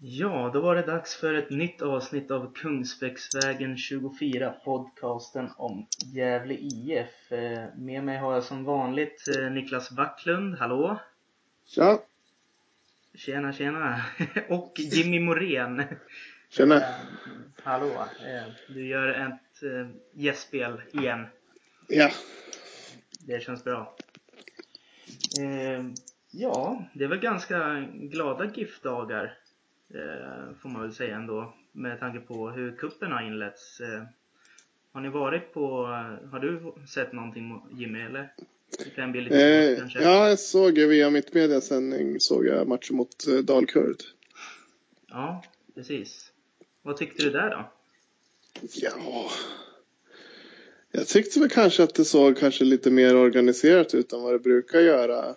Ja, 0.00 0.50
då 0.52 0.60
var 0.60 0.74
det 0.74 0.82
dags 0.82 1.16
för 1.16 1.34
ett 1.34 1.50
nytt 1.50 1.82
avsnitt 1.82 2.30
av 2.30 2.52
Kungsbäcksvägen 2.54 3.76
24, 3.76 4.54
podcasten 4.64 5.50
om 5.56 5.86
Gävle 6.14 6.54
IF. 6.54 7.32
Eh, 7.32 7.66
med 7.76 8.04
mig 8.04 8.18
har 8.18 8.34
jag 8.34 8.44
som 8.44 8.64
vanligt 8.64 9.24
eh, 9.36 9.50
Niklas 9.50 9.90
Backlund, 9.90 10.58
hallå! 10.58 10.98
Tja! 11.66 11.98
Tjena, 13.14 13.52
tjena! 13.52 14.04
Och 14.48 14.72
Jimmy 14.76 15.20
Morén. 15.20 15.82
Tjena! 16.48 16.76
Eh, 16.76 16.82
hallå! 17.62 18.04
Du 18.68 18.86
gör 18.86 19.08
ett 19.08 19.62
gästspel 20.12 20.80
igen. 20.92 21.26
Ja. 21.88 22.10
Det 23.26 23.42
känns 23.42 23.64
bra. 23.64 23.96
Ja, 26.30 26.84
det 26.94 27.04
är 27.04 27.08
väl 27.08 27.20
ganska 27.20 27.86
glada 27.92 28.44
GIF-dagar 28.44 29.37
får 30.62 30.68
man 30.68 30.82
väl 30.82 30.94
säga 30.94 31.16
ändå 31.16 31.54
med 31.72 32.00
tanke 32.00 32.20
på 32.20 32.50
hur 32.50 32.76
kuppen 32.76 33.12
har 33.12 33.22
inletts. 33.22 33.80
Eh, 33.80 34.02
har 34.92 35.00
ni 35.00 35.08
varit 35.08 35.52
på, 35.52 35.86
har 36.32 36.40
du 36.40 36.72
sett 36.86 37.12
någonting 37.12 37.62
Jimmy 37.72 38.00
eller? 38.00 38.32
Det 38.78 38.90
kan 38.90 39.12
bli 39.12 39.20
lite 39.20 39.36
eh. 39.36 40.02
Ja, 40.02 40.28
jag 40.28 40.38
såg 40.38 40.78
via 40.78 41.10
Mittmedia 41.10 41.60
sändning 41.60 42.20
såg 42.20 42.46
jag 42.46 42.68
matchen 42.68 42.96
mot 42.96 43.26
eh, 43.28 43.34
Dalkurd. 43.34 44.02
Ja, 45.08 45.44
precis. 45.74 46.32
Vad 46.82 46.96
tyckte 46.96 47.22
du 47.22 47.30
där 47.30 47.50
då? 47.50 47.72
Ja, 48.74 49.30
jag 50.92 51.06
tyckte 51.06 51.40
väl 51.40 51.48
kanske 51.48 51.82
att 51.82 51.94
det 51.94 52.04
såg 52.04 52.38
kanske 52.38 52.64
lite 52.64 52.90
mer 52.90 53.16
organiserat 53.16 53.94
ut 53.94 54.12
än 54.12 54.22
vad 54.22 54.34
det 54.34 54.38
brukar 54.38 54.80
göra 54.80 55.24
Eh, 55.28 55.34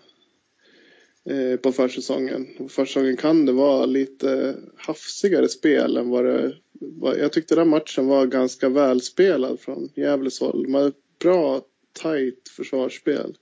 Eh, 1.30 1.58
på 1.58 1.72
försäsongen. 1.72 2.48
På 2.58 2.68
försäsongen 2.68 3.18
kan 3.18 3.46
det 3.46 3.52
vara 3.52 3.86
lite 3.86 4.56
hafsigare 4.76 5.50
spel 5.50 5.98
än 5.98 6.10
vad 6.10 6.26
det 6.26 6.56
var. 6.80 7.16
Jag 7.16 7.34
tyckte 7.34 7.56
den 7.56 7.70
matchen 7.70 8.08
var 8.08 8.26
ganska 8.26 8.70
välspelad 8.70 9.60
från 9.60 9.90
Gävles 9.96 10.40
håll. 10.40 10.64
De 10.64 10.74
hade 10.74 10.92
bra, 11.20 11.62
tajt 11.94 12.50
försvarsspel. 12.50 13.38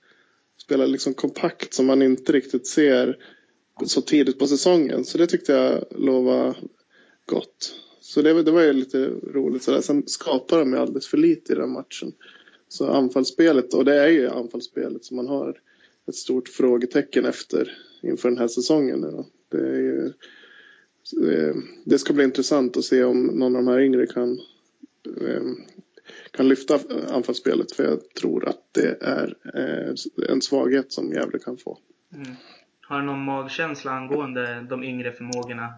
Spelar 0.62 0.88
liksom 0.88 1.14
kompakt 1.14 1.74
som 1.74 1.86
man 1.86 2.02
inte 2.02 2.32
riktigt 2.32 2.68
ser 2.68 3.18
så 3.86 4.02
tidigt 4.02 4.40
på 4.40 4.48
säsongen. 4.48 5.06
Så 5.06 5.18
det 5.18 5.28
tyckte 5.28 5.54
jag 5.54 5.84
lovade 5.92 6.56
gott. 7.26 7.76
Så 8.02 8.22
det, 8.22 8.44
det 8.44 8.52
var 8.52 8.62
ju 8.62 8.74
lite 8.74 9.08
roligt. 9.08 9.64
Sådär. 9.64 9.82
Sen 9.82 10.08
skapade 10.08 10.62
de 10.62 10.74
ju 10.74 10.80
alldeles 10.80 11.08
för 11.08 11.18
lite 11.18 11.54
i 11.54 11.56
den 11.56 11.72
matchen. 11.72 12.12
Så 12.68 12.88
anfallsspelet, 12.88 13.74
och 13.74 13.86
det 13.86 13.96
är 13.96 14.08
ju 14.08 14.30
anfallsspelet 14.30 15.06
som 15.06 15.18
man 15.18 15.28
har 15.28 15.58
ett 16.10 16.16
stort 16.16 16.50
frågetecken 16.50 17.26
efter 17.26 17.78
inför 18.02 18.30
den 18.30 18.38
här 18.38 18.48
säsongen. 18.48 19.00
Nu 19.00 19.24
det, 19.52 19.78
ju, 19.78 20.06
eh, 21.32 21.56
det 21.86 22.00
ska 22.00 22.14
bli 22.14 22.24
intressant 22.24 22.78
att 22.78 22.84
se 22.84 23.04
om 23.04 23.26
någon 23.26 23.56
av 23.56 23.64
de 23.64 23.72
här 23.72 23.80
yngre 23.80 24.08
kan, 24.08 24.40
eh, 25.22 25.42
kan 26.32 26.48
lyfta 26.48 26.80
anfallsspelet. 27.10 27.72
För 27.72 27.84
jag 27.84 28.14
tror 28.14 28.50
att 28.50 28.74
det 28.74 28.98
är 29.02 29.36
eh, 29.54 29.94
en 30.32 30.42
svaghet 30.42 30.92
som 30.92 31.14
Gävle 31.14 31.40
kan 31.40 31.58
få. 31.58 31.78
Mm. 32.16 32.36
Har 32.82 33.00
du 33.00 33.06
någon 33.06 33.24
magkänsla 33.24 33.92
angående 33.92 34.66
de 34.70 34.84
yngre 34.84 35.12
förmågorna? 35.12 35.74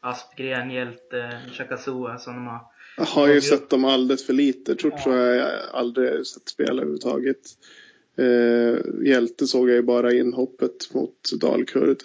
Aspgren, 0.00 0.70
Hjälte, 0.70 1.40
Chakasua 1.52 2.18
som 2.18 2.34
de 2.34 2.46
har 2.46 2.60
jag 2.96 3.04
har 3.04 3.28
ju 3.28 3.40
sett 3.40 3.70
dem 3.70 3.84
alldeles 3.84 4.26
för 4.26 4.32
lite. 4.32 4.74
Tror, 4.74 4.92
ja. 4.92 5.02
tror 5.02 5.16
jag 5.16 5.52
aldrig 5.72 6.26
sett 6.26 6.48
spela 6.48 6.72
överhuvudtaget. 6.72 7.40
Eh, 8.18 9.06
Hjälte 9.06 9.46
såg 9.46 9.68
jag 9.68 9.76
ju 9.76 9.82
bara 9.82 10.12
inhoppet 10.14 10.94
mot 10.94 11.30
Dalkurd. 11.40 12.02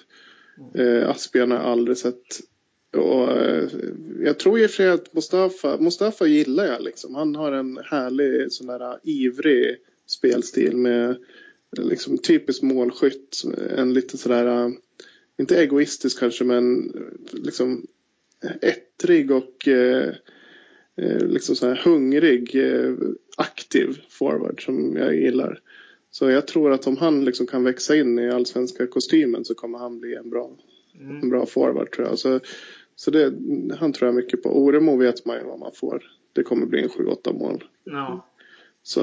Eh, 0.75 1.09
Asbjörn 1.09 1.51
har 1.51 1.57
jag 1.57 1.67
aldrig 1.67 1.97
sett. 1.97 2.39
Och, 2.97 3.31
eh, 3.31 3.69
jag 4.19 4.39
tror 4.39 4.59
i 4.59 4.65
och 4.65 4.69
för 4.69 4.75
sig 4.75 4.89
att 4.89 5.13
Mustafa, 5.13 5.77
Mustafa 5.77 6.27
gillar 6.27 6.65
jag 6.65 6.81
liksom. 6.81 7.15
Han 7.15 7.35
har 7.35 7.51
en 7.51 7.79
härlig 7.85 8.51
sån 8.51 8.67
där 8.67 8.91
eh, 8.91 8.97
ivrig 9.03 9.77
spelstil 10.07 10.77
med 10.77 11.09
eh, 11.77 11.83
liksom 11.83 12.17
typisk 12.17 12.61
målskytt. 12.61 13.44
En 13.77 13.94
lite 13.94 14.17
sådär, 14.17 14.45
eh, 14.45 14.71
inte 15.39 15.61
egoistisk 15.61 16.19
kanske 16.19 16.44
men 16.44 16.94
liksom 17.31 17.88
ettrig 18.61 19.31
och 19.31 19.67
eh, 19.67 20.13
liksom 21.21 21.55
så 21.55 21.67
här 21.67 21.81
hungrig, 21.85 22.55
eh, 22.55 22.94
aktiv 23.38 24.01
forward 24.09 24.66
som 24.66 24.97
jag 24.97 25.16
gillar. 25.16 25.59
Så 26.11 26.29
jag 26.29 26.47
tror 26.47 26.72
att 26.72 26.88
om 26.88 26.97
han 26.97 27.25
liksom 27.25 27.47
kan 27.47 27.63
växa 27.63 27.95
in 27.95 28.19
i 28.19 28.29
allsvenska 28.29 28.88
kostymen 28.88 29.45
så 29.45 29.55
kommer 29.55 29.77
han 29.77 29.99
bli 29.99 30.16
en 30.16 30.29
bra, 30.29 30.51
mm. 30.99 31.22
en 31.22 31.29
bra 31.29 31.45
forward 31.45 31.91
tror 31.91 32.07
jag. 32.07 32.19
Så, 32.19 32.39
så 32.95 33.11
det, 33.11 33.33
han 33.79 33.94
tror 33.94 34.07
jag 34.07 34.16
mycket 34.16 34.44
på. 34.44 34.50
Oremo 34.50 34.97
vet 34.97 35.25
man 35.25 35.38
ju 35.38 35.44
vad 35.44 35.59
man 35.59 35.71
får. 35.75 36.03
Det 36.33 36.44
kommer 36.44 36.66
bli 36.66 36.81
en 36.81 36.89
7-8 36.89 37.39
mål. 37.39 37.63
Ja. 37.83 38.27
Så, 38.83 39.01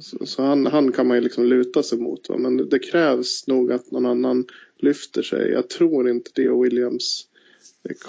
så, 0.00 0.26
så, 0.26 0.42
han, 0.42 0.66
han 0.66 0.92
kan 0.92 1.06
man 1.06 1.16
ju 1.16 1.20
liksom 1.20 1.44
luta 1.44 1.82
sig 1.82 1.98
mot. 1.98 2.28
Va? 2.28 2.36
Men 2.38 2.68
det 2.68 2.78
krävs 2.78 3.46
nog 3.46 3.72
att 3.72 3.90
någon 3.90 4.06
annan 4.06 4.44
lyfter 4.78 5.22
sig. 5.22 5.50
Jag 5.50 5.68
tror 5.68 6.10
inte 6.10 6.30
Dio 6.34 6.62
Williams 6.62 7.26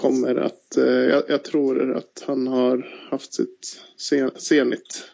kommer 0.00 0.36
att... 0.36 0.76
Eh, 0.76 0.84
jag, 0.84 1.22
jag, 1.28 1.44
tror 1.44 1.92
att 1.92 2.24
han 2.26 2.46
har 2.46 3.06
haft 3.10 3.34
sitt 3.34 3.80
sen, 3.96 4.30
senit 4.36 5.11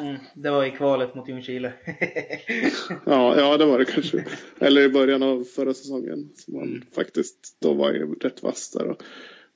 Mm, 0.00 0.16
det 0.34 0.50
var 0.50 0.64
i 0.64 0.70
kvalet 0.70 1.14
mot 1.14 1.28
Ljungskile. 1.28 1.72
ja, 3.04 3.38
ja, 3.38 3.56
det 3.56 3.64
var 3.64 3.78
det 3.78 3.84
kanske. 3.84 4.24
Eller 4.58 4.82
i 4.82 4.88
början 4.88 5.22
av 5.22 5.44
förra 5.44 5.74
säsongen. 5.74 6.30
Som 6.36 6.54
han 6.54 6.68
mm. 6.68 6.82
faktiskt 6.94 7.56
då 7.60 7.74
var 7.74 7.92
ju 7.92 8.14
rätt 8.14 8.42
vass 8.42 8.70
där. 8.70 8.86
Och, 8.86 9.02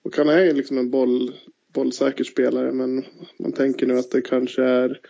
och 0.03 0.17
han 0.17 0.29
är 0.29 0.45
ju 0.45 0.53
liksom 0.53 0.79
en 0.79 0.91
boll, 0.91 1.33
bollsäker 1.73 2.25
spelare. 2.25 2.73
Men 2.73 3.05
man 3.39 3.53
tänker 3.53 3.87
nu 3.87 3.99
att 3.99 4.11
det 4.11 4.23
kanske 4.23 4.65
är 4.65 5.01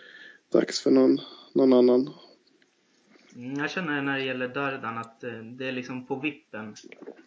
dags 0.51 0.81
för 0.81 0.91
någon, 0.91 1.19
någon 1.53 1.73
annan. 1.73 2.09
Mm, 3.35 3.59
jag 3.59 3.71
känner 3.71 4.01
när 4.01 4.17
det 4.17 4.25
gäller 4.25 4.47
Dardan 4.47 4.97
att 4.97 5.23
eh, 5.23 5.31
det 5.31 5.67
är 5.67 5.71
liksom 5.71 6.05
på 6.05 6.15
vippen. 6.15 6.75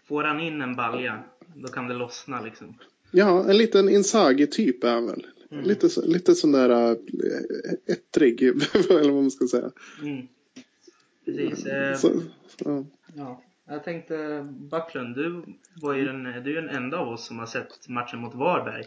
Får 0.09 0.25
han 0.25 0.41
in 0.41 0.63
en 0.63 0.77
balja, 0.77 1.23
då 1.55 1.69
kan 1.69 1.89
det 1.89 1.95
lossna 1.95 2.41
liksom. 2.41 2.79
Ja, 3.11 3.51
en 3.51 3.59
liten 3.59 3.89
Inzaghi-typ 3.89 4.85
är 4.85 4.93
han 4.93 5.07
väl. 5.07 5.27
Mm. 5.55 5.67
Lite, 5.67 6.01
lite 6.01 6.35
sån 6.35 6.53
där 6.53 6.71
äh, 6.71 6.97
ettrig, 7.87 8.43
eller 8.91 9.11
vad 9.11 9.23
man 9.23 9.31
ska 9.31 9.47
säga. 9.47 9.71
Mm. 10.03 10.27
Precis. 11.25 11.67
Eh, 11.67 11.97
så, 11.97 12.23
ja. 12.65 12.85
ja. 13.17 13.43
Jag 13.67 13.85
tänkte, 13.85 14.47
Backlund, 14.51 15.17
du, 15.17 15.43
var 15.83 15.95
ju 15.95 16.05
den, 16.05 16.23
du 16.23 16.59
är 16.59 16.63
den 16.63 16.77
enda 16.77 16.99
av 16.99 17.09
oss 17.09 17.27
som 17.27 17.39
har 17.39 17.47
sett 17.47 17.89
matchen 17.89 18.19
mot 18.19 18.35
Varberg. 18.35 18.85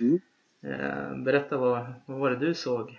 Mm. 0.00 0.20
Eh, 0.62 1.24
berätta, 1.24 1.56
vad, 1.56 1.92
vad 2.06 2.18
var 2.18 2.30
det 2.30 2.46
du 2.46 2.54
såg 2.54 2.98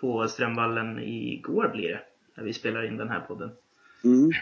på 0.00 0.28
Strömvallen 0.28 0.98
igår 0.98 1.70
blir 1.74 1.88
det, 1.88 2.00
när 2.36 2.44
vi 2.44 2.52
spelar 2.52 2.86
in 2.86 2.96
den 2.96 3.08
här 3.08 3.20
podden? 3.20 3.50
Mm. 4.04 4.30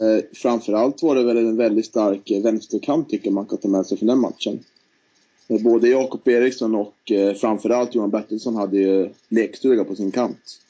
Eh, 0.00 0.24
framförallt 0.34 1.02
var 1.02 1.14
det 1.14 1.24
väl 1.24 1.36
en 1.36 1.56
väldigt 1.56 1.86
stark 1.86 2.30
vänsterkant 2.44 3.08
tycker 3.08 3.30
man 3.30 3.46
kan 3.46 3.58
ta 3.58 3.68
med 3.68 3.86
sig 3.86 3.98
från 3.98 4.06
den 4.06 4.18
matchen. 4.18 4.58
Eh, 5.48 5.62
både 5.62 5.88
Jakob 5.88 6.28
Eriksson 6.28 6.74
och 6.74 7.12
eh, 7.12 7.34
framförallt 7.34 7.94
Johan 7.94 8.10
Bertilsson 8.10 8.56
hade 8.56 8.78
ju 8.78 9.10
lekstuga 9.28 9.84
på 9.84 9.96
sin 9.96 10.10
kant. 10.10 10.60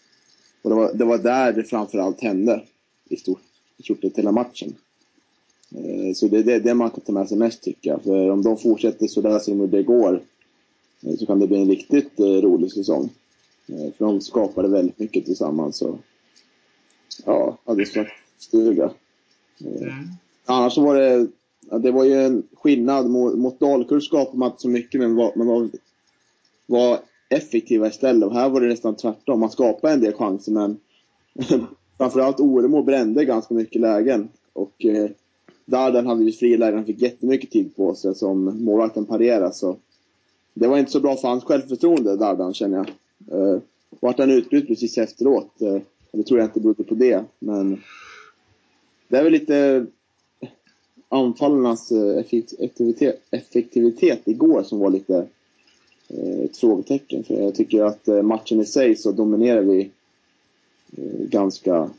Och 0.62 0.70
det 0.70 0.76
var, 0.76 0.92
det 0.94 1.04
var 1.04 1.18
där 1.18 1.52
det 1.52 1.64
framförallt 1.64 2.20
hände 2.20 2.62
i 3.08 3.16
stort, 3.16 3.42
i 3.76 3.82
stort 3.82 4.00
sett 4.00 4.18
hela 4.18 4.32
matchen. 4.32 4.74
Eh, 5.74 6.14
så 6.14 6.28
det 6.28 6.38
är 6.38 6.60
det, 6.60 6.74
man 6.74 6.90
kan 6.90 7.00
ta 7.00 7.12
med 7.12 7.28
sig 7.28 7.38
mest 7.38 7.62
tycker 7.62 7.90
jag. 7.90 8.02
För 8.02 8.30
om 8.30 8.42
de 8.42 8.58
fortsätter 8.58 9.06
sådär 9.06 9.38
som 9.38 9.70
det 9.70 9.82
går 9.82 10.22
eh, 11.02 11.16
så 11.16 11.26
kan 11.26 11.40
det 11.40 11.46
bli 11.46 11.60
en 11.60 11.68
riktigt 11.68 12.20
eh, 12.20 12.24
rolig 12.24 12.72
säsong. 12.72 13.10
Eh, 13.66 13.92
för 13.98 14.04
de 14.04 14.20
skapade 14.20 14.68
väldigt 14.68 14.98
mycket 14.98 15.24
tillsammans. 15.24 15.82
Och, 15.82 15.98
ja, 17.24 17.58
hade 17.64 17.86
sagt 17.86 18.10
stuga. 18.38 18.90
Mm. 19.60 19.92
Annars 20.44 20.74
så 20.74 20.80
var 20.80 20.96
det 20.96 21.26
det 21.70 21.90
var 21.90 22.04
ju 22.04 22.24
en 22.24 22.42
skillnad 22.54 23.10
mot, 23.10 23.34
mot 23.34 23.60
Dalkurd 23.60 24.02
skapade 24.02 24.38
man 24.38 24.50
inte 24.50 24.62
så 24.62 24.68
mycket 24.68 25.00
men 25.00 25.14
var, 25.14 25.32
man 25.36 25.46
var, 25.46 25.68
var 26.66 26.98
effektiva 27.28 27.88
istället. 27.88 28.28
Och 28.28 28.34
här 28.34 28.48
var 28.48 28.60
det 28.60 28.68
nästan 28.68 28.96
tvärtom. 28.96 29.40
Man 29.40 29.50
skapade 29.50 29.94
en 29.94 30.00
del 30.00 30.12
chanser 30.12 30.52
men 30.52 30.76
framförallt 31.98 32.40
Oremo 32.40 32.82
brände 32.82 33.24
ganska 33.24 33.54
mycket 33.54 33.80
lägen. 33.80 34.28
Och 34.52 34.84
eh, 34.84 35.10
Darden 35.64 36.06
hade 36.06 36.24
ju 36.24 36.32
fria 36.32 36.58
lägen, 36.58 36.74
han 36.74 36.86
fick 36.86 37.02
jättemycket 37.02 37.50
tid 37.50 37.76
på 37.76 37.94
sig 37.94 38.14
som 38.14 38.64
målvakten 38.64 39.04
parerade. 39.04 39.52
Så 39.52 39.76
det 40.54 40.68
var 40.68 40.78
inte 40.78 40.92
så 40.92 41.00
bra 41.00 41.16
för 41.16 41.28
hans 41.28 41.44
självförtroende, 41.44 42.16
Dardan, 42.16 42.54
känner 42.54 42.76
jag. 42.76 42.88
Eh, 43.40 43.60
vart 44.00 44.18
han 44.18 44.30
utbytt 44.30 44.66
precis 44.66 44.98
efteråt. 44.98 45.62
Eh, 45.62 45.78
det 46.12 46.22
tror 46.22 46.40
jag 46.40 46.46
inte 46.46 46.60
berodde 46.60 46.84
på 46.84 46.94
det, 46.94 47.24
men 47.38 47.82
det 49.08 49.16
är 49.16 49.22
väl 49.22 49.32
lite 49.32 49.86
anfallarnas 51.08 51.92
eh, 51.92 52.18
effektivitet, 52.18 53.22
effektivitet 53.30 54.28
igår 54.28 54.62
som 54.62 54.78
var 54.78 54.90
lite 54.90 55.26
eh, 56.08 56.40
ett 56.40 56.56
frågetecken. 56.56 57.24
För 57.24 57.34
jag 57.34 57.54
tycker 57.54 57.84
att 57.84 58.08
eh, 58.08 58.22
matchen 58.22 58.60
i 58.60 58.64
sig 58.64 58.96
så 58.96 59.12
dominerar 59.12 59.62
vi 59.62 59.90
ganska 61.30 61.90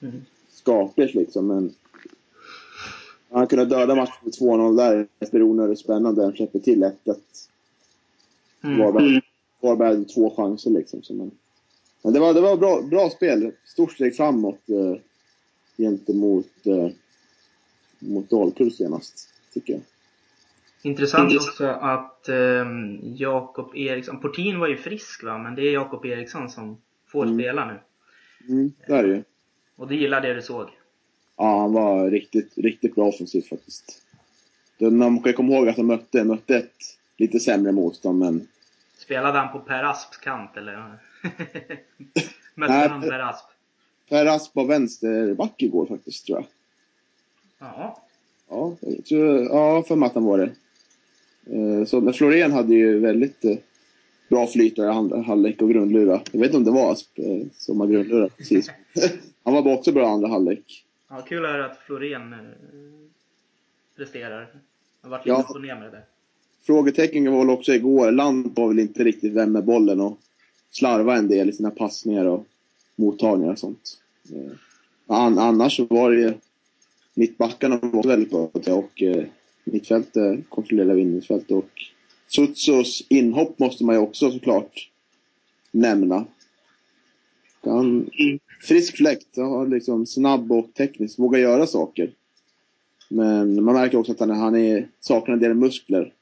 mm. 0.00 0.14
skapligt 0.50 1.14
liksom. 1.14 1.46
Men 1.46 1.74
kunde 3.46 3.64
döda 3.64 3.94
matchen 3.94 4.14
med 4.22 4.34
2-0 4.34 4.76
där 4.76 5.06
efter 5.20 5.42
onödigt 5.42 5.78
spännande. 5.78 6.22
Han 6.22 6.32
släpper 6.32 6.58
till 6.58 6.84
1-1. 6.84 7.16
Mm. 8.64 8.78
Varberg, 8.78 9.20
Varberg 9.60 9.88
hade 9.88 10.04
två 10.04 10.30
chanser 10.30 10.70
liksom. 10.70 11.02
Så 11.02 11.14
men, 11.14 11.30
men 12.02 12.12
det 12.12 12.20
var, 12.20 12.34
det 12.34 12.40
var 12.40 12.56
bra, 12.56 12.82
bra 12.82 13.10
spel. 13.10 13.52
Stort 13.64 13.92
steg 13.92 14.16
framåt 14.16 14.68
eh, 14.68 15.00
gentemot 15.76 16.66
eh, 16.66 16.88
mot 17.98 18.30
Dalkurd 18.30 18.72
senast, 18.72 19.28
tycker 19.54 19.72
jag. 19.72 19.82
Intressant 20.82 21.34
också 21.34 21.66
att 21.66 22.28
eh, 22.28 22.66
Jakob 23.02 23.76
Eriksson, 23.76 24.20
Portin 24.20 24.58
var 24.58 24.68
ju 24.68 24.76
frisk 24.76 25.24
va, 25.24 25.38
men 25.38 25.54
det 25.54 25.62
är 25.62 25.72
Jakob 25.72 26.06
Eriksson 26.06 26.50
som 26.50 26.78
får 27.06 27.24
mm. 27.24 27.38
spela 27.38 27.64
nu. 27.66 27.78
Mm, 28.54 28.72
det 28.86 28.92
är 28.92 29.02
det 29.02 29.08
ju. 29.08 29.22
Och 29.76 29.88
du 29.88 29.96
gillade 29.96 30.28
det 30.28 30.34
du 30.34 30.42
såg? 30.42 30.68
Ja, 31.36 31.60
han 31.60 31.72
var 31.72 32.10
riktigt, 32.10 32.58
riktigt 32.58 32.94
bra 32.94 33.04
offensivt 33.04 33.48
faktiskt. 33.48 34.02
Man 34.78 35.22
kan 35.22 35.32
komma 35.32 35.54
ihåg 35.54 35.68
att 35.68 35.76
han 35.76 35.86
mötte, 35.86 36.24
mötte 36.24 36.56
ett 36.56 36.98
lite 37.16 37.40
sämre 37.40 37.72
motstånd, 37.72 38.18
men... 38.18 38.48
Spelade 38.98 39.38
han 39.38 39.52
på 39.52 39.58
Per 39.58 39.84
Asps 39.84 40.16
kant, 40.16 40.56
eller? 40.56 40.76
mötte 42.54 42.72
Nej, 42.72 42.88
han 42.88 43.00
Per 43.00 43.20
Asp? 43.20 43.44
Per 44.08 44.26
Asp 44.26 44.56
var 44.56 44.64
vänsterback 44.64 45.62
igår 45.62 45.86
faktiskt, 45.86 46.26
tror 46.26 46.38
jag. 46.38 46.46
Ja. 47.58 48.02
Ja, 48.48 48.76
jag 48.80 49.04
tror, 49.04 49.42
ja 49.42 49.82
för 49.82 50.04
att 50.04 50.14
han 50.14 50.24
var 50.24 50.38
det. 50.38 50.50
Eh, 51.56 51.84
så, 51.84 52.00
men 52.00 52.14
Florén 52.14 52.52
hade 52.52 52.74
ju 52.74 52.98
väldigt 52.98 53.44
eh, 53.44 53.56
bra 54.28 54.46
flyt 54.46 54.78
i 54.78 54.82
andra 54.82 55.22
halvlek 55.22 55.62
och 55.62 55.70
grundlura. 55.70 56.20
Jag 56.32 56.40
vet 56.40 56.46
inte 56.46 56.56
om 56.56 56.64
det 56.64 56.70
var 56.70 56.92
Asp 56.92 57.18
eh, 57.18 57.46
som 57.52 57.80
har 57.80 57.86
grundlurat 57.86 58.36
precis. 58.36 58.70
Han 59.44 59.54
var 59.54 59.74
också 59.74 59.92
bra 59.92 60.02
i 60.02 60.06
andra 60.06 60.28
halvlek. 60.28 60.84
Ja, 61.08 61.20
kul 61.28 61.44
höra 61.44 61.64
att 61.64 61.78
Florén 61.78 62.34
presterar. 63.96 64.52
Jag 65.02 65.08
har 65.08 65.10
varit 65.10 65.26
lite 65.26 65.44
ja. 65.48 65.54
upp 65.56 65.62
ner 65.62 65.80
med 65.80 65.92
det. 65.92 66.02
Frågetecken 66.62 67.32
var 67.32 67.38
väl 67.38 67.50
också 67.50 67.74
igår. 67.74 68.10
Land 68.10 68.52
var 68.56 68.68
väl 68.68 68.78
inte 68.78 69.04
riktigt 69.04 69.32
vän 69.32 69.52
med 69.52 69.64
bollen 69.64 70.00
och 70.00 70.18
slarva 70.70 71.16
en 71.16 71.28
del 71.28 71.48
i 71.48 71.52
sina 71.52 71.70
passningar 71.70 72.24
och 72.24 72.46
mottagningar 72.96 73.52
och 73.52 73.58
sånt. 73.58 73.98
annars 75.06 75.80
var 75.80 76.10
det 76.10 76.34
mittbackarna 77.18 77.78
var 77.82 78.02
väldigt 78.02 78.30
bra 78.30 78.50
och 78.54 79.02
eh, 79.02 79.24
mittfältet 79.64 80.40
kontrollerade 80.48 81.00
innermittfältet 81.00 81.50
och 81.50 81.70
Sutsos 82.28 83.02
inhopp 83.08 83.58
måste 83.58 83.84
man 83.84 83.94
ju 83.94 84.00
också 84.00 84.30
såklart 84.30 84.90
nämna. 85.70 86.24
Han, 87.64 88.10
frisk 88.62 88.96
fläkt, 88.96 89.36
har 89.36 89.66
liksom 89.66 90.06
snabb 90.06 90.52
och 90.52 90.74
teknisk, 90.74 91.18
vågar 91.18 91.38
göra 91.38 91.66
saker. 91.66 92.10
Men 93.08 93.64
man 93.64 93.74
märker 93.74 93.98
också 93.98 94.12
att 94.12 94.20
han, 94.20 94.30
han 94.30 94.56
är, 94.56 94.88
saknar 95.00 95.34
en 95.34 95.40
del 95.40 95.54
muskler. 95.54 96.12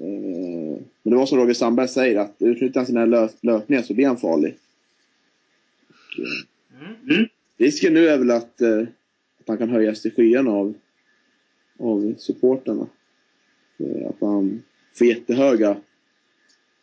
Eh, 0.00 0.80
men 1.02 1.10
det 1.10 1.16
var 1.16 1.26
som 1.26 1.38
Roger 1.38 1.54
Sandberg 1.54 1.88
säger, 1.88 2.18
att 2.18 2.36
utnyttjar 2.38 2.80
han 2.80 2.86
sina 2.86 3.06
lö, 3.06 3.28
löpningar 3.40 3.82
så 3.82 3.94
blir 3.94 4.06
han 4.06 4.16
farlig. 4.16 4.56
Och, 5.88 6.24
eh, 6.24 7.16
mm. 7.16 7.28
Risken 7.58 7.94
nu 7.94 8.08
är 8.08 8.18
väl 8.18 8.30
att 8.30 8.60
eh, 8.60 8.80
att 8.80 8.99
han 9.50 9.58
kan 9.58 9.70
höjas 9.70 10.02
till 10.02 10.12
skyarna 10.14 10.50
av, 10.50 10.74
av 11.78 12.14
supporterna. 12.18 12.86
Eh, 13.78 14.08
att 14.08 14.20
han 14.20 14.62
får 14.94 15.06
jättehöga 15.06 15.76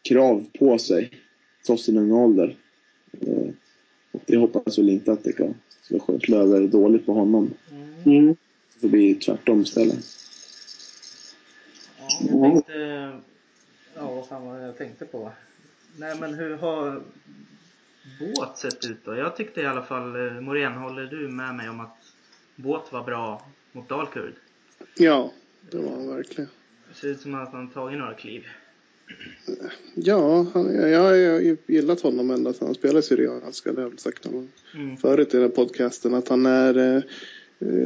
krav 0.01 0.45
på 0.59 0.77
sig 0.77 1.11
trots 1.65 1.83
sin 1.83 1.97
unga 1.97 2.15
ålder. 2.15 2.55
Eh, 3.21 3.49
och 4.11 4.21
det 4.25 4.37
hoppas 4.37 4.77
väl 4.77 4.89
inte 4.89 5.11
att 5.11 5.23
det 5.23 5.33
kan 5.33 5.53
slå 6.23 6.37
över 6.37 6.67
dåligt 6.67 7.05
på 7.05 7.13
honom. 7.13 7.53
Mm. 8.05 8.35
Det 8.79 8.87
blir 8.87 9.15
tvärtom 9.15 9.61
istället. 9.61 10.05
Ja, 12.19 12.27
jag 12.29 12.51
tänkte... 12.51 13.11
Ja, 13.95 14.13
vad 14.13 14.27
fan 14.27 14.45
var 14.45 14.59
det 14.59 14.65
jag 14.65 14.77
tänkte 14.77 15.05
på? 15.05 15.31
Nej, 15.97 16.19
men 16.19 16.33
hur 16.33 16.57
har 16.57 17.01
båt 18.19 18.57
sett 18.57 18.85
ut 18.85 19.05
då? 19.05 19.15
Jag 19.15 19.35
tyckte 19.35 19.61
i 19.61 19.65
alla 19.65 19.83
fall, 19.83 20.27
eh, 20.27 20.41
Morén, 20.41 20.73
håller 20.73 21.05
du 21.05 21.29
med 21.29 21.55
mig 21.55 21.69
om 21.69 21.79
att 21.79 21.97
Båt 22.59 22.91
var 22.91 23.03
bra 23.03 23.45
mot 23.71 23.89
Dalkurd. 23.89 24.33
Ja, 24.95 25.31
det 25.71 25.77
var 25.77 25.91
han 25.91 26.07
verkligen. 26.07 26.49
Det 26.89 26.95
ser 26.95 27.07
ut 27.07 27.21
som 27.21 27.35
att 27.35 27.51
han 27.51 27.69
tagit 27.69 27.99
några 27.99 28.13
kliv. 28.13 28.45
Ja, 29.95 30.45
han, 30.53 30.75
jag 30.75 30.99
har 30.99 31.15
gillat 31.71 32.01
honom 32.01 32.31
ända 32.31 32.53
sedan 32.53 32.67
han 32.67 32.75
spelade 32.75 33.01
Syrianska. 33.01 33.73
Det 33.73 33.81
har 33.81 33.89
jag 33.89 33.99
sagt 33.99 34.25
mm. 34.25 34.97
förut 34.97 35.27
i 35.27 35.37
den 35.37 35.41
här 35.41 35.49
podcasten. 35.49 36.13
Att 36.13 36.27
han 36.27 36.45
är... 36.45 36.77
Eh, 36.77 37.03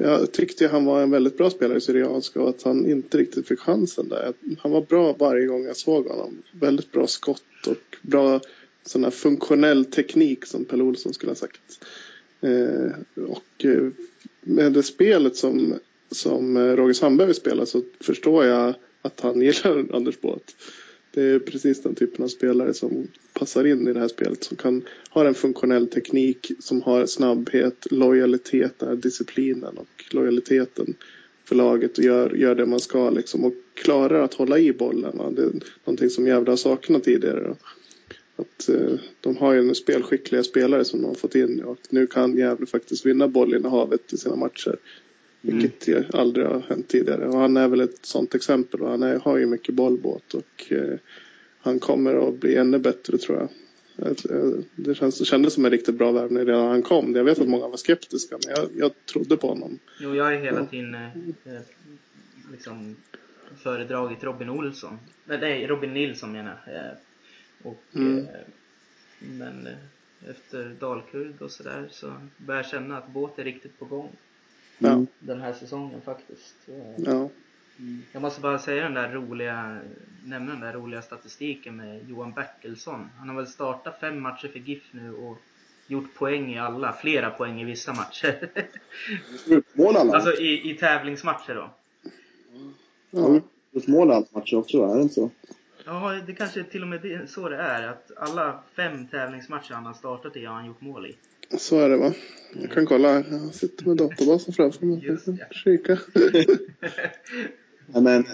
jag 0.03 0.31
tyckte 0.31 0.68
han 0.68 0.85
var 0.85 1.01
en 1.01 1.12
väldigt 1.12 1.38
bra 1.38 1.50
spelare 1.50 1.77
i 1.77 1.81
Syrianska 1.81 2.41
och 2.41 2.50
att 2.50 2.63
han 2.63 2.89
inte 2.89 3.17
riktigt 3.17 3.47
fick 3.47 3.59
chansen 3.59 4.09
där. 4.09 4.33
Han 4.59 4.71
var 4.71 4.81
bra 4.81 5.15
varje 5.19 5.45
gång 5.45 5.63
jag 5.63 5.77
såg 5.77 6.07
honom. 6.07 6.44
Väldigt 6.51 6.91
bra 6.91 7.07
skott 7.07 7.67
och 7.67 7.97
bra 8.01 8.39
sån 8.83 9.03
här 9.03 9.12
funktionell 9.12 9.85
teknik 9.85 10.45
som 10.45 10.65
Pelle 10.65 10.83
Olsson 10.83 11.13
skulle 11.13 11.29
ha 11.29 11.35
sagt. 11.35 11.85
Eh, 12.41 12.91
och 13.27 13.65
eh, 13.65 13.89
med 14.41 14.73
det 14.73 14.83
spelet 14.83 15.35
som, 15.35 15.73
som 16.11 16.57
eh, 16.57 16.75
Roger 16.75 16.93
Sandberg 16.93 17.27
vill 17.27 17.35
spela 17.35 17.65
så 17.65 17.81
förstår 17.99 18.45
jag 18.45 18.73
att 19.01 19.19
han 19.19 19.41
gillar 19.41 19.95
Anders 19.95 20.21
Båt. 20.21 20.55
Det 21.13 21.21
är 21.21 21.39
precis 21.39 21.81
den 21.81 21.95
typen 21.95 22.23
av 22.23 22.27
spelare 22.27 22.73
som 22.73 23.07
passar 23.33 23.67
in 23.67 23.88
i 23.88 23.93
det 23.93 23.99
här 23.99 24.07
spelet. 24.07 24.43
Som 24.43 24.57
kan 24.57 24.83
ha 25.09 25.27
en 25.27 25.33
funktionell 25.33 25.88
teknik, 25.88 26.51
som 26.59 26.81
har 26.81 27.05
snabbhet, 27.05 27.88
lojalitet, 27.91 28.79
den 28.79 28.89
här 28.89 28.95
disciplinen 28.95 29.77
och 29.77 30.03
lojaliteten 30.11 30.95
för 31.45 31.55
laget 31.55 31.97
och 31.97 32.03
gör, 32.03 32.29
gör 32.29 32.55
det 32.55 32.65
man 32.65 32.79
ska 32.79 33.09
liksom 33.09 33.45
och 33.45 33.53
klarar 33.73 34.23
att 34.23 34.33
hålla 34.33 34.59
i 34.59 34.73
bollen. 34.73 35.35
Det 35.35 35.41
är 35.41 35.51
någonting 35.85 36.09
som 36.09 36.27
Gävle 36.27 36.51
har 36.51 36.57
saknat 36.57 37.03
tidigare. 37.03 37.55
Att, 38.41 38.69
eh, 38.69 38.99
de 39.21 39.38
har 39.38 39.53
ju 39.53 39.59
en 39.59 39.75
spelskickliga 39.75 40.43
spelare 40.43 40.85
som 40.85 41.01
de 41.01 41.07
har 41.07 41.15
fått 41.15 41.35
in 41.35 41.63
och 41.63 41.77
nu 41.89 42.07
kan 42.07 42.38
Gävle 42.38 42.65
faktiskt 42.65 43.05
vinna 43.05 43.27
bollinnehavet 43.27 44.13
i 44.13 44.17
sina 44.17 44.35
matcher. 44.35 44.75
Mm. 45.43 45.57
Vilket 45.57 46.15
aldrig 46.15 46.45
har 46.45 46.59
hänt 46.69 46.88
tidigare. 46.88 47.27
Och 47.27 47.39
han 47.39 47.57
är 47.57 47.67
väl 47.67 47.81
ett 47.81 48.05
sånt 48.05 48.35
exempel 48.35 48.81
och 48.81 48.89
han 48.89 49.03
är, 49.03 49.19
har 49.19 49.38
ju 49.38 49.45
mycket 49.45 49.75
bollbåt 49.75 50.33
och 50.33 50.71
eh, 50.71 50.97
han 51.59 51.79
kommer 51.79 52.27
att 52.27 52.39
bli 52.39 52.55
ännu 52.55 52.79
bättre 52.79 53.17
tror 53.17 53.38
jag. 53.38 53.49
Eh, 54.07 54.53
det, 54.75 54.95
känns, 54.95 55.19
det 55.19 55.25
kändes 55.25 55.53
som 55.53 55.65
en 55.65 55.71
riktigt 55.71 55.95
bra 55.95 56.11
värvning 56.11 56.45
redan 56.45 56.61
när 56.61 56.69
han 56.69 56.81
kom. 56.81 57.15
Jag 57.15 57.23
vet 57.23 57.39
att 57.39 57.47
många 57.47 57.67
var 57.67 57.77
skeptiska 57.77 58.38
men 58.45 58.55
jag, 58.55 58.69
jag 58.75 59.05
trodde 59.05 59.38
på 59.38 59.47
honom. 59.47 59.79
Jo, 59.99 60.15
jag 60.15 60.23
har 60.23 60.31
hela 60.31 60.65
tiden 60.65 60.95
eh, 60.95 61.05
eh, 61.45 61.61
liksom 62.51 62.95
föredragit 63.63 64.24
Robin 64.24 64.50
Olsson. 64.50 64.98
Nej, 65.25 65.67
Robin 65.67 65.93
Nilsson 65.93 66.31
menar. 66.31 66.63
Eh, 66.67 66.98
och, 67.63 67.84
mm. 67.96 68.18
eh, 68.18 68.41
men 69.20 69.68
eh, 69.68 70.30
efter 70.30 70.75
Dalkurd 70.80 71.41
och 71.41 71.51
sådär 71.51 71.88
så 71.91 72.13
börjar 72.38 72.62
jag 72.62 72.72
känna 72.72 72.98
att 72.98 73.08
båt 73.08 73.39
är 73.39 73.44
riktigt 73.44 73.80
på 73.80 73.86
gång. 73.86 74.10
Mm. 74.80 75.08
Den 75.20 75.41
här 75.41 75.53
säsongen 75.53 76.01
faktiskt. 76.01 76.56
Ja. 76.98 77.30
Mm. 77.80 78.01
Jag 78.12 78.22
måste 78.22 78.41
bara 78.41 78.60
säga 78.60 78.84
den 78.84 78.94
där 78.94 79.10
roliga, 79.10 79.80
nämna 80.25 80.51
den 80.51 80.62
där 80.62 80.74
roliga 80.74 81.01
statistiken 81.01 81.75
med 81.75 82.10
Johan 82.10 82.32
Bertilsson. 82.32 83.10
Han 83.18 83.30
har 83.30 83.36
väl 83.36 83.48
startat 83.48 84.00
fem 84.00 84.22
matcher 84.22 84.48
för 84.48 84.60
GIF 84.60 84.84
nu 84.91 85.13
och 85.13 85.38
gjort 85.88 86.13
poäng 86.15 86.53
i 86.53 86.60
alla, 86.60 86.94
flera 86.94 87.30
poäng 87.30 87.62
i 87.62 87.63
vissa 87.63 87.94
matcher. 87.94 88.50
Alltså 90.13 90.41
i, 90.41 90.72
i 90.72 90.77
tävlingsmatcher 90.77 91.56
då. 91.56 91.70
Ja, 93.12 93.41
alla 94.01 94.25
matcher 94.32 94.56
också, 94.56 94.84
är 94.84 94.96
det 94.96 95.01
inte 95.01 95.13
så? 95.13 95.30
Ja, 95.91 96.21
det 96.27 96.33
kanske 96.33 96.60
är 96.60 96.63
till 96.63 96.81
och 96.81 96.88
med 96.88 97.01
det, 97.01 97.29
så 97.29 97.50
det 97.50 97.55
är. 97.55 97.88
Att 97.88 98.12
alla 98.17 98.60
fem 98.75 99.07
tävlingsmatcher 99.07 99.74
han 99.74 99.86
har 99.86 99.93
startat 99.93 100.38
i 100.38 100.45
har 100.45 100.53
han 100.53 100.65
gjort 100.65 100.81
mål 100.81 101.05
i. 101.05 101.15
Så 101.57 101.79
är 101.79 101.89
det 101.89 101.98
va? 101.98 102.13
Jag 102.53 102.71
kan 102.71 102.86
kolla 102.86 103.07
här. 103.07 103.25
Jag 103.31 103.55
sitter 103.55 103.88
med 103.88 103.98
databasen 103.98 104.53
framför 104.53 104.86
mig. 104.86 105.05
Just 105.05 105.27
ja. 105.27 105.45
Kika. 105.51 105.91
ja, 107.93 108.01
men, 108.01 108.25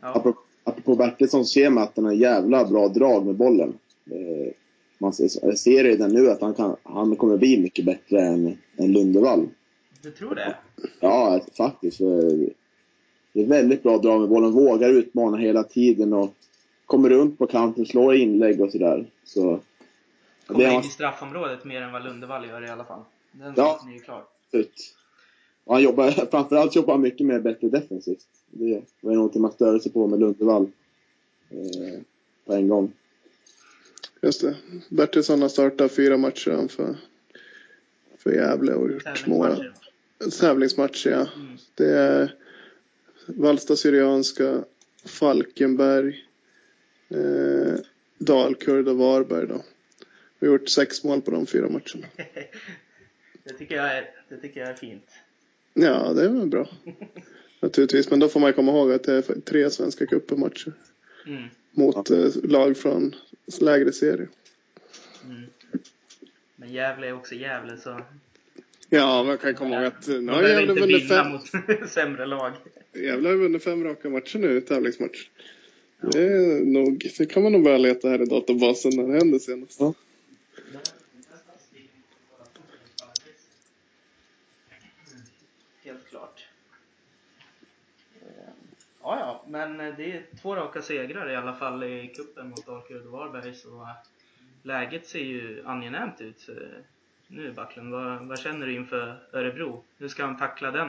ja. 0.00 0.08
apropå, 0.08 0.40
apropå 0.64 0.96
Bertilsson 0.96 1.44
ser 1.44 1.70
man 1.70 1.84
att 1.84 1.92
han 1.96 2.04
har 2.04 2.12
jävla 2.12 2.64
bra 2.64 2.88
drag 2.88 3.26
med 3.26 3.34
bollen. 3.34 3.78
Eh, 4.10 4.52
man 4.98 5.12
ser 5.12 5.84
redan 5.84 6.12
nu 6.12 6.30
att 6.30 6.40
han, 6.40 6.54
kan, 6.54 6.76
han 6.82 7.16
kommer 7.16 7.36
bli 7.36 7.60
mycket 7.60 7.84
bättre 7.84 8.20
än, 8.20 8.58
än 8.76 8.92
Lundevall. 8.92 9.48
Du 10.02 10.10
tror 10.10 10.34
det? 10.34 10.56
Ja, 11.00 11.40
faktiskt. 11.56 11.98
Det 13.32 13.42
är 13.42 13.46
väldigt 13.46 13.82
bra 13.82 13.98
drag 13.98 14.20
med 14.20 14.28
bollen. 14.28 14.52
Vågar 14.52 14.90
utmana 14.90 15.36
hela 15.36 15.62
tiden 15.62 16.12
och 16.12 16.34
kommer 16.86 17.10
runt 17.10 17.38
på 17.38 17.46
kanten, 17.46 17.86
slår 17.86 18.14
inlägg 18.14 18.60
och 18.60 18.72
sådär. 18.72 19.10
Så, 19.24 19.60
kommer 20.46 20.70
in 20.70 20.80
i 20.80 20.82
straffområdet 20.82 21.64
mer 21.64 21.82
än 21.82 21.92
vad 21.92 22.04
Lundevall 22.04 22.48
gör 22.48 22.64
i 22.64 22.68
alla 22.68 22.84
fall. 22.84 23.00
Den 23.32 23.54
ja, 23.56 23.80
är 23.88 23.92
ju 23.92 24.00
klar. 24.00 24.24
Ut. 24.52 24.94
Och 25.64 25.74
han 25.74 25.82
jobbar, 25.82 26.10
framförallt 26.30 26.76
jobbar 26.76 26.94
han 26.94 27.00
mycket 27.00 27.26
mer 27.26 27.40
bättre 27.40 27.68
defensivt. 27.68 28.26
Det 28.50 28.82
var 29.00 29.10
ju 29.10 29.16
någonting 29.16 29.42
man 29.42 29.52
störde 29.52 29.80
sig 29.80 29.92
på 29.92 30.06
med 30.06 30.20
Lundevall. 30.20 30.70
Eh, 31.50 32.00
på 32.46 32.52
en 32.52 32.68
gång. 32.68 32.92
Just 34.22 34.40
det. 34.40 34.56
Bertilsson 34.88 35.42
har 35.42 35.48
startat 35.48 35.92
fyra 35.92 36.16
matcher 36.16 36.68
för, 36.68 36.96
för 38.18 38.32
Gävle 38.32 38.74
och 38.74 38.90
gjort 38.90 39.26
mål. 39.26 39.72
Tävlingsmatcher, 40.40 41.10
ja. 41.10 41.26
Mm. 41.36 41.56
Det 41.74 41.98
är 41.98 42.34
Valsta 43.26 43.76
Syrianska, 43.76 44.64
Falkenberg, 45.04 46.25
eh, 47.08 47.80
Dalkurd 48.18 48.88
och 48.88 48.96
Varberg 48.96 49.46
då. 49.46 49.62
Vi 50.38 50.46
har 50.46 50.54
gjort 50.54 50.68
sex 50.68 51.04
mål 51.04 51.22
på 51.22 51.30
de 51.30 51.46
fyra 51.46 51.68
matcherna. 51.68 52.06
det, 53.44 53.52
tycker 53.58 53.76
jag 53.76 53.96
är, 53.96 54.10
det 54.28 54.36
tycker 54.36 54.60
jag 54.60 54.68
är 54.68 54.74
fint. 54.74 55.10
Ja, 55.74 56.12
det 56.12 56.24
är 56.24 56.28
väl 56.28 56.46
bra. 56.46 56.68
Naturligtvis, 57.60 58.10
men 58.10 58.20
då 58.20 58.28
får 58.28 58.40
man 58.40 58.52
komma 58.52 58.72
ihåg 58.72 58.92
att 58.92 59.04
det 59.04 59.12
är 59.14 59.40
tre 59.40 59.70
svenska 59.70 60.06
cupen-matcher. 60.06 60.72
Mm. 61.26 61.48
Mot 61.70 62.10
eh, 62.10 62.28
lag 62.42 62.76
från 62.76 63.14
lägre 63.60 63.92
serie. 63.92 64.28
Mm. 65.24 65.42
Men 66.56 66.72
Gävle 66.72 67.06
är 67.06 67.12
också 67.12 67.34
Gävle 67.34 67.76
så... 67.76 68.00
Ja, 68.88 69.24
man 69.24 69.38
kan 69.38 69.54
komma 69.54 69.74
ihåg 69.74 69.84
att 69.84 70.08
nu 70.08 70.32
har 70.32 70.42
Gävle 70.42 70.74
vunnit 70.74 71.08
fem... 71.08 71.28
mot 71.28 71.46
sämre 71.90 72.26
lag. 72.26 72.52
Gävle 72.92 73.28
har 73.28 73.36
vunnit 73.36 73.64
fem 73.64 73.84
raka 73.84 74.08
matcher 74.08 74.38
nu, 74.38 74.60
tävlingsmatch. 74.60 75.28
Ja. 76.00 76.08
Det 76.08 76.22
är 76.22 76.64
nog, 76.64 77.10
det 77.18 77.26
kan 77.26 77.42
man 77.42 77.52
nog 77.52 77.64
börja 77.64 77.78
leta 77.78 78.08
här 78.08 78.22
i 78.22 78.26
databasen 78.26 78.92
när 78.96 79.08
det 79.08 79.18
händer 79.18 79.38
senast. 79.38 79.80
Ja. 79.80 79.94
Helt 85.84 86.06
klart. 86.08 86.48
Ja, 89.02 89.18
ja, 89.18 89.44
men 89.48 89.76
det 89.78 90.12
är 90.12 90.26
två 90.42 90.56
raka 90.56 90.82
segrar 90.82 91.30
i 91.30 91.36
alla 91.36 91.54
fall 91.54 91.84
i 91.84 92.12
kuppen 92.16 92.48
mot 92.48 92.66
Dalkurd 92.66 93.06
och 93.06 93.12
Varberg 93.12 93.54
så 93.54 93.88
läget 94.62 95.06
ser 95.06 95.18
ju 95.18 95.62
angenämt 95.66 96.20
ut 96.20 96.48
nu 97.28 97.52
Backlund. 97.52 97.92
Vad, 97.92 98.26
vad, 98.26 98.38
känner 98.38 98.66
du 98.66 98.74
inför 98.74 99.18
Örebro? 99.32 99.82
Hur 99.98 100.08
ska 100.08 100.24
han 100.24 100.38
tackla 100.38 100.70
den 100.70 100.88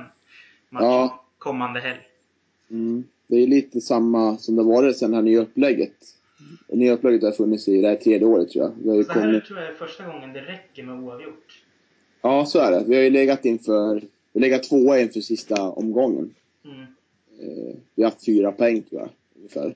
matchen 0.70 0.88
ja. 0.88 1.24
kommande 1.38 1.80
helg? 1.80 2.08
Mm. 2.70 3.04
Det 3.28 3.36
är 3.36 3.48
lite 3.48 3.82
samma 3.82 4.38
som 4.38 4.56
det 4.56 4.64
varit 4.64 4.98
sen 4.98 5.12
det 5.12 5.18
här 5.18 5.24
nya 5.24 5.42
upplägget. 5.42 5.94
Det 6.68 6.76
nya 6.76 6.94
upplägget 6.94 7.24
har 7.24 7.32
funnits 7.32 7.68
i 7.68 7.82
det 7.82 7.88
här 7.88 7.96
tredje 7.96 8.28
året 8.28 8.50
tror 8.50 8.66
jag. 8.66 8.72
Vi 8.84 8.90
har 8.90 9.04
så 9.04 9.14
kommit... 9.14 9.26
här 9.26 9.40
tror 9.40 9.60
jag 9.60 9.70
är 9.70 9.74
första 9.74 10.06
gången 10.06 10.34
det 10.34 10.42
räcker 10.42 10.84
med 10.84 11.04
oavgjort. 11.04 11.64
Ja, 12.22 12.46
så 12.46 12.60
är 12.60 12.72
det. 12.72 12.84
Vi 12.88 12.96
har 12.96 13.04
ju 13.04 13.10
legat 13.10 13.46
inför, 13.46 14.02
vi 14.34 14.40
legat 14.40 14.64
tvåa 14.64 15.00
inför 15.00 15.22
sista 15.22 15.70
omgången. 15.70 16.34
Mm. 16.66 16.82
Eh, 17.40 17.76
vi 17.96 18.04
har 18.04 18.10
haft 18.10 18.26
fyra 18.26 18.52
poäng 18.52 18.82
tror 18.82 19.02
jag, 19.02 19.10
ungefär. 19.36 19.76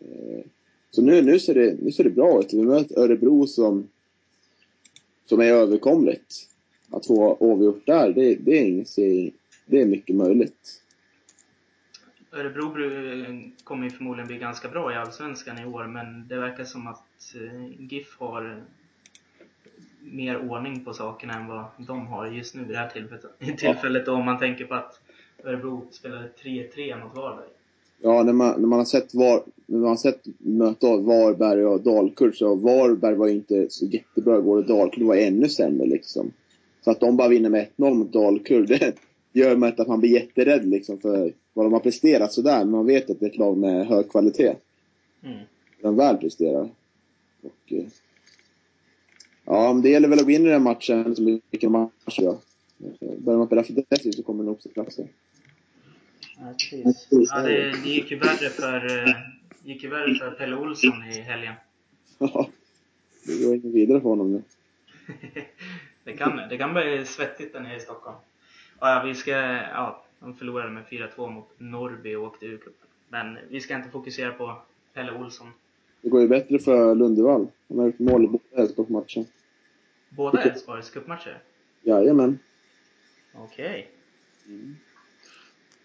Eh, 0.00 0.44
så 0.90 1.02
nu, 1.02 1.22
nu, 1.22 1.38
ser 1.38 1.54
det, 1.54 1.76
nu 1.82 1.92
ser 1.92 2.04
det 2.04 2.10
bra 2.10 2.40
ut. 2.40 2.54
Vi 2.54 2.62
möter 2.62 2.98
Örebro 2.98 3.46
som, 3.46 3.88
som 5.26 5.40
är 5.40 5.52
överkomligt. 5.52 6.48
Att 6.90 7.06
få 7.06 7.36
avgjort 7.40 7.86
där, 7.86 8.12
det, 8.12 8.34
det, 8.34 8.58
är 8.58 9.32
det 9.66 9.80
är 9.80 9.86
mycket 9.86 10.16
möjligt. 10.16 10.82
Örebro 12.32 12.74
kommer 13.64 13.84
ju 13.84 13.90
förmodligen 13.90 14.26
bli 14.28 14.38
ganska 14.38 14.68
bra 14.68 14.92
i 14.92 14.96
Allsvenskan 14.96 15.58
i 15.58 15.66
år, 15.66 15.86
men 15.86 16.28
det 16.28 16.36
verkar 16.36 16.64
som 16.64 16.86
att 16.86 17.34
eh, 17.34 17.66
GIF 17.78 18.16
har 18.18 18.62
mer 20.00 20.50
ordning 20.50 20.84
på 20.84 20.94
sakerna 20.94 21.34
än 21.34 21.46
vad 21.46 21.64
de 21.78 22.06
har 22.06 22.26
just 22.26 22.54
nu 22.54 22.62
i 22.62 22.64
det 22.64 22.78
här 22.78 22.88
tillfället. 22.88 23.58
tillfället 23.58 24.08
om 24.08 24.24
man 24.24 24.38
tänker 24.38 24.64
på 24.64 24.74
att 24.74 25.00
Örebro 25.44 25.86
spelade 25.90 26.28
3-3 26.42 27.04
mot 27.04 27.16
Varberg. 27.16 27.48
Ja, 28.00 28.22
när 28.22 28.32
man, 28.32 28.60
när 28.60 28.68
man 28.68 28.78
har 28.78 28.86
sett, 28.86 29.14
var, 29.14 29.42
när 29.66 29.78
man 29.78 29.88
har 29.88 29.96
sett 29.96 30.26
möta 30.38 30.96
Varberg 30.96 31.64
och 31.64 31.80
Dalkurd 31.80 32.36
så 32.36 32.54
Varberg 32.54 33.14
var 33.14 33.28
inte 33.28 33.66
så 33.70 33.86
jättebra 33.86 34.38
igår 34.38 34.56
och 34.56 34.66
Dalkurd 34.66 35.02
var 35.02 35.16
ännu 35.16 35.48
sämre 35.48 35.86
liksom. 35.86 36.32
Så 36.84 36.90
att 36.90 37.00
de 37.00 37.16
bara 37.16 37.28
vinner 37.28 37.50
med 37.50 37.66
1-0 37.76 37.94
mot 37.94 38.12
Dalkurd, 38.12 38.68
det 38.80 38.94
gör 39.32 39.56
man 39.56 39.72
att 39.76 39.88
man 39.88 40.00
blir 40.00 40.10
jätterädd 40.10 40.64
liksom 40.64 40.98
för 41.00 41.32
vad 41.52 41.66
de 41.66 41.72
har 41.72 41.80
presterat 41.80 42.32
sådär. 42.32 42.58
Men 42.58 42.70
man 42.70 42.86
vet 42.86 43.10
att 43.10 43.20
det 43.20 43.26
är 43.26 43.30
ett 43.30 43.38
lag 43.38 43.56
med 43.56 43.86
hög 43.86 44.10
kvalitet. 44.10 44.56
Mm. 45.22 45.38
De 45.80 45.96
väl 45.96 46.16
presterar. 46.16 46.68
Och, 47.42 47.72
eh, 47.72 47.84
ja, 49.44 49.80
det 49.82 49.90
gäller 49.90 50.08
väl 50.08 50.20
att 50.20 50.28
i 50.28 50.38
den 50.38 50.62
matchen 50.62 51.16
som 51.16 51.40
vilken 51.50 51.72
match 51.72 52.18
ja. 52.18 52.38
Börjar 53.18 53.38
man 53.38 53.46
spela 53.46 53.64
för 53.64 53.72
defensivt 53.72 54.14
så 54.14 54.22
kommer 54.22 54.42
det 54.42 54.46
nog 54.46 54.54
också 54.54 54.68
platsa. 54.68 55.02
Ja, 56.38 56.54
precis. 56.58 57.28
Ja, 57.30 57.42
det, 57.42 57.72
det 57.84 57.88
gick 57.88 58.10
ju 58.10 58.18
värre 58.18 58.48
för, 58.48 59.08
eh, 59.08 59.14
gick 59.64 59.82
ju 59.82 59.88
värre 59.88 60.14
för 60.14 60.30
Pelle 60.30 60.56
Olsson 60.56 61.04
i 61.04 61.20
helgen. 61.20 61.54
Ja, 62.18 62.48
det 63.26 63.44
går 63.44 63.54
inget 63.54 63.74
vidare 63.74 64.00
för 64.00 64.08
honom 64.08 64.32
nu. 64.32 64.42
det, 66.04 66.12
kan, 66.12 66.36
det 66.48 66.58
kan 66.58 66.74
bli 66.74 67.04
svettigt 67.06 67.52
där 67.52 67.60
nere 67.60 67.76
i 67.76 67.80
Stockholm. 67.80 68.16
Ja, 68.84 69.02
vi 69.06 69.14
ska, 69.14 69.30
ja, 69.30 70.02
de 70.20 70.34
förlorade 70.34 70.70
med 70.70 70.84
4-2 70.84 71.30
mot 71.30 71.48
Norrby 71.58 72.14
och 72.14 72.24
åkte 72.24 72.46
ur 72.46 72.56
cupen. 72.56 72.88
Men 73.08 73.38
vi 73.48 73.60
ska 73.60 73.76
inte 73.76 73.88
fokusera 73.88 74.32
på 74.32 74.56
Pelle 74.94 75.12
Olsson. 75.12 75.48
Det 76.00 76.08
går 76.08 76.20
ju 76.20 76.28
bättre 76.28 76.58
för 76.58 76.94
Lundevall. 76.94 77.46
Han 77.68 77.78
har 77.78 77.86
gjort 77.86 77.98
mål 77.98 78.24
i 78.24 78.28
båda 78.28 78.62
Elfsborgsmatcher. 78.62 79.24
Båda 80.08 80.42
Elfsborgs 80.42 80.90
cupmatcher? 80.90 81.38
Jajamän. 81.82 82.38
Okej. 83.34 83.90
Okay. 84.44 84.54
Mm. 84.54 84.76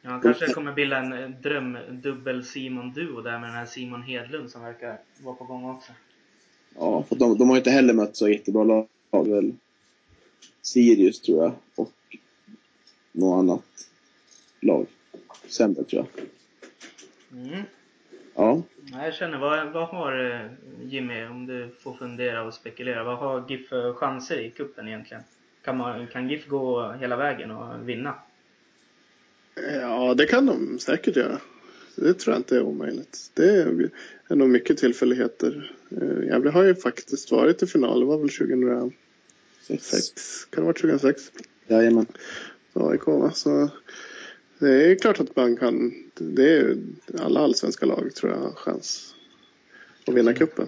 Ja, 0.02 0.10
han 0.10 0.22
kanske 0.22 0.54
kommer 0.54 0.74
bilda 0.74 0.98
en 0.98 1.14
eh, 1.14 1.30
drömdubbel 1.30 2.44
Simon-duo 2.44 3.22
där 3.22 3.40
med 3.40 3.50
den 3.50 3.56
här 3.56 3.66
Simon 3.66 4.04
Hedlund 4.04 4.50
som 4.50 4.62
verkar 4.62 5.00
vara 5.24 5.36
på 5.36 5.44
gång 5.44 5.70
också. 5.70 5.92
Ja, 6.76 7.04
för 7.04 7.16
de, 7.16 7.38
de 7.38 7.50
har 7.50 7.56
ju 7.56 7.60
inte 7.60 7.72
heller 7.72 7.94
mött 7.94 8.16
så 8.16 8.30
jättebra 8.30 8.64
lag 8.64 8.88
väl. 9.28 9.54
Sirius 10.62 11.22
tror 11.22 11.44
jag 11.44 11.54
och 11.76 11.92
något 13.18 13.40
annat 13.40 13.90
lag. 14.62 14.86
Sämre 15.48 15.84
tror 15.84 16.06
jag. 16.14 16.26
Mm. 17.40 17.64
Ja. 18.36 18.62
Jag 18.92 19.14
känner, 19.14 19.38
vad, 19.38 19.72
vad 19.72 19.88
har 19.88 20.32
eh, 20.32 20.52
Jimmy, 20.84 21.26
om 21.26 21.46
du 21.46 21.70
får 21.80 21.94
fundera 21.94 22.44
och 22.44 22.54
spekulera, 22.54 23.04
vad 23.04 23.18
har 23.18 23.46
GIF 23.50 23.70
för 23.70 23.94
chanser 23.94 24.40
i 24.40 24.50
kuppen 24.50 24.88
egentligen? 24.88 25.24
Kan, 25.64 25.78
man, 25.78 26.08
kan 26.08 26.30
GIF 26.30 26.48
gå 26.48 26.92
hela 26.92 27.16
vägen 27.16 27.52
och 27.52 27.90
vinna? 27.90 28.14
Ja, 29.82 30.14
det 30.14 30.26
kan 30.26 30.46
de 30.46 30.80
säkert 30.80 31.16
göra. 31.16 31.38
Det 31.96 32.14
tror 32.14 32.34
jag 32.34 32.40
inte 32.40 32.56
är 32.56 32.62
omöjligt. 32.62 33.32
Det 33.34 33.62
är 34.28 34.36
nog 34.36 34.50
mycket 34.50 34.78
tillfälligheter. 34.78 35.72
Eh, 35.92 36.28
Gävle 36.28 36.50
har 36.50 36.64
ju 36.64 36.76
faktiskt 36.76 37.32
varit 37.32 37.64
i 37.64 37.68
final. 37.68 38.00
Det 38.00 38.06
var 38.06 38.18
väl 38.18 38.30
2006? 38.30 40.46
Kan 40.50 40.52
det 40.52 40.62
ha 40.62 40.66
varit 40.66 40.82
2006? 40.82 41.32
Jajamän. 41.68 42.06
AIK 42.82 43.08
va? 43.08 43.32
Så 43.32 43.70
det 44.60 44.92
är 44.92 44.96
klart 44.96 45.20
att 45.20 45.36
man 45.36 45.58
kan. 45.58 45.94
Det 46.14 46.58
är 46.58 46.78
alla 47.20 47.40
allsvenska 47.40 47.86
lag 47.86 48.16
tror 48.16 48.32
jag 48.32 48.40
har 48.40 48.52
chans 48.52 49.16
att 50.08 50.14
vinna 50.14 50.34
kuppen. 50.34 50.68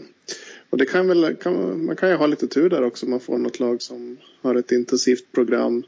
Och 0.69 0.77
det 0.77 0.85
kan 0.85 1.07
väl, 1.07 1.35
kan, 1.35 1.85
man 1.85 1.95
kan 1.95 2.09
ju 2.09 2.15
ha 2.15 2.27
lite 2.27 2.47
tur 2.47 2.69
där 2.69 2.83
också. 2.83 3.05
Man 3.05 3.19
får 3.19 3.37
något 3.37 3.59
lag 3.59 3.81
som 3.81 4.17
har 4.41 4.55
ett 4.55 4.71
intensivt 4.71 5.31
program. 5.31 5.83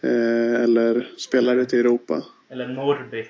Eh, 0.00 0.54
eller 0.54 1.08
spelar 1.16 1.56
ute 1.56 1.76
i 1.76 1.80
Europa. 1.80 2.22
Eller 2.48 2.68
Norrby. 2.68 3.24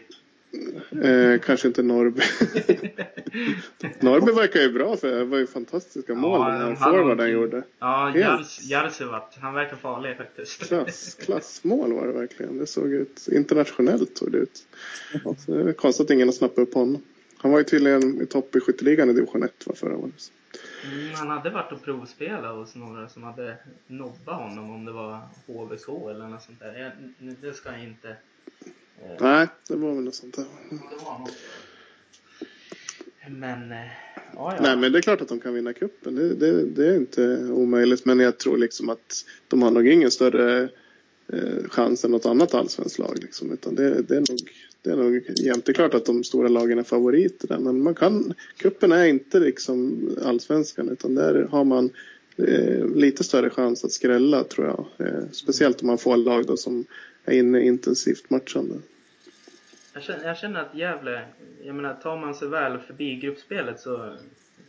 Eh, 1.02 1.40
kanske 1.40 1.68
inte 1.68 1.82
Norrby. 1.82 2.22
Norrby 4.00 4.32
verkar 4.32 4.60
ju 4.60 4.72
bra 4.72 4.96
för 4.96 5.10
det 5.10 5.24
var 5.24 5.38
ju 5.38 5.46
fantastiska 5.46 6.14
mål 6.14 6.52
ja, 6.52 6.58
den 6.58 6.76
forwarden 6.76 7.30
gjorde. 7.30 7.62
Ja, 7.78 8.12
Jarsuvat. 8.62 9.38
Han 9.40 9.54
verkar 9.54 9.76
farlig 9.76 10.16
faktiskt. 10.16 10.68
Klass, 10.68 11.14
klassmål 11.14 11.92
var 11.92 12.06
det 12.06 12.12
verkligen. 12.12 12.58
Det 12.58 12.66
såg 12.66 12.92
ut 12.92 13.28
internationellt 13.32 14.18
såg 14.18 14.32
det 14.32 14.38
ut. 14.38 14.66
Så 15.38 15.52
det 15.52 15.60
är 15.60 15.72
konstigt 15.72 16.04
att 16.04 16.10
ingen 16.10 16.28
har 16.28 16.32
snappat 16.32 16.58
upp 16.58 16.74
honom. 16.74 17.02
Han 17.38 17.50
var 17.50 17.58
ju 17.58 17.64
tydligen 17.64 18.22
i 18.22 18.26
topp 18.26 18.56
i 18.56 18.60
skytteligan 18.60 19.10
i 19.10 19.12
division 19.12 19.42
1 19.42 19.66
var 19.66 19.74
förra 19.74 19.96
året. 19.96 20.32
Mm, 20.84 21.14
han 21.14 21.28
hade 21.28 21.50
varit 21.50 21.72
och 21.72 21.82
provspelat 21.82 22.56
hos 22.56 22.74
några 22.74 23.08
som 23.08 23.22
hade 23.22 23.56
nobbat 23.86 24.40
honom 24.40 24.70
om 24.70 24.84
det 24.84 24.92
var 24.92 25.20
HBK 25.46 26.10
eller 26.10 26.28
något 26.28 26.42
sånt 26.42 26.60
där. 26.60 26.92
Jag, 27.18 27.36
det 27.40 27.52
ska 27.52 27.72
jag 27.72 27.82
inte 27.82 28.16
Nej, 29.20 29.46
det 29.68 29.76
var 29.76 29.94
väl 29.94 30.04
något 30.04 30.14
sånt 30.14 30.36
där. 30.36 30.46
Men, 33.30 33.72
eh, 33.72 33.78
ja, 34.34 34.54
ja. 34.54 34.58
Nej, 34.60 34.76
men 34.76 34.92
det 34.92 34.98
är 34.98 35.02
klart 35.02 35.20
att 35.20 35.28
de 35.28 35.40
kan 35.40 35.54
vinna 35.54 35.72
cupen. 35.72 36.14
Det, 36.14 36.34
det, 36.34 36.64
det, 36.64 36.86
är 36.86 36.96
inte 36.96 37.36
omöjligt. 37.52 38.04
Men 38.04 38.20
jag 38.20 38.38
tror 38.38 38.58
liksom 38.58 38.88
att 38.88 39.24
de 39.48 39.62
har 39.62 39.70
nog 39.70 39.88
ingen 39.88 40.10
större 40.10 40.68
eh, 41.32 41.68
chans 41.68 42.04
än 42.04 42.10
något 42.10 42.26
annat 42.26 42.54
allsvenskt 42.54 42.98
lag. 42.98 43.18
Liksom. 43.22 43.52
Utan 43.52 43.74
det, 43.74 44.02
det, 44.02 44.16
är 44.16 44.20
nog, 44.20 44.50
det 44.82 44.90
är 44.90 44.96
nog 44.96 45.30
jämnt. 45.38 45.64
Det 45.64 45.72
är 45.72 45.74
klart 45.74 45.94
att 45.94 46.06
de 46.06 46.24
stora 46.24 46.48
lagen 46.48 46.78
är 46.78 46.82
favoriter 46.82 47.48
där. 47.48 47.58
Men 47.58 47.82
man 47.82 47.94
kan, 47.94 48.34
cupen 48.56 48.92
är 48.92 49.04
inte 49.04 49.40
liksom 49.40 50.08
allsvenskan. 50.24 50.88
Utan 50.88 51.14
där 51.14 51.48
har 51.50 51.64
man 51.64 51.90
eh, 52.36 52.86
lite 52.94 53.24
större 53.24 53.50
chans 53.50 53.84
att 53.84 53.92
skrälla 53.92 54.44
tror 54.44 54.66
jag. 54.66 55.06
Eh, 55.06 55.22
speciellt 55.32 55.80
om 55.80 55.86
man 55.86 55.98
får 55.98 56.16
lag 56.16 56.46
då 56.46 56.56
som 56.56 56.84
är 57.32 57.38
inne 57.38 57.60
intensivt 57.60 58.30
matchande. 58.30 58.74
Jag 59.92 60.02
känner, 60.02 60.24
jag 60.24 60.38
känner 60.38 60.60
att 60.60 60.74
Gävle, 60.74 61.26
jag 61.64 61.74
menar 61.74 61.94
tar 61.94 62.16
man 62.16 62.34
sig 62.34 62.48
väl 62.48 62.78
förbi 62.78 63.16
gruppspelet 63.16 63.80
så 63.80 64.16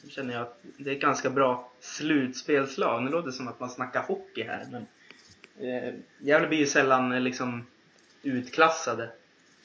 känner 0.07 0.33
jag 0.33 0.41
att 0.41 0.61
det 0.77 0.89
är 0.89 0.95
ett 0.95 1.01
ganska 1.01 1.29
bra 1.29 1.71
slutspelslag. 1.79 3.03
Nu 3.03 3.11
låter 3.11 3.27
det 3.27 3.33
som 3.33 3.47
att 3.47 3.59
man 3.59 3.69
snackar 3.69 4.03
hockey 4.03 4.43
här 4.43 4.67
men 4.71 4.85
eh, 5.69 5.93
Gävle 6.19 6.47
blir 6.47 6.57
ju 6.57 6.65
sällan 6.65 7.11
eh, 7.11 7.21
liksom 7.21 7.65
utklassade. 8.23 9.09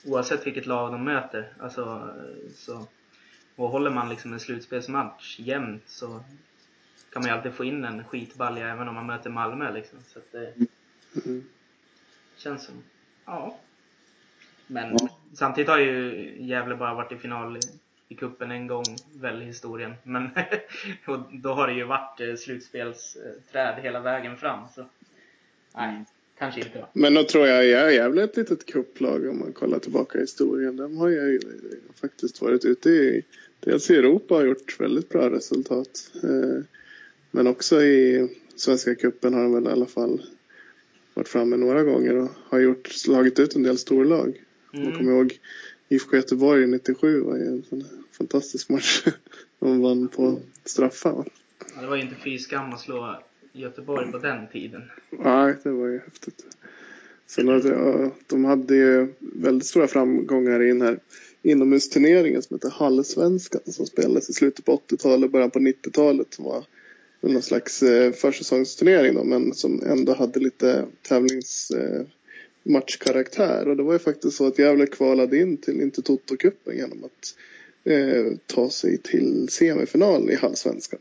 oavsett 0.05 0.47
vilket 0.47 0.67
lag 0.67 0.93
de 0.93 1.05
möter. 1.05 1.53
Alltså, 1.61 2.15
så, 2.55 2.87
och 3.57 3.69
håller 3.69 3.91
man 3.91 4.09
liksom 4.09 4.33
en 4.33 4.41
slutspelsmatch 4.41 5.41
jämnt 5.41 5.83
så 5.87 6.25
kan 7.13 7.23
man 7.23 7.31
ju 7.31 7.37
alltid 7.37 7.53
få 7.53 7.65
in 7.65 7.85
en 7.85 8.05
skitbalja 8.05 8.69
även 8.69 8.89
om 8.89 8.95
man 8.95 9.07
möter 9.07 9.31
Malmö 9.31 9.73
liksom. 9.73 9.99
Så 10.07 10.19
att 10.19 10.33
det 10.33 10.53
mm. 11.27 11.45
Känns 12.37 12.65
som, 12.65 12.75
ja. 13.25 13.59
Men 14.67 14.97
ja. 15.01 15.19
samtidigt 15.33 15.69
har 15.69 15.79
ju 15.79 16.33
Gävle 16.39 16.77
bara 16.77 16.95
varit 16.95 17.13
i 17.13 17.17
final 17.17 17.57
i, 17.57 17.61
i 18.09 18.15
kuppen 18.15 18.51
en 18.51 18.67
gång 18.67 18.85
väl 19.15 19.43
i 19.43 19.45
historien. 19.45 19.95
Men 20.03 20.29
och 21.07 21.19
då 21.33 21.53
har 21.53 21.67
det 21.67 21.75
ju 21.75 21.85
varit 21.85 22.21
eh, 22.21 22.35
slutspelsträd 22.35 23.83
hela 23.83 24.01
vägen 24.01 24.37
fram. 24.37 24.61
Så 24.75 24.85
nej, 25.75 26.05
kanske 26.39 26.61
inte. 26.61 26.87
Men 26.93 27.15
då 27.15 27.25
tror 27.25 27.47
jag 27.47 27.67
jag 27.67 27.83
är 27.83 27.91
Gävle 27.91 28.23
ett 28.23 28.37
litet 28.37 28.67
kupplag 28.67 29.29
om 29.29 29.39
man 29.39 29.53
kollar 29.53 29.79
tillbaka 29.79 30.19
i 30.19 30.21
historien. 30.21 30.77
De 30.77 30.97
har 30.97 31.09
ju 31.09 31.41
faktiskt 32.01 32.43
varit 32.43 32.65
ute 32.65 32.91
i, 32.91 33.25
dels 33.61 33.91
i 33.91 33.97
Europa 33.97 34.37
och 34.37 34.47
gjort 34.47 34.81
väldigt 34.81 35.09
bra 35.09 35.31
resultat. 35.31 36.11
Eh, 36.23 36.65
men 37.31 37.47
också 37.47 37.83
i 37.83 38.29
Svenska 38.57 38.95
cupen 38.95 39.35
har 39.35 39.43
de 39.43 39.55
väl 39.55 39.67
i 39.67 39.71
alla 39.73 39.87
fall 39.87 40.23
varit 41.15 41.29
framme 41.29 41.57
några 41.57 41.83
gånger 41.83 42.17
och 42.17 42.31
har 42.49 42.59
gjort, 42.59 42.87
slagit 42.87 43.39
ut 43.39 43.57
en 43.57 43.63
del 43.63 43.79
storlag. 43.79 44.43
Mm. 44.73 44.85
Man 44.85 44.99
kommer 44.99 45.13
ihåg 45.13 45.39
IFK 45.89 46.17
Göteborg 46.17 46.67
97 46.67 47.21
var 47.21 47.37
ju 47.37 47.47
en 47.47 47.85
fantastisk 48.13 48.69
match. 48.69 49.05
De 49.59 49.81
vann 49.81 50.09
på 50.09 50.41
straffar. 50.65 51.25
Ja, 51.75 51.81
det 51.81 51.87
var 51.87 51.97
ju 51.97 52.03
inte 52.03 52.15
fy 52.25 52.39
skam 52.39 52.73
att 52.73 52.81
slå 52.81 53.23
Göteborg 53.53 54.13
på 54.13 54.19
den 54.19 54.47
tiden. 54.53 54.83
Nej, 55.11 55.55
det 55.63 55.71
var 55.71 55.87
ju 55.87 55.99
häftigt. 55.99 56.47
Sen 57.27 57.49
hade, 57.49 58.11
de 58.27 58.45
hade 58.45 58.75
ju 58.77 59.15
väldigt 59.19 59.67
stora 59.67 59.87
framgångar 59.87 60.63
i 60.63 60.69
den 60.69 60.83
här 60.83 60.99
inomhusturneringen 61.43 62.43
som 62.43 62.57
heter 62.57 62.71
Hallsvenskan 62.71 63.61
som 63.65 63.87
spelades 63.87 64.31
i 64.31 64.33
slutet 64.33 64.65
på 64.65 64.81
80-talet, 64.89 65.33
början 65.33 65.51
på 65.51 65.59
90-talet. 65.59 66.35
Som 66.35 66.45
var 66.45 66.65
någon 67.29 67.43
slags 67.43 67.83
eh, 67.83 68.13
försäsongsturnering 68.13 69.15
då, 69.15 69.25
men 69.25 69.55
som 69.55 69.83
ändå 69.87 70.15
hade 70.15 70.41
lite 70.41 70.85
tävlingsmatchkaraktär. 71.03 73.63
Eh, 73.63 73.69
och 73.71 73.77
det 73.77 73.83
var 73.83 73.93
ju 73.93 73.99
faktiskt 73.99 74.37
så 74.37 74.47
att 74.47 74.59
Gävle 74.59 74.87
kvalade 74.87 75.39
in 75.39 75.57
till 75.57 75.81
Intertoto-cupen 75.81 76.77
genom 76.77 77.05
att 77.05 77.37
eh, 77.85 78.27
ta 78.47 78.71
sig 78.71 78.99
till 78.99 79.49
semifinal 79.49 80.31
i 80.31 80.35
Hallsvenskan. 80.35 81.01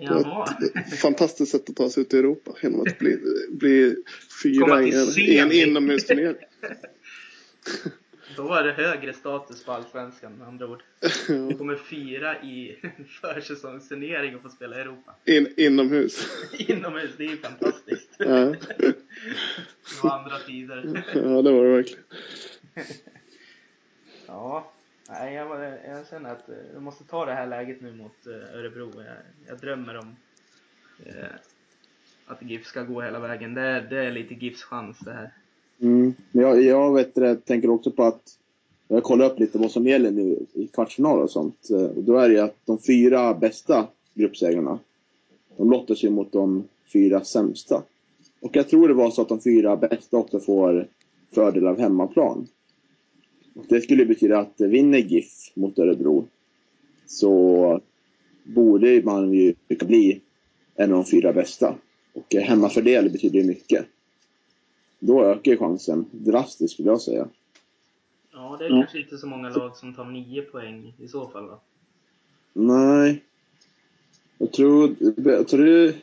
Det 0.00 0.14
var 0.14 0.58
ett 0.86 0.98
fantastiskt 0.98 1.52
sätt 1.52 1.70
att 1.70 1.76
ta 1.76 1.90
sig 1.90 2.00
ut 2.00 2.14
i 2.14 2.18
Europa 2.18 2.56
genom 2.62 2.80
att 2.80 2.98
bli, 2.98 3.18
bli 3.50 3.96
fyra 4.42 4.82
i 4.82 4.94
en, 4.94 5.08
i 5.18 5.36
en 5.36 5.52
inomhusturnering. 5.52 6.36
Då 8.36 8.42
var 8.42 8.62
det 8.62 8.72
högre 8.72 9.12
status 9.12 9.64
på 9.64 9.72
Allsvenskan 9.72 10.32
med 10.32 10.48
andra 10.48 10.66
ord. 10.66 10.82
Du 11.26 11.54
kommer 11.58 11.76
fyra 11.76 12.42
i 12.42 12.78
försäsongsturnering 13.20 14.36
och 14.36 14.42
får 14.42 14.48
spela 14.48 14.76
i 14.76 14.80
Europa. 14.80 15.14
In, 15.24 15.54
inomhus. 15.56 16.28
inomhus, 16.58 17.10
det 17.16 17.24
är 17.24 17.28
ju 17.28 17.36
fantastiskt. 17.36 18.16
Ja. 18.18 18.26
det 18.26 18.94
var 20.02 20.10
andra 20.10 20.38
tider. 20.38 21.04
ja, 21.14 21.42
det 21.42 21.52
var 21.52 21.64
det 21.64 21.70
verkligen. 21.70 22.04
ja, 24.26 24.72
nej, 25.08 25.34
jag, 25.34 25.78
jag 25.86 26.08
känner 26.08 26.32
att 26.32 26.44
jag 26.46 26.74
eh, 26.74 26.80
måste 26.80 27.04
ta 27.04 27.26
det 27.26 27.34
här 27.34 27.46
läget 27.46 27.80
nu 27.80 27.92
mot 27.92 28.26
eh, 28.26 28.58
Örebro. 28.58 28.92
Jag, 28.96 29.16
jag 29.48 29.58
drömmer 29.58 29.98
om 29.98 30.16
eh, 31.06 31.28
att 32.26 32.42
GIF 32.42 32.66
ska 32.66 32.82
gå 32.82 33.02
hela 33.02 33.18
vägen. 33.18 33.54
Det 33.54 33.60
är, 33.60 33.80
det 33.80 33.98
är 33.98 34.10
lite 34.10 34.34
GIFs 34.34 34.62
chans 34.62 34.98
det 34.98 35.12
här. 35.12 35.30
Mm. 35.80 36.14
Jag, 36.32 36.62
jag 36.62 36.94
vet 36.94 37.14
det, 37.14 37.36
tänker 37.36 37.70
också 37.70 37.90
på 37.90 38.04
att 38.04 38.22
jag 38.88 39.02
kollar 39.02 39.26
upp 39.26 39.38
lite 39.38 39.58
vad 39.58 39.70
som 39.70 39.86
gäller 39.86 40.10
nu 40.10 40.46
i 40.52 40.66
kvartsfinal 40.66 41.18
och 41.18 41.30
sånt. 41.30 41.68
Och 41.96 42.02
då 42.02 42.16
är 42.16 42.28
det 42.28 42.44
att 42.44 42.56
de 42.64 42.78
fyra 42.78 43.34
bästa 43.34 43.86
gruppsegrarna, 44.14 44.78
de 45.56 45.70
lottas 45.70 46.04
ju 46.04 46.10
mot 46.10 46.32
de 46.32 46.64
fyra 46.92 47.24
sämsta. 47.24 47.82
Och 48.40 48.56
jag 48.56 48.68
tror 48.68 48.88
det 48.88 48.94
var 48.94 49.10
så 49.10 49.22
att 49.22 49.28
de 49.28 49.40
fyra 49.40 49.76
bästa 49.76 50.16
också 50.16 50.40
får 50.40 50.88
fördel 51.34 51.66
av 51.66 51.78
hemmaplan. 51.80 52.46
Och 53.54 53.64
det 53.68 53.80
skulle 53.80 54.06
betyda 54.06 54.38
att 54.38 54.60
vinner 54.60 54.98
GIF 54.98 55.52
mot 55.54 55.78
Örebro 55.78 56.24
så 57.06 57.80
borde 58.44 59.02
man 59.02 59.32
ju 59.32 59.54
bli 59.68 60.20
en 60.74 60.92
av 60.92 61.04
de 61.04 61.04
fyra 61.04 61.32
bästa. 61.32 61.74
Och 62.14 62.34
hemmafördel 62.34 63.10
betyder 63.10 63.38
ju 63.38 63.46
mycket 63.46 63.86
då 64.98 65.24
ökar 65.24 65.56
chansen 65.56 66.06
drastiskt 66.10 66.74
skulle 66.74 66.88
jag 66.88 67.00
säga. 67.00 67.28
Ja, 68.32 68.56
det 68.58 68.64
är 68.64 68.70
ja. 68.70 68.80
kanske 68.80 68.98
inte 68.98 69.18
så 69.18 69.26
många 69.26 69.48
lag 69.48 69.76
som 69.76 69.94
tar 69.94 70.04
nio 70.04 70.42
poäng 70.42 70.94
i 70.98 71.08
så 71.08 71.28
fall 71.28 71.46
va? 71.48 71.60
Nej. 72.52 73.24
Jag 74.38 74.52
tror, 74.52 74.96
jag 75.16 75.48
tror 75.48 75.64
det, 75.64 75.94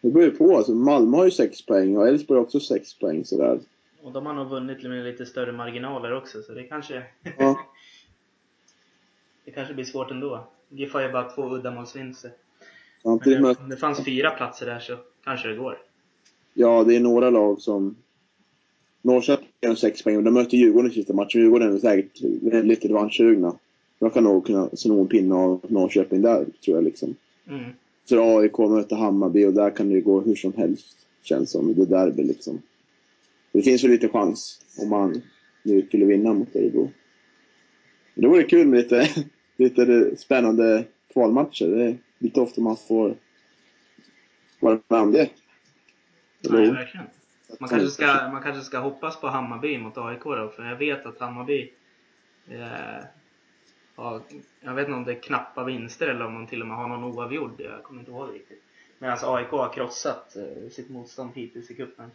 det 0.00 0.10
beror 0.10 0.24
ju 0.24 0.30
på. 0.30 0.56
Alltså, 0.56 0.74
Malmö 0.74 1.16
har 1.16 1.24
ju 1.24 1.30
sex 1.30 1.66
poäng 1.66 1.96
och 1.96 2.08
Elfsborg 2.08 2.38
har 2.38 2.44
också 2.44 2.60
sex 2.60 2.98
poäng 2.98 3.24
sådär. 3.24 3.60
Och 4.02 4.12
de 4.12 4.26
har 4.26 4.34
nog 4.34 4.48
vunnit 4.48 4.82
med 4.82 5.04
lite 5.04 5.26
större 5.26 5.52
marginaler 5.52 6.12
också 6.12 6.42
så 6.42 6.52
det 6.52 6.62
kanske... 6.62 7.02
Ja. 7.38 7.58
det 9.44 9.50
kanske 9.50 9.74
blir 9.74 9.84
svårt 9.84 10.10
ändå. 10.10 10.46
GIF 10.68 10.92
har 10.92 11.00
ju 11.00 11.12
bara 11.12 11.30
två 11.30 11.54
uddamålsvinster. 11.54 12.30
Det, 13.24 13.56
om 13.60 13.68
det 13.68 13.76
fanns 13.76 14.04
fyra 14.04 14.30
platser 14.30 14.66
där 14.66 14.78
så 14.78 14.96
kanske 15.24 15.48
det 15.48 15.56
går. 15.56 15.78
Ja, 16.58 16.84
det 16.84 16.96
är 16.96 17.00
några 17.00 17.30
lag 17.30 17.60
som... 17.60 17.96
Norrköping 19.02 19.68
har 19.68 19.74
sex 19.74 20.02
poäng, 20.02 20.16
och 20.16 20.22
de 20.22 20.34
möter 20.34 20.56
Djurgården 20.56 20.90
i 20.90 20.94
sista 20.94 21.12
matchen. 21.12 21.40
Djurgården 21.40 21.74
är 21.74 21.78
säkert 21.78 22.20
väldigt 22.42 22.84
revanschsugna. 22.84 23.58
De 23.98 24.10
kan 24.10 24.24
nog 24.24 24.46
kunna 24.46 24.68
sno 24.72 25.00
en 25.00 25.06
pinne 25.06 25.34
av 25.34 25.60
Norrköping 25.68 26.22
där, 26.22 26.46
tror 26.64 26.76
jag. 26.76 26.84
liksom. 26.84 27.14
Mm. 27.48 27.70
Så 28.04 28.38
AIK 28.38 28.58
möter 28.58 28.96
Hammarby 28.96 29.44
och 29.44 29.52
där 29.52 29.70
kan 29.70 29.88
det 29.88 29.94
ju 29.94 30.00
gå 30.00 30.20
hur 30.20 30.34
som 30.34 30.52
helst, 30.52 30.96
känns 31.22 31.50
som. 31.50 31.74
Det 31.74 31.86
derby 31.86 32.22
liksom. 32.22 32.62
Det 33.52 33.62
finns 33.62 33.84
ju 33.84 33.88
lite 33.88 34.08
chans 34.08 34.60
om 34.78 34.88
man 34.88 35.22
nu 35.62 35.82
skulle 35.82 36.04
vinna 36.04 36.32
mot 36.32 36.56
Örebro. 36.56 36.90
Det 38.14 38.28
vore 38.28 38.42
kul 38.42 38.66
med 38.66 38.78
lite, 38.78 39.08
lite 39.56 40.16
spännande 40.16 40.84
kvalmatcher. 41.12 41.66
Det 41.66 41.84
är 41.84 41.96
lite 42.18 42.40
ofta 42.40 42.60
man 42.60 42.76
får 42.76 43.14
vara 44.60 44.80
med 44.88 45.00
om 45.00 45.12
det. 45.12 45.30
Nej, 46.40 46.70
verkligen. 46.70 47.06
Man 47.60 47.68
kanske, 47.68 47.90
ska, 47.90 48.06
man 48.06 48.42
kanske 48.42 48.64
ska 48.64 48.78
hoppas 48.78 49.20
på 49.20 49.28
Hammarby 49.28 49.78
mot 49.78 49.98
AIK 49.98 50.24
då, 50.24 50.52
för 50.56 50.64
jag 50.64 50.76
vet 50.76 51.06
att 51.06 51.20
Hammarby 51.20 51.72
eh, 52.48 53.04
har, 53.94 54.20
jag 54.60 54.74
vet 54.74 54.86
inte 54.86 54.96
om 54.96 55.04
det 55.04 55.12
är 55.12 55.20
knappa 55.20 55.64
vinster 55.64 56.06
eller 56.06 56.26
om 56.26 56.34
de 56.34 56.46
till 56.46 56.60
och 56.60 56.66
med 56.66 56.76
har 56.76 56.88
någon 56.88 57.04
oavgjord, 57.04 57.60
jag 57.60 57.82
kommer 57.82 58.00
inte 58.00 58.10
ihåg 58.10 58.34
riktigt. 58.34 58.62
Medan 58.98 59.18
AIK 59.22 59.48
har 59.48 59.72
krossat 59.72 60.36
eh, 60.36 60.70
sitt 60.70 60.90
motstånd 60.90 61.30
hittills 61.34 61.70
i 61.70 61.74
cupen. 61.74 62.10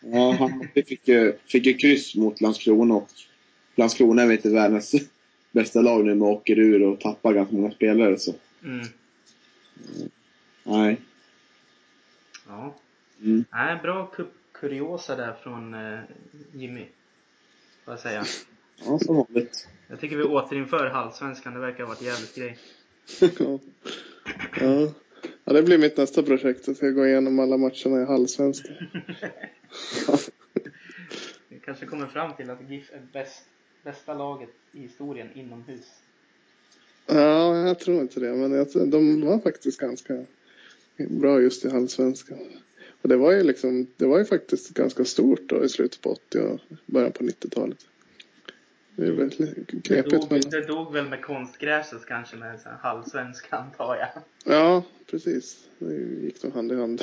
Ja, 0.00 0.32
Hammarby 0.32 0.82
fick 0.82 1.08
ju, 1.08 1.38
fick 1.46 1.66
ju 1.66 1.74
kryss 1.74 2.16
mot 2.16 2.40
Landskrona 2.40 2.94
och 2.94 3.08
Landskrona 3.74 4.22
är 4.22 4.26
väl 4.26 4.36
inte 4.36 4.50
världens 4.50 4.94
bästa 5.50 5.80
lag 5.80 6.04
nu 6.04 6.14
med 6.14 6.28
åker 6.28 6.58
ur 6.58 6.82
och 6.82 7.00
tappar 7.00 7.32
ganska 7.32 7.56
många 7.56 7.70
spelare 7.70 8.18
så. 8.18 8.34
Mm. 8.64 8.86
Nej. 10.64 11.00
Ja. 12.48 12.74
Mm. 13.22 13.44
Nej, 13.52 13.78
bra 13.82 14.12
kuriosa 14.52 15.16
där 15.16 15.32
från 15.42 15.74
eh, 15.74 16.00
Jimmy. 16.52 16.86
Får 17.84 17.92
jag 17.92 18.00
säga. 18.00 18.24
Ja, 18.84 18.98
som 18.98 19.16
vanligt. 19.16 19.68
Jag 19.88 20.00
tycker 20.00 20.16
vi 20.16 20.22
återinför 20.22 20.86
halvsvenskan. 20.86 21.54
Det 21.54 21.60
verkar 21.60 21.84
ha 21.84 21.88
varit 21.88 22.02
jävligt 22.02 22.34
grej. 22.34 22.58
ja. 23.38 23.58
ja. 24.60 24.92
Det 25.52 25.62
blir 25.62 25.78
mitt 25.78 25.96
nästa 25.96 26.22
projekt. 26.22 26.66
Jag 26.66 26.76
ska 26.76 26.90
gå 26.90 27.06
igenom 27.06 27.38
alla 27.38 27.56
matcherna 27.56 28.02
i 28.02 28.04
halvsvenskan. 28.04 28.74
Vi 31.48 31.60
kanske 31.64 31.86
kommer 31.86 32.06
fram 32.06 32.36
till 32.36 32.50
att 32.50 32.70
GIF 32.70 32.92
är 32.92 33.02
bäst, 33.12 33.42
bästa 33.84 34.14
laget 34.14 34.50
i 34.72 34.80
historien 34.80 35.28
inomhus. 35.34 35.86
Ja, 37.06 37.66
jag 37.66 37.78
tror 37.78 38.00
inte 38.00 38.20
det. 38.20 38.32
Men 38.32 38.52
jag, 38.52 38.66
de 38.88 39.26
var 39.26 39.38
faktiskt 39.38 39.80
ganska 39.80 40.24
bra 40.96 41.40
just 41.40 41.64
i 41.64 41.70
halvsvenskan. 41.70 42.38
Och 43.02 43.08
det 43.08 43.16
var 43.16 43.32
ju 43.32 43.42
liksom, 43.42 43.86
det 43.96 44.06
var 44.06 44.18
ju 44.18 44.24
faktiskt 44.24 44.74
ganska 44.74 45.04
stort 45.04 45.48
då 45.48 45.64
i 45.64 45.68
slutet 45.68 46.00
på 46.00 46.10
80 46.10 46.38
och 46.38 46.60
början 46.86 47.12
på 47.12 47.24
90-talet. 47.24 47.86
Det 48.96 49.06
är 49.06 49.12
väldigt 49.12 49.68
knepigt. 49.68 49.88
Det 49.88 50.02
dog, 50.02 50.26
men... 50.30 50.40
det 50.40 50.66
dog 50.66 50.92
väl 50.92 51.08
med 51.08 51.22
konstgräset 51.22 52.06
kanske 52.06 52.36
med 52.36 52.60
så 52.60 52.68
halvsvenska 52.68 53.56
antar 53.56 53.96
jag. 53.96 54.08
Ja, 54.54 54.84
precis. 55.10 55.68
Det 55.78 55.94
gick 55.94 56.42
nog 56.42 56.52
hand 56.52 56.72
i 56.72 56.76
hand. 56.76 57.02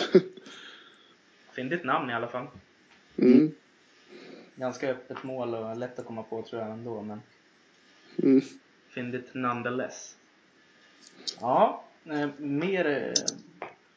Fyndigt 1.52 1.84
namn 1.84 2.10
i 2.10 2.14
alla 2.14 2.28
fall. 2.28 2.48
Mm. 3.18 3.52
Ganska 4.56 4.92
öppet 4.92 5.24
mål 5.24 5.56
och 5.56 5.78
lätt 5.78 6.00
att 6.00 6.06
komma 6.06 6.24
på 6.24 6.42
tror 6.42 6.62
jag 6.62 6.72
ändå 6.72 7.02
men. 7.02 7.22
Mm. 8.24 8.42
Fyndigt 8.90 9.30
nonetheless. 9.34 10.16
Ja, 11.42 11.84
eh, 12.06 12.30
mer 12.38 13.14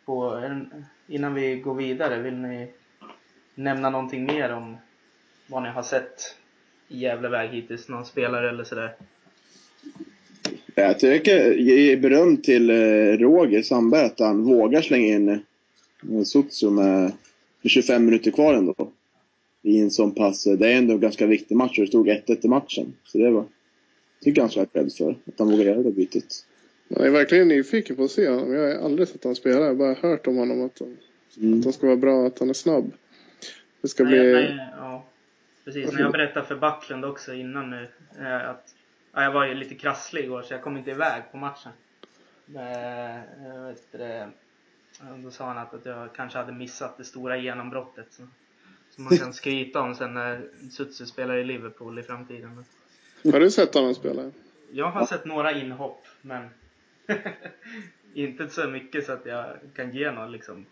på 0.05 0.23
en, 0.23 0.85
innan 1.07 1.35
vi 1.35 1.57
går 1.57 1.75
vidare, 1.75 2.23
vill 2.23 2.37
ni 2.37 2.69
nämna 3.55 3.91
någonting 3.91 4.25
mer 4.25 4.53
om 4.53 4.77
vad 5.47 5.63
ni 5.63 5.69
har 5.69 5.83
sett 5.83 6.37
i 6.89 6.99
Gävleväg 6.99 7.51
hittills? 7.51 7.89
Någon 7.89 8.05
spelare 8.05 8.49
eller 8.49 8.65
sådär? 8.65 8.95
Jag 10.75 10.99
tycker 10.99 11.53
ge 11.53 11.97
beröm 11.97 12.37
till 12.37 12.71
eh, 12.71 13.19
Roger 13.19 13.63
Sandberg 13.63 14.07
att 14.07 14.21
han 14.21 14.43
vågar 14.43 14.83
slänga 14.83 15.07
in 15.07 15.29
eh, 15.29 15.39
med, 16.71 17.13
25 17.65 18.05
minuter 18.05 18.31
kvar 18.31 18.55
ändå. 18.55 18.75
I 19.63 19.81
en 19.81 19.91
sån 19.91 20.15
pass, 20.15 20.47
eh, 20.47 20.53
det 20.59 20.73
är 20.73 20.79
ändå 20.79 20.95
en 20.95 21.01
ganska 21.01 21.27
viktig 21.27 21.57
match 21.57 21.79
och 21.79 21.85
det 21.85 21.89
stod 21.89 22.09
1-1 22.09 22.39
i 22.43 22.49
matchen. 22.49 22.93
Så 23.05 23.19
det 23.19 23.31
var, 23.31 23.45
tycker 24.21 24.41
jag 24.41 24.45
han 24.45 24.51
ska 24.51 24.67
för, 24.99 25.11
att 25.11 25.39
han 25.39 25.51
vågar 25.51 25.65
göra 25.65 25.83
det 25.83 25.93
bytet. 25.93 26.45
Jag 26.97 27.07
är 27.07 27.11
verkligen 27.11 27.49
nyfiken 27.49 27.97
på 27.97 28.05
att 28.05 28.11
se 28.11 28.29
honom. 28.29 28.53
Jag 28.53 28.75
har 28.75 28.85
aldrig 28.85 29.09
sett 29.09 29.25
honom 29.25 29.37
spela. 29.37 29.61
Jag 29.61 29.67
har 29.67 29.75
bara 29.75 29.95
hört 29.95 30.27
om 30.27 30.37
honom 30.37 30.67
att 30.67 30.79
han, 30.79 30.97
mm. 31.41 31.59
att 31.59 31.65
han 31.65 31.73
ska 31.73 31.87
vara 31.87 31.97
bra, 31.97 32.27
att 32.27 32.39
han 32.39 32.51
är 32.51 32.55
snabb. 32.55 32.93
Det 33.81 33.89
ska 33.89 34.05
nej, 34.05 34.13
bli... 34.13 34.33
Nej, 34.33 34.69
ja. 34.77 35.05
Precis, 35.65 35.93
när 35.93 36.01
jag 36.01 36.13
berättade 36.13 36.47
för 36.47 36.57
Backlund 36.57 37.05
också 37.05 37.35
innan 37.35 37.71
nu 37.71 37.89
eh, 38.19 38.51
att 38.51 38.75
ja, 39.13 39.23
jag 39.23 39.33
var 39.33 39.47
ju 39.47 39.55
lite 39.55 39.75
krasslig 39.75 40.25
igår 40.25 40.43
så 40.43 40.55
jag 40.55 40.63
kom 40.63 40.77
inte 40.77 40.91
iväg 40.91 41.23
på 41.33 41.37
matchen. 41.37 41.73
Men, 42.47 43.21
vet 43.67 43.93
det, 43.93 44.29
då 45.25 45.31
sa 45.31 45.47
han 45.47 45.59
att, 45.59 45.75
att 45.75 45.87
jag 45.87 46.15
kanske 46.15 46.39
hade 46.39 46.53
missat 46.53 46.99
det 46.99 47.05
stora 47.05 47.37
genombrottet. 47.37 48.07
Så, 48.11 48.23
som 48.91 49.05
man 49.05 49.17
kan 49.17 49.35
skryta 49.35 49.81
om 49.81 49.95
sen 49.95 50.15
när 50.15 50.41
Sutsu 50.71 51.07
spelar 51.07 51.37
i 51.37 51.45
Liverpool 51.45 51.99
i 51.99 52.03
framtiden. 52.03 52.65
Har 53.25 53.41
du 53.41 53.51
sett 53.51 53.75
honom 53.75 53.95
spela? 53.95 54.31
Jag 54.73 54.91
har 54.91 55.07
sett 55.07 55.25
några 55.25 55.53
inhopp, 55.53 56.07
men 56.21 56.49
inte 58.15 58.49
så 58.49 58.69
mycket 58.69 59.07
så 59.07 59.13
att 59.13 59.27
jag 59.27 59.47
kan 59.75 59.95
ge 59.95 60.11
någon 60.11 60.33
liksom 60.33 60.67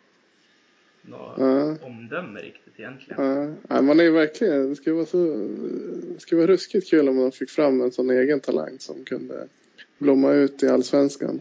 något 1.03 1.39
ja. 1.39 1.77
omdöme 1.87 2.41
riktigt 2.41 2.75
egentligen. 2.77 3.57
Ja. 3.69 3.83
man 3.83 4.01
är 4.01 4.05
ju 4.05 4.11
verkligen, 4.11 4.69
det 4.69 4.77
skulle 4.77 4.97
vara 4.97 5.07
så, 5.07 5.49
det 6.15 6.21
skulle 6.21 6.41
vara 6.41 6.53
ruskigt 6.53 6.91
kul 6.91 7.09
om 7.09 7.17
man 7.17 7.33
fick 7.33 7.51
fram 7.51 7.81
en 7.81 7.93
sån 7.93 8.11
egen 8.11 8.41
talang 8.41 8.79
som 8.79 9.05
kunde 9.05 9.47
blomma 9.99 10.33
ut 10.33 10.63
i 10.63 10.69
allsvenskan. 10.69 11.41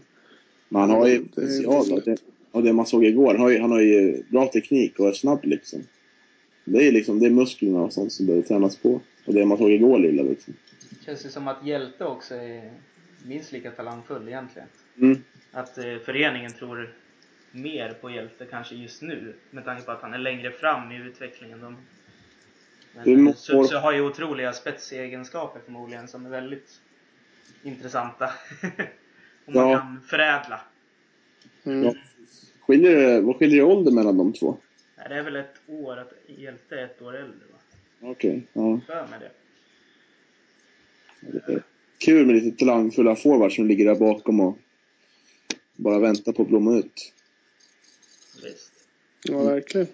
Man 0.70 0.90
har 0.90 1.08
ju 1.08 1.26
potential 1.26 2.02
det, 2.06 2.18
av 2.52 2.64
det 2.64 2.74
man 2.74 2.86
såg 2.86 3.06
igår. 3.06 3.32
Han 3.32 3.42
har, 3.42 3.50
ju, 3.50 3.60
han 3.60 3.72
har 3.72 3.82
ju 3.82 4.24
bra 4.30 4.48
teknik 4.48 5.00
och 5.00 5.08
är 5.08 5.14
snabb 5.14 5.40
liksom. 5.44 5.84
Det 6.66 6.88
är 6.88 6.92
liksom, 6.92 7.20
det 7.20 7.26
är 7.26 7.30
musklerna 7.30 7.82
och 7.82 7.94
sånt 7.94 8.12
som 8.12 8.26
behöver 8.26 8.48
tränas 8.48 8.76
på. 8.76 9.02
Och 9.26 9.34
det 9.34 9.46
man 9.46 9.58
såg 9.58 9.72
igår 9.72 10.00
lilla 10.00 10.24
liksom. 10.24 10.54
Känns 11.06 11.24
det 11.24 11.30
som 11.30 11.48
att 11.48 11.66
Hjälte 11.66 12.06
också 12.06 12.36
är 12.36 12.72
minst 13.28 13.52
lika 13.52 13.72
talangfull 13.72 14.28
egentligen. 14.28 14.68
Mm. 14.98 15.24
Att 15.52 15.78
eh, 15.78 15.98
föreningen 16.06 16.52
tror 16.52 16.94
mer 17.52 17.94
på 17.94 18.10
Hjälte 18.10 18.46
kanske 18.46 18.76
just 18.76 19.02
nu 19.02 19.34
med 19.52 19.66
tanke 19.66 19.84
på 19.84 19.92
att 19.92 20.02
han 20.02 20.14
är 20.14 20.18
längre 20.18 20.52
fram 20.52 20.92
i 20.92 20.96
utvecklingen. 20.96 21.60
De, 21.60 21.78
men 22.94 23.34
Sutsu 23.34 23.76
har 23.76 23.92
ju 23.92 24.02
otroliga 24.02 24.54
spetsegenskaper 24.54 25.60
förmodligen 25.66 26.08
som 26.08 26.26
är 26.26 26.30
väldigt 26.30 26.82
intressanta. 27.64 28.26
Om 29.46 29.56
ja. 29.56 29.66
man 29.66 29.80
kan 29.80 30.02
förädla. 30.02 30.62
Mm. 31.64 31.84
Ja. 31.84 31.94
Skiljer, 32.60 33.22
vad 33.22 33.36
skiljer 33.36 33.58
det 33.58 33.64
ålder 33.64 33.92
mellan 33.92 34.18
de 34.18 34.34
två? 34.34 34.58
det 35.10 35.16
är 35.16 35.24
väl 35.24 35.36
ett 35.36 35.56
år, 35.68 35.98
att 35.98 36.14
Hjälte 36.28 36.80
är 36.80 36.86
ett 36.86 37.02
år 37.02 37.16
äldre 37.16 37.46
va? 37.52 37.58
Okej, 38.02 38.12
okay. 38.12 38.42
ja. 38.54 38.80
För 38.88 39.08
med 39.08 39.22
det. 39.22 39.32
det 41.46 41.64
kul 42.00 42.26
med 42.26 42.36
lite 42.36 42.58
talangfulla 42.58 43.16
forwards 43.16 43.56
som 43.56 43.68
ligger 43.68 43.86
där 43.86 43.96
bakom 43.96 44.40
och 44.40 44.58
bara 45.76 46.00
väntar 46.00 46.32
på 46.32 46.42
att 46.42 46.48
blomma 46.48 46.78
ut. 46.78 47.14
Visst. 48.44 48.72
Ja, 49.24 49.44
verkligen. 49.44 49.88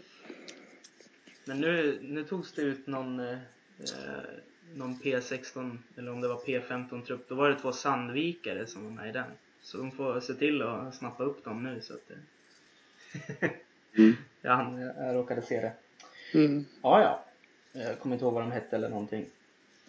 Men 1.46 1.62
nu, 1.62 2.00
nu 2.02 2.24
togs 2.24 2.54
det 2.54 2.62
ut 2.62 2.88
någon, 2.88 3.20
eh, 3.20 3.38
någon 4.76 5.00
P16, 5.00 5.78
eller 5.98 6.12
om 6.12 6.22
det 6.22 6.28
var 6.28 6.38
P15-trupp. 6.38 7.30
Då 7.30 7.36
var 7.36 7.50
det 7.50 7.60
två 7.60 7.72
Sandvikare 7.72 8.68
som 8.68 8.84
var 8.84 8.92
med 8.92 9.10
i 9.10 9.12
den. 9.12 9.32
Så 9.62 9.78
de 9.78 9.92
får 9.92 10.20
se 10.20 10.34
till 10.34 10.62
att 10.62 10.96
snappa 10.96 11.24
upp 11.24 11.44
dem 11.44 11.64
nu 11.64 11.82
så 11.82 11.94
att 11.94 12.08
det... 12.08 12.18
mm. 13.98 14.16
ja, 14.42 14.80
jag 14.80 15.16
råkade 15.16 15.42
se 15.42 15.62
det. 15.62 15.74
Mm. 16.40 16.66
Ja, 16.82 17.02
ja. 17.02 17.26
Jag 17.82 18.00
kommer 18.00 18.16
inte 18.16 18.26
ihåg 18.26 18.34
vad 18.34 18.44
de 18.44 18.52
hette 18.52 18.76
eller 18.76 18.90
någonting. 18.90 19.26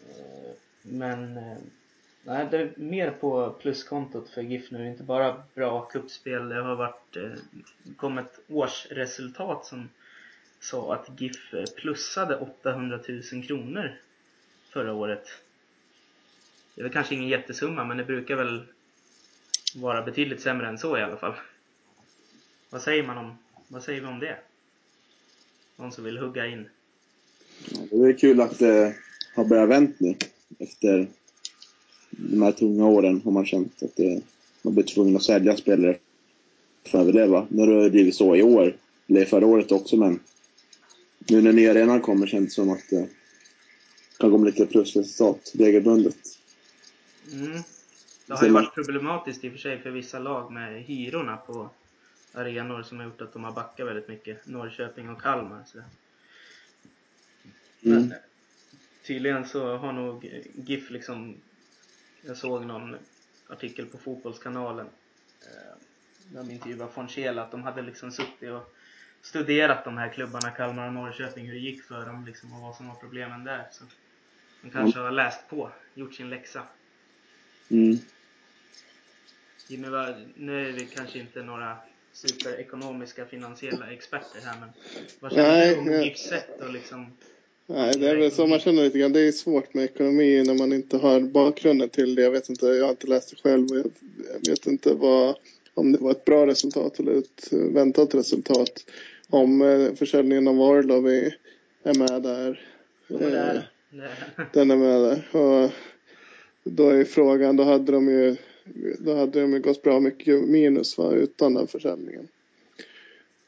Eh, 0.09 0.53
men 0.83 1.37
eh, 1.37 1.57
Nej, 2.29 2.49
det 2.51 2.57
är 2.57 2.73
mer 2.77 3.11
på 3.11 3.51
pluskontot 3.51 4.29
för 4.29 4.43
GIF 4.43 4.71
nu. 4.71 4.89
Inte 4.89 5.03
bara 5.03 5.43
bra 5.55 5.81
kuppspel. 5.81 6.49
Det 6.49 6.63
har 6.63 6.77
varit, 6.77 7.17
eh, 7.17 7.31
kommit 7.97 8.41
årsresultat 8.49 9.67
som 9.67 9.89
sa 10.61 10.95
att 10.95 11.21
GIF 11.21 11.55
eh, 11.55 11.65
plussade 11.77 12.37
800 12.37 13.01
000 13.33 13.45
kronor 13.47 13.99
förra 14.69 14.93
året. 14.93 15.29
Det 16.75 16.81
är 16.81 16.83
väl 16.83 16.93
kanske 16.93 17.15
ingen 17.15 17.29
jättesumma, 17.29 17.85
men 17.85 17.97
det 17.97 18.05
brukar 18.05 18.37
väl 18.37 18.63
vara 19.77 20.03
betydligt 20.03 20.41
sämre 20.41 20.69
än 20.69 20.79
så 20.79 20.99
i 20.99 21.03
alla 21.03 21.17
fall. 21.17 21.35
Vad 22.71 22.83
säger 22.83 23.03
man 23.03 23.19
om, 23.19 23.39
vad 23.69 23.83
säger 23.83 24.01
vi 24.01 24.07
om 24.07 24.19
det? 24.19 24.39
Någon 25.77 25.93
som 25.93 26.05
vill 26.05 26.19
hugga 26.19 26.47
in? 26.47 26.69
Det 27.91 27.97
är 27.97 28.19
kul 28.19 28.41
att 28.41 28.63
eh, 28.63 28.69
det 28.69 28.95
har 29.35 29.45
börjat 29.45 29.69
vänt 29.69 30.01
nu 30.01 30.15
efter 30.59 31.09
de 32.17 32.43
här 32.43 32.53
tunga 32.53 32.87
åren 32.87 33.21
har 33.25 33.33
man 33.33 33.47
känt 33.47 33.83
att 33.83 33.97
det, 33.97 34.23
man 34.63 34.75
blir 34.75 34.85
tvungen 34.85 35.17
att 35.17 35.23
sälja 35.23 35.57
spelare 35.57 35.99
för 36.87 36.99
att 36.99 37.03
överleva. 37.03 37.47
Nu 37.51 37.63
har 37.63 37.83
det 37.83 37.91
blivit 37.91 38.15
så 38.15 38.37
i 38.37 38.43
år, 38.43 38.77
eller 39.07 39.25
förra 39.25 39.47
året 39.47 39.73
också, 39.73 39.97
men 39.97 40.21
nu 41.19 41.43
när 41.43 41.53
nya 41.53 41.71
arenan 41.71 42.01
kommer 42.01 42.27
känns 42.27 42.49
det 42.49 42.55
som 42.55 42.71
att 42.71 42.91
det 42.91 43.09
kan 44.19 44.31
med 44.31 44.45
lite 44.45 44.67
plusresultat 44.67 45.53
regelbundet. 45.55 46.17
Mm. 47.33 47.63
Det 48.27 48.35
har 48.35 48.47
ju 48.47 48.53
varit 48.53 48.75
problematiskt 48.75 49.45
i 49.45 49.49
och 49.49 49.53
för 49.53 49.59
sig 49.59 49.79
för 49.79 49.91
vissa 49.91 50.19
lag 50.19 50.53
med 50.53 50.83
hyrorna 50.83 51.37
på 51.37 51.71
arenor 52.35 52.83
som 52.83 52.99
har 52.99 53.05
gjort 53.05 53.21
att 53.21 53.33
de 53.33 53.45
har 53.45 53.53
backat 53.53 53.87
väldigt 53.87 54.09
mycket. 54.09 54.47
Norrköping 54.47 55.09
och 55.09 55.23
Kalmar. 55.23 55.65
Så. 55.67 55.79
Men 57.81 57.97
mm. 57.97 58.13
tydligen 59.07 59.49
så 59.49 59.77
har 59.77 59.93
nog 59.93 60.43
GIF 60.55 60.91
liksom 60.91 61.35
jag 62.27 62.37
såg 62.37 62.67
någon 62.67 62.97
artikel 63.49 63.87
på 63.87 63.99
Fotbollskanalen 63.99 64.87
eh, 65.41 65.77
de 66.33 66.51
intervjuade 66.51 66.93
Fonchela 66.93 67.43
att 67.43 67.51
de 67.51 67.63
hade 67.63 67.83
liksom 67.83 68.13
suttit 68.13 68.51
och 68.51 68.75
studerat 69.23 69.85
de 69.85 69.99
här 69.99 70.09
klubbarna, 70.09 70.51
Kalmar 70.51 70.87
och 70.87 70.93
Norrköping, 70.93 71.47
hur 71.47 71.53
det 71.53 71.61
gick 71.61 71.83
för 71.83 72.07
dem 72.07 72.27
liksom, 72.27 72.53
och 72.53 72.61
vad 72.61 72.77
som 72.77 72.89
var 72.89 72.95
problemen 72.95 73.45
där. 73.45 73.69
Så 73.73 73.85
de 74.63 74.71
kanske 74.71 75.01
har 75.01 75.11
läst 75.11 75.49
på, 75.49 75.71
gjort 75.95 76.15
sin 76.15 76.31
läxa. 76.31 76.63
Mm. 77.69 77.99
Jimmy, 79.69 79.89
nu 80.35 80.69
är 80.69 80.73
vi 80.73 80.87
kanske 80.87 81.19
inte 81.19 81.43
några 81.43 81.77
superekonomiska 82.13 83.27
finansiella 83.27 83.93
experter 83.93 84.41
här, 84.41 84.61
men 84.61 84.69
vad 85.21 85.33
känner 85.33 85.67
du 85.67 85.79
om 85.79 86.03
GIFs 86.03 86.29
sätt 86.29 86.61
och 86.61 86.73
liksom 86.73 87.17
Nej, 87.67 87.95
det 87.99 88.11
är 88.11 88.17
väl 88.17 88.31
så 88.31 88.47
man 88.47 88.59
känner 88.59 88.83
lite 88.83 88.99
grann. 88.99 89.13
Det 89.13 89.21
är 89.21 89.33
svårt 89.33 89.75
med 89.75 89.85
ekonomi 89.85 90.43
när 90.47 90.55
man 90.55 90.73
inte 90.73 90.97
har 90.97 91.21
bakgrunden 91.21 91.89
till 91.89 92.15
det. 92.15 92.23
Jag 92.23 92.31
vet 92.31 92.49
inte, 92.49 92.67
jag 92.67 92.85
har 92.85 92.91
inte 92.91 93.07
läst 93.07 93.31
det 93.31 93.37
själv. 93.37 93.67
Jag 94.43 94.51
vet 94.51 94.67
inte 94.67 94.95
vad, 94.95 95.37
om 95.75 95.93
det 95.93 95.99
var 95.99 96.11
ett 96.11 96.25
bra 96.25 96.47
resultat 96.47 97.01
eller 97.01 97.19
ett 97.19 97.53
väntat 97.53 98.15
resultat. 98.15 98.85
Om 99.29 99.63
eh, 99.63 99.95
försäljningen 99.95 100.49
av 100.49 100.61
Orlov 100.61 101.09
är, 101.09 101.35
med 101.99 102.23
där. 102.23 102.61
Eh, 103.09 103.61
Den 104.53 104.71
är 104.71 104.77
med 104.77 105.01
där. 105.01 105.37
Och 105.37 105.71
då 106.65 106.89
är 106.89 107.05
frågan, 107.05 107.57
då 107.57 107.63
hade 107.63 107.93
de 107.93 108.09
ju, 108.09 108.37
då 108.99 109.15
hade 109.15 109.41
de 109.41 109.53
ju 109.53 109.61
gått 109.61 109.83
bra 109.83 110.01
mycket 110.01 110.43
minus 110.43 110.99
va, 110.99 111.13
utan 111.13 111.55
den 111.55 111.67
försäljningen. 111.67 112.29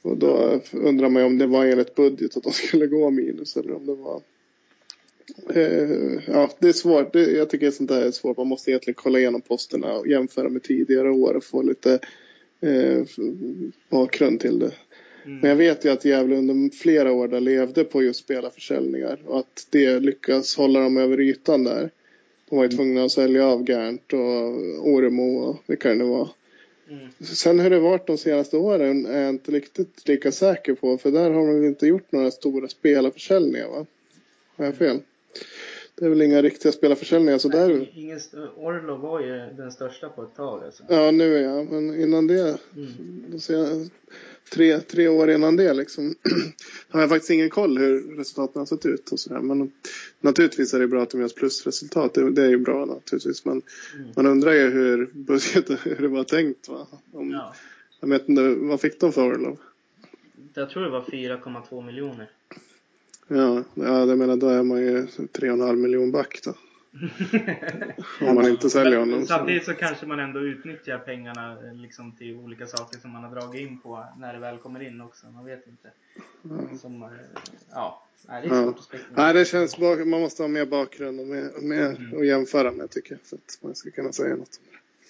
Och 0.09 0.17
då 0.17 0.61
undrar 0.73 1.09
man 1.09 1.23
ju 1.23 1.27
om 1.27 1.39
det 1.39 1.47
var 1.47 1.65
enligt 1.65 1.95
budget 1.95 2.37
att 2.37 2.43
de 2.43 2.53
skulle 2.53 2.87
gå 2.87 3.11
minus 3.11 3.57
eller 3.57 3.75
om 3.75 3.87
det 3.87 3.95
var 3.95 4.23
eh, 5.55 6.23
ja, 6.27 6.51
det 6.59 6.69
är 6.69 6.73
svårt. 6.73 7.13
Det, 7.13 7.31
jag 7.31 7.51
tycker 7.51 7.71
sånt 7.71 7.89
där 7.89 8.03
är 8.03 8.11
svårt. 8.11 8.37
Man 8.37 8.47
måste 8.47 8.71
egentligen 8.71 8.95
kolla 8.95 9.19
igenom 9.19 9.41
posterna 9.41 9.93
och 9.93 10.09
jämföra 10.09 10.49
med 10.49 10.63
tidigare 10.63 11.11
år 11.11 11.35
och 11.35 11.45
få 11.45 11.63
lite 11.63 11.99
eh, 12.61 13.03
bakgrund 13.91 14.41
till 14.41 14.59
det. 14.59 14.73
Mm. 15.25 15.41
Men 15.41 15.51
jag 15.51 15.57
vet 15.57 15.85
ju 15.85 15.89
att 15.89 16.05
Gävle 16.05 16.37
under 16.37 16.77
flera 16.77 17.13
år 17.13 17.29
där 17.29 17.41
levde 17.41 17.85
på 17.85 18.03
just 18.03 18.21
spelarförsäljningar 18.21 19.21
och 19.25 19.39
att 19.39 19.67
det 19.71 20.01
lyckas 20.01 20.57
hålla 20.57 20.81
dem 20.81 20.97
över 20.97 21.21
ytan 21.21 21.65
där. 21.65 21.91
De 22.49 22.57
var 22.57 22.65
ju 22.65 22.71
tvungna 22.71 23.05
att 23.05 23.13
sälja 23.13 23.47
av 23.47 23.71
Gernt 23.71 24.13
och 24.13 24.89
Oremo 24.89 25.39
och 25.39 25.57
vilka 25.67 25.89
det 25.89 25.95
nu 25.95 26.05
var. 26.05 26.29
Mm. 26.91 27.09
Sen 27.21 27.61
hur 27.61 27.71
det 27.71 27.79
varit 27.79 28.07
de 28.07 28.19
senaste 28.19 28.57
åren 28.57 29.07
är 29.07 29.21
jag 29.21 29.29
inte 29.29 29.53
riktigt 29.53 30.09
lika 30.09 30.33
säker 30.33 30.75
på. 30.75 30.99
För 30.99 31.11
där 31.11 31.31
har 31.31 31.47
man 31.47 31.65
inte 31.65 31.87
gjort 31.87 32.13
några 32.13 32.31
stora 32.31 32.69
spelarförsäljningar 32.69 33.69
va? 33.69 33.87
Har 34.57 34.65
jag 34.65 34.77
fel? 34.77 35.01
Det 35.99 36.05
är 36.05 36.09
väl 36.09 36.23
inga 36.23 36.43
riktiga 36.43 36.73
spelarförsäljningar 36.73 37.39
så 37.39 37.49
Nej, 37.49 37.69
där... 37.69 37.91
Ingen 37.95 38.21
Orlo 38.57 38.97
var 38.97 39.21
ju 39.21 39.55
den 39.57 39.73
största 39.73 40.09
på 40.09 40.23
ett 40.23 40.35
tag 40.37 40.65
alltså. 40.65 40.83
Ja 40.89 41.11
nu 41.11 41.25
ja, 41.25 41.63
men 41.63 42.01
innan 42.01 42.27
det. 42.27 42.59
Mm. 42.77 43.25
De 43.29 43.91
tre, 44.53 44.81
tre 44.81 45.09
år 45.09 45.31
innan 45.31 45.57
det 45.57 45.75
liksom 45.75 46.15
har 46.89 47.01
jag 47.01 47.09
faktiskt 47.09 47.31
ingen 47.31 47.51
koll 47.51 47.79
hur 47.79 48.17
resultaten 48.17 48.61
har 48.61 48.67
sett 48.67 48.87
ut 48.87 49.13
och 49.13 49.21
sådär. 49.21 49.41
Men 49.41 49.73
naturligtvis 50.21 50.75
är 50.75 50.79
det 50.79 50.89
bra 50.89 51.03
att 51.03 51.11
de 51.11 51.21
gör 51.21 51.29
plusresultat. 51.29 52.15
Det, 52.15 52.31
det 52.31 52.43
är 52.43 52.51
ju 52.51 52.59
bra 52.59 52.85
naturligtvis. 52.85 53.45
Men 53.45 53.63
mm. 53.97 54.09
man 54.17 54.27
undrar 54.27 54.53
ju 54.53 54.71
hur 54.71 55.11
budgeten, 55.13 55.77
hur 55.83 55.97
det 55.97 56.09
var 56.09 56.25
tänkt 56.25 56.69
va? 56.69 56.87
Om, 57.13 57.31
ja. 57.31 57.55
Jag 58.01 58.09
vet 58.09 58.29
inte, 58.29 58.43
vad 58.43 58.81
fick 58.81 59.01
de 59.01 59.13
för 59.13 59.23
Orlov? 59.23 59.59
Jag 60.55 60.71
tror 60.71 60.83
det 60.83 60.91
var 60.91 61.01
4,2 61.01 61.87
miljoner. 61.87 62.31
Ja, 63.29 63.65
ja, 63.75 64.07
jag 64.07 64.19
menar 64.19 64.37
då 64.37 64.49
är 64.49 64.63
man 64.63 64.81
ju 64.81 65.07
3,5 65.07 65.77
miljon 65.77 66.13
back 66.13 66.41
då. 66.45 66.55
Om 68.29 68.35
man 68.35 68.49
inte 68.49 68.71
säljer 68.71 68.99
honom. 68.99 69.27
Samtidigt 69.27 69.65
så 69.65 69.75
kanske 69.75 70.07
man 70.07 70.21
ändå 70.21 70.41
utnyttjar 70.41 70.99
pengarna 70.99 71.57
liksom 71.75 72.13
till 72.13 72.37
olika 72.37 72.67
saker 72.67 72.99
som 72.99 73.11
man 73.11 73.25
har 73.25 73.31
dragit 73.31 73.61
in 73.61 73.79
på 73.79 74.05
när 74.19 74.33
det 74.33 74.39
väl 74.39 74.59
kommer 74.59 74.87
in 74.89 75.01
också. 75.01 75.27
Man 75.27 75.45
vet 75.45 75.67
inte. 75.67 75.91
Ja. 76.43 76.79
Som, 76.79 77.03
eh, 77.03 77.09
ja. 77.73 78.03
Nej, 78.29 78.43
det 78.43 78.49
är 78.49 78.63
svårt 78.63 78.75
ja. 78.75 78.79
att 78.79 78.85
spekulera. 78.85 79.23
Nej, 79.23 79.35
det 79.35 79.45
känns 79.45 79.79
bak 79.79 79.99
man 79.99 80.21
måste 80.21 80.43
ha 80.43 80.49
mer 80.49 80.67
bakgrund 80.67 81.21
och 81.21 81.27
mer, 81.27 81.51
mer 81.61 81.97
mm. 81.97 82.19
att 82.19 82.27
jämföra 82.27 82.73
med 82.73 82.91
tycker 82.91 83.13
jag. 83.13 83.21
För 83.21 83.37
att 83.37 83.59
man 83.61 83.75
ska 83.75 83.91
kunna 83.91 84.13
säga 84.13 84.37
något. 84.37 84.61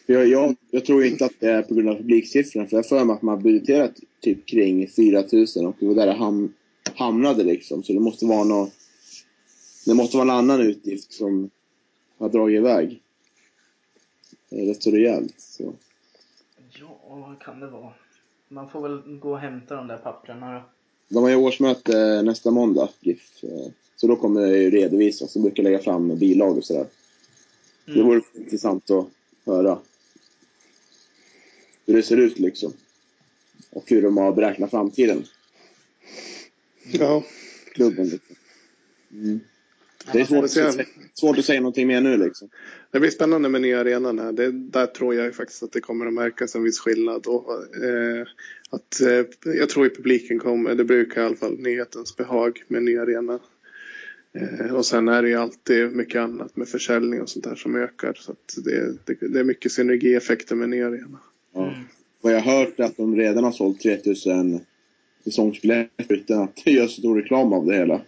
Jag, 0.07 0.27
jag, 0.27 0.57
jag 0.71 0.85
tror 0.85 1.05
inte 1.05 1.25
att 1.25 1.33
det 1.39 1.51
är 1.51 1.63
på 1.63 1.75
grund 1.75 1.89
av 1.89 1.95
publiksiffrorna. 1.95 2.67
För 2.67 2.77
jag 2.77 2.87
för 2.87 3.05
mig 3.05 3.15
att 3.15 3.23
man 3.23 3.35
har 3.35 3.43
budgeterat 3.43 3.93
typ 4.21 4.47
kring 4.47 4.89
4000 4.89 5.67
och 5.67 5.77
det 5.81 5.87
var 5.87 5.95
där 5.95 6.07
det 6.07 6.13
ham, 6.13 6.55
hamnade 6.99 7.45
liksom. 7.45 7.83
Så 7.83 7.93
det 7.93 8.01
måste 8.01 8.27
vara 8.27 8.45
något 8.45 8.73
det 9.89 9.95
måste 9.95 10.17
vara 10.17 10.25
en 10.25 10.37
annan 10.37 10.61
utgift 10.61 11.13
som 11.13 11.51
har 12.19 12.29
dragit 12.29 12.57
iväg. 12.57 13.03
Rätt 14.51 14.83
så 14.83 14.91
rejält. 14.91 15.35
Så. 15.39 15.75
Ja, 16.81 17.01
vad 17.05 17.43
kan 17.43 17.61
det 17.61 17.67
vara? 17.67 17.93
Man 18.49 18.71
får 18.71 18.81
väl 18.83 19.19
gå 19.19 19.31
och 19.31 19.39
hämta 19.39 19.75
de 19.75 19.87
där 19.87 19.97
papperna 19.97 20.55
då. 20.55 20.63
De 21.09 21.23
har 21.23 21.31
ju 21.31 21.37
årsmöte 21.37 22.23
nästa 22.23 22.51
måndag, 22.51 22.89
GIF. 23.01 23.45
Så 23.97 24.07
då 24.07 24.17
kommer 24.17 24.41
det 24.41 24.59
ju 24.59 24.71
redovisas. 24.71 25.33
De 25.33 25.43
brukar 25.43 25.63
lägga 25.63 25.79
fram 25.79 26.19
bilag 26.19 26.59
och 26.59 26.65
sådär. 26.65 26.87
Mm. 27.87 27.99
Det 27.99 28.05
vore 28.05 28.23
intressant 28.35 28.91
att 28.91 29.07
höra 29.45 29.79
hur 31.87 31.95
det 31.95 32.03
ser 32.03 32.17
ut 32.17 32.39
liksom. 32.39 32.73
Och 33.71 33.85
hur 33.87 34.03
de 34.03 34.17
har 34.17 34.33
beräknat 34.33 34.71
framtiden. 34.71 35.25
Ja. 36.93 37.25
Klubben 37.75 38.09
liksom. 38.09 38.37
Mm. 39.13 39.41
Det 40.13 40.21
är 40.21 40.25
svårt, 40.25 40.45
att 40.45 40.51
säga, 40.51 40.73
svårt 41.15 41.39
att 41.39 41.45
säga 41.45 41.61
någonting 41.61 41.87
mer 41.87 42.01
nu 42.01 42.17
liksom. 42.17 42.49
Det 42.91 43.01
blir 43.01 43.11
spännande 43.11 43.49
med 43.49 43.61
nya 43.61 43.81
arenan 43.81 44.19
här. 44.19 44.33
Det, 44.33 44.51
där 44.53 44.87
tror 44.87 45.15
jag 45.15 45.35
faktiskt 45.35 45.63
att 45.63 45.73
det 45.73 45.81
kommer 45.81 46.07
att 46.07 46.13
märkas 46.13 46.55
en 46.55 46.63
viss 46.63 46.79
skillnad. 46.79 47.27
Och, 47.27 47.53
eh, 47.85 48.27
att, 48.71 49.01
eh, 49.01 49.53
jag 49.55 49.69
tror 49.69 49.87
att 49.87 49.97
publiken 49.97 50.39
kommer, 50.39 50.75
det 50.75 50.85
brukar 50.85 51.23
i 51.23 51.25
alla 51.25 51.37
fall 51.37 51.59
nyhetens 51.59 52.17
behag 52.17 52.63
med 52.69 52.83
ny 52.83 52.99
arena. 52.99 53.39
Eh, 54.33 54.75
och 54.75 54.87
sen 54.87 55.09
är 55.09 55.23
det 55.23 55.29
ju 55.29 55.35
alltid 55.35 55.97
mycket 55.97 56.21
annat 56.21 56.57
med 56.57 56.69
försäljning 56.69 57.21
och 57.21 57.29
sånt 57.29 57.45
där 57.45 57.55
som 57.55 57.77
ökar. 57.77 58.13
Så 58.15 58.35
det, 58.57 59.07
det, 59.07 59.29
det, 59.29 59.41
är 59.41 59.45
mycket 59.45 59.73
synergieffekter 59.73 60.55
med 60.55 60.69
ny 60.69 60.83
arena. 60.83 61.19
Ja. 61.55 61.75
Vad 62.21 62.33
jag 62.33 62.41
har 62.41 62.59
hört 62.59 62.81
är 62.81 62.85
att 62.85 62.97
de 62.97 63.17
redan 63.17 63.45
har 63.45 63.53
sålt 63.53 63.81
3000 63.81 64.61
säsongsbiljetter 65.31 66.15
utan 66.15 66.43
att 66.43 66.67
göra 66.67 66.89
så 66.89 67.01
stor 67.01 67.17
reklam 67.17 67.53
av 67.53 67.67
det 67.67 67.75
hela. 67.75 68.01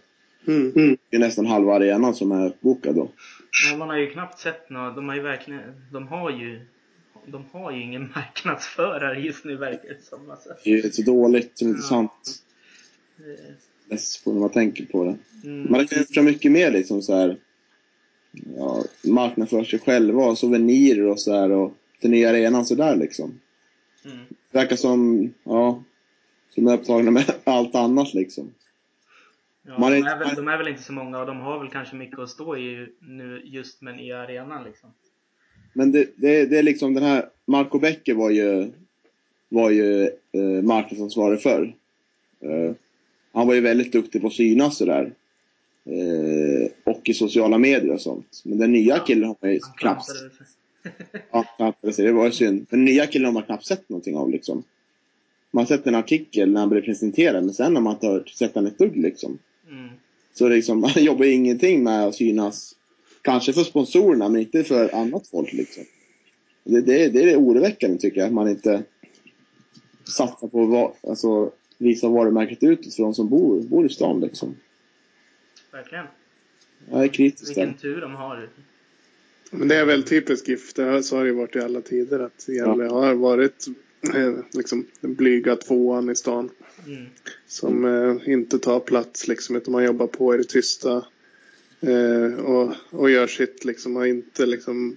Mm. 0.46 0.72
Mm. 0.76 0.96
Det 1.11 1.16
är 1.16 1.20
nästan 1.20 1.46
halva 1.46 1.74
arenan 1.74 2.14
som 2.14 2.33
är 2.33 2.52
bokad 2.61 2.94
då. 2.94 3.11
Ja, 3.70 3.76
man 3.76 3.88
har 3.88 3.96
ju 3.96 4.11
knappt 4.11 4.40
sett 4.40 4.70
något. 4.70 4.96
De 4.96 5.09
har 5.09 5.16
ju 5.16 5.22
verkligen, 5.22 5.61
de 5.92 6.09
har 6.09 6.30
ju 6.30 6.61
de 7.26 7.44
har 7.52 7.72
ju 7.72 7.83
ingen 7.83 8.11
marknadsförare 8.14 9.20
just 9.20 9.44
nu 9.44 9.56
verkar 9.56 9.88
det 9.88 10.04
som. 10.04 10.30
Alltså. 10.30 10.48
Det 10.64 10.70
är 10.70 10.90
så 10.90 11.02
dåligt 11.02 11.50
så 11.54 11.64
intressant. 11.64 12.12
Ja. 13.16 13.24
Less 13.90 14.24
på 14.24 14.33
när 14.33 14.40
man 14.40 14.50
tänker 14.50 14.85
på 14.85 15.04
det. 15.04 15.16
Mm. 15.48 15.66
Man 15.70 15.87
kan 15.87 16.04
göra 16.09 16.24
mycket 16.24 16.52
mer 16.52 16.70
liksom 16.70 17.02
så 17.02 17.14
här. 17.14 17.37
Ja, 18.56 18.85
marknadsföra 19.04 19.64
sig 19.64 19.78
själva 19.78 20.24
och 20.24 20.38
souvenirer 20.38 21.06
och 21.06 21.20
så 21.20 21.33
här 21.35 21.50
och 21.50 21.72
den 22.00 22.11
nya 22.11 22.30
arenan 22.30 22.66
sådär 22.66 22.96
liksom. 22.96 23.40
Mm. 24.04 24.18
Det 24.50 24.59
verkar 24.59 24.76
som, 24.76 25.30
ja, 25.44 25.83
som 26.54 26.66
är 26.66 26.74
upptagna 26.74 27.10
med 27.10 27.34
allt 27.44 27.74
annat 27.74 28.14
liksom. 28.14 28.54
Ja, 29.62 29.90
de, 29.90 30.06
är 30.06 30.18
väl, 30.18 30.36
de 30.36 30.48
är 30.48 30.58
väl 30.58 30.68
inte 30.68 30.82
så 30.82 30.92
många 30.92 31.20
och 31.20 31.26
de 31.26 31.40
har 31.40 31.58
väl 31.58 31.68
kanske 31.68 31.96
mycket 31.96 32.18
att 32.18 32.30
stå 32.30 32.56
i 32.56 32.88
nu 33.00 33.42
just 33.44 33.82
med 33.82 33.96
nya 33.96 34.18
arenan 34.18 34.64
liksom. 34.64 34.90
Men 35.72 35.92
det, 35.92 36.10
det, 36.16 36.46
det 36.46 36.58
är 36.58 36.62
liksom 36.62 36.94
den 36.94 37.02
här, 37.02 37.28
Marco 37.46 37.78
Becker 37.78 38.14
var 38.14 38.30
ju, 38.30 38.70
var 39.48 39.70
ju 39.70 40.02
eh, 40.32 40.62
marknadsansvarig 40.62 41.42
förr. 41.42 41.74
Eh, 42.40 42.72
han 43.32 43.46
var 43.46 43.54
ju 43.54 43.60
väldigt 43.60 43.92
duktig 43.92 44.20
på 44.20 44.26
att 44.26 44.32
synas 44.32 44.76
sådär. 44.76 45.12
Eh, 45.84 46.70
och 46.84 47.08
i 47.08 47.14
sociala 47.14 47.58
medier 47.58 47.92
och 47.92 48.00
sånt. 48.00 48.42
Men 48.44 48.58
den 48.58 48.72
nya 48.72 48.98
killen 48.98 49.28
har 49.28 49.36
man 49.40 49.52
ju 49.52 49.60
knappt... 49.76 50.06
ja, 51.30 51.44
knappade 51.56 51.92
sig. 51.92 52.04
Det 52.04 52.12
var 52.12 52.26
ju 52.26 52.32
synd. 52.32 52.66
Den 52.70 52.84
nya 52.84 53.06
killen 53.06 53.26
har 53.26 53.32
man 53.32 53.42
knappt 53.42 53.66
sett 53.66 53.88
någonting 53.88 54.16
av 54.16 54.30
liksom. 54.30 54.64
Man 55.50 55.62
har 55.62 55.66
sett 55.66 55.86
en 55.86 55.94
artikel 55.94 56.50
när 56.50 56.60
han 56.60 56.68
blev 56.68 56.82
presenterad, 56.82 57.44
men 57.44 57.54
sen 57.54 57.76
har 57.76 57.82
man 57.82 57.92
inte 57.92 58.30
sett 58.30 58.54
han 58.54 58.66
ett 58.66 58.78
dugg 58.78 58.96
liksom. 58.96 59.38
Mm. 59.70 59.88
Så 60.32 60.48
liksom, 60.48 60.80
man 60.80 60.90
jobbar 60.96 61.24
ingenting 61.24 61.84
med 61.84 62.06
att 62.06 62.14
synas. 62.14 62.76
Kanske 63.22 63.52
för 63.52 63.62
sponsorerna, 63.62 64.28
men 64.28 64.40
inte 64.40 64.64
för 64.64 64.94
annat 64.94 65.28
folk 65.28 65.52
liksom. 65.52 65.84
Det, 66.64 66.80
det, 66.80 67.08
det 67.08 67.32
är 67.32 67.36
oroväckande 67.36 67.98
tycker 67.98 68.20
jag, 68.20 68.26
att 68.26 68.32
man 68.32 68.48
inte 68.48 68.82
satsar 70.04 70.48
på 70.48 70.86
att 70.86 71.10
alltså, 71.10 71.52
visa 71.78 72.08
varumärket 72.08 72.62
utåt 72.62 72.94
för 72.94 73.02
de 73.02 73.14
som 73.14 73.28
bor, 73.28 73.60
bor 73.60 73.86
i 73.86 73.88
stan 73.88 74.20
liksom. 74.20 74.56
Verkligen. 75.72 76.06
Jag 76.90 77.04
är 77.04 77.08
kritisk 77.08 77.48
Vilken 77.48 77.74
tur 77.74 78.00
de 78.00 78.14
har. 78.14 78.48
Men 79.50 79.68
det 79.68 79.76
är 79.76 79.84
väl 79.84 80.02
typiskt 80.02 80.48
GIF, 80.48 80.74
det 80.74 81.02
så 81.02 81.16
har 81.16 81.22
det 81.22 81.28
ju 81.28 81.34
varit 81.34 81.56
i 81.56 81.60
alla 81.60 81.80
tider 81.80 82.20
att 82.20 82.48
Gävle 82.48 82.84
ja. 82.84 82.90
har 82.90 83.14
varit 83.14 83.66
Eh, 84.00 84.34
liksom, 84.52 84.86
den 85.00 85.14
blyga 85.14 85.56
tvåan 85.56 86.10
i 86.10 86.16
stan. 86.16 86.50
Mm. 86.86 87.06
Som 87.46 87.84
eh, 87.84 88.32
inte 88.32 88.58
tar 88.58 88.80
plats 88.80 89.28
liksom, 89.28 89.56
utan 89.56 89.72
man 89.72 89.84
jobbar 89.84 90.06
på 90.06 90.34
i 90.34 90.38
det 90.38 90.44
tysta. 90.44 91.04
Eh, 91.80 92.34
och, 92.34 92.74
och 92.90 93.10
gör 93.10 93.26
sitt 93.26 93.64
liksom, 93.64 93.96
har 93.96 94.06
inte 94.06 94.46
liksom, 94.46 94.96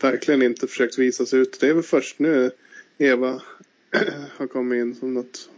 verkligen 0.00 0.42
inte 0.42 0.66
försökt 0.66 0.98
visa 0.98 1.26
sig 1.26 1.40
ut. 1.40 1.60
Det 1.60 1.68
är 1.68 1.74
väl 1.74 1.82
först 1.82 2.18
nu 2.18 2.50
Eva 2.98 3.42
har 4.36 4.46
kommit 4.46 4.76
in 4.76 4.94
som 4.94 5.14
något, 5.14 5.50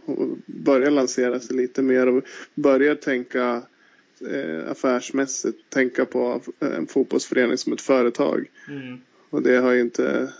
börjar 0.45 0.91
lansera 0.91 1.39
sig 1.39 1.55
lite 1.55 1.81
mer 1.81 2.07
och 2.07 2.23
börjar 2.55 2.95
tänka 2.95 3.61
eh, 4.31 4.71
affärsmässigt, 4.71 5.69
tänka 5.69 6.05
på 6.05 6.41
en 6.59 6.87
fotbollsförening 6.87 7.57
som 7.57 7.73
ett 7.73 7.81
företag. 7.81 8.49
Mm. 8.67 8.97
Och 9.29 9.41
det 9.41 9.57
har 9.57 9.71
ju 9.71 9.81
inte 9.81 10.33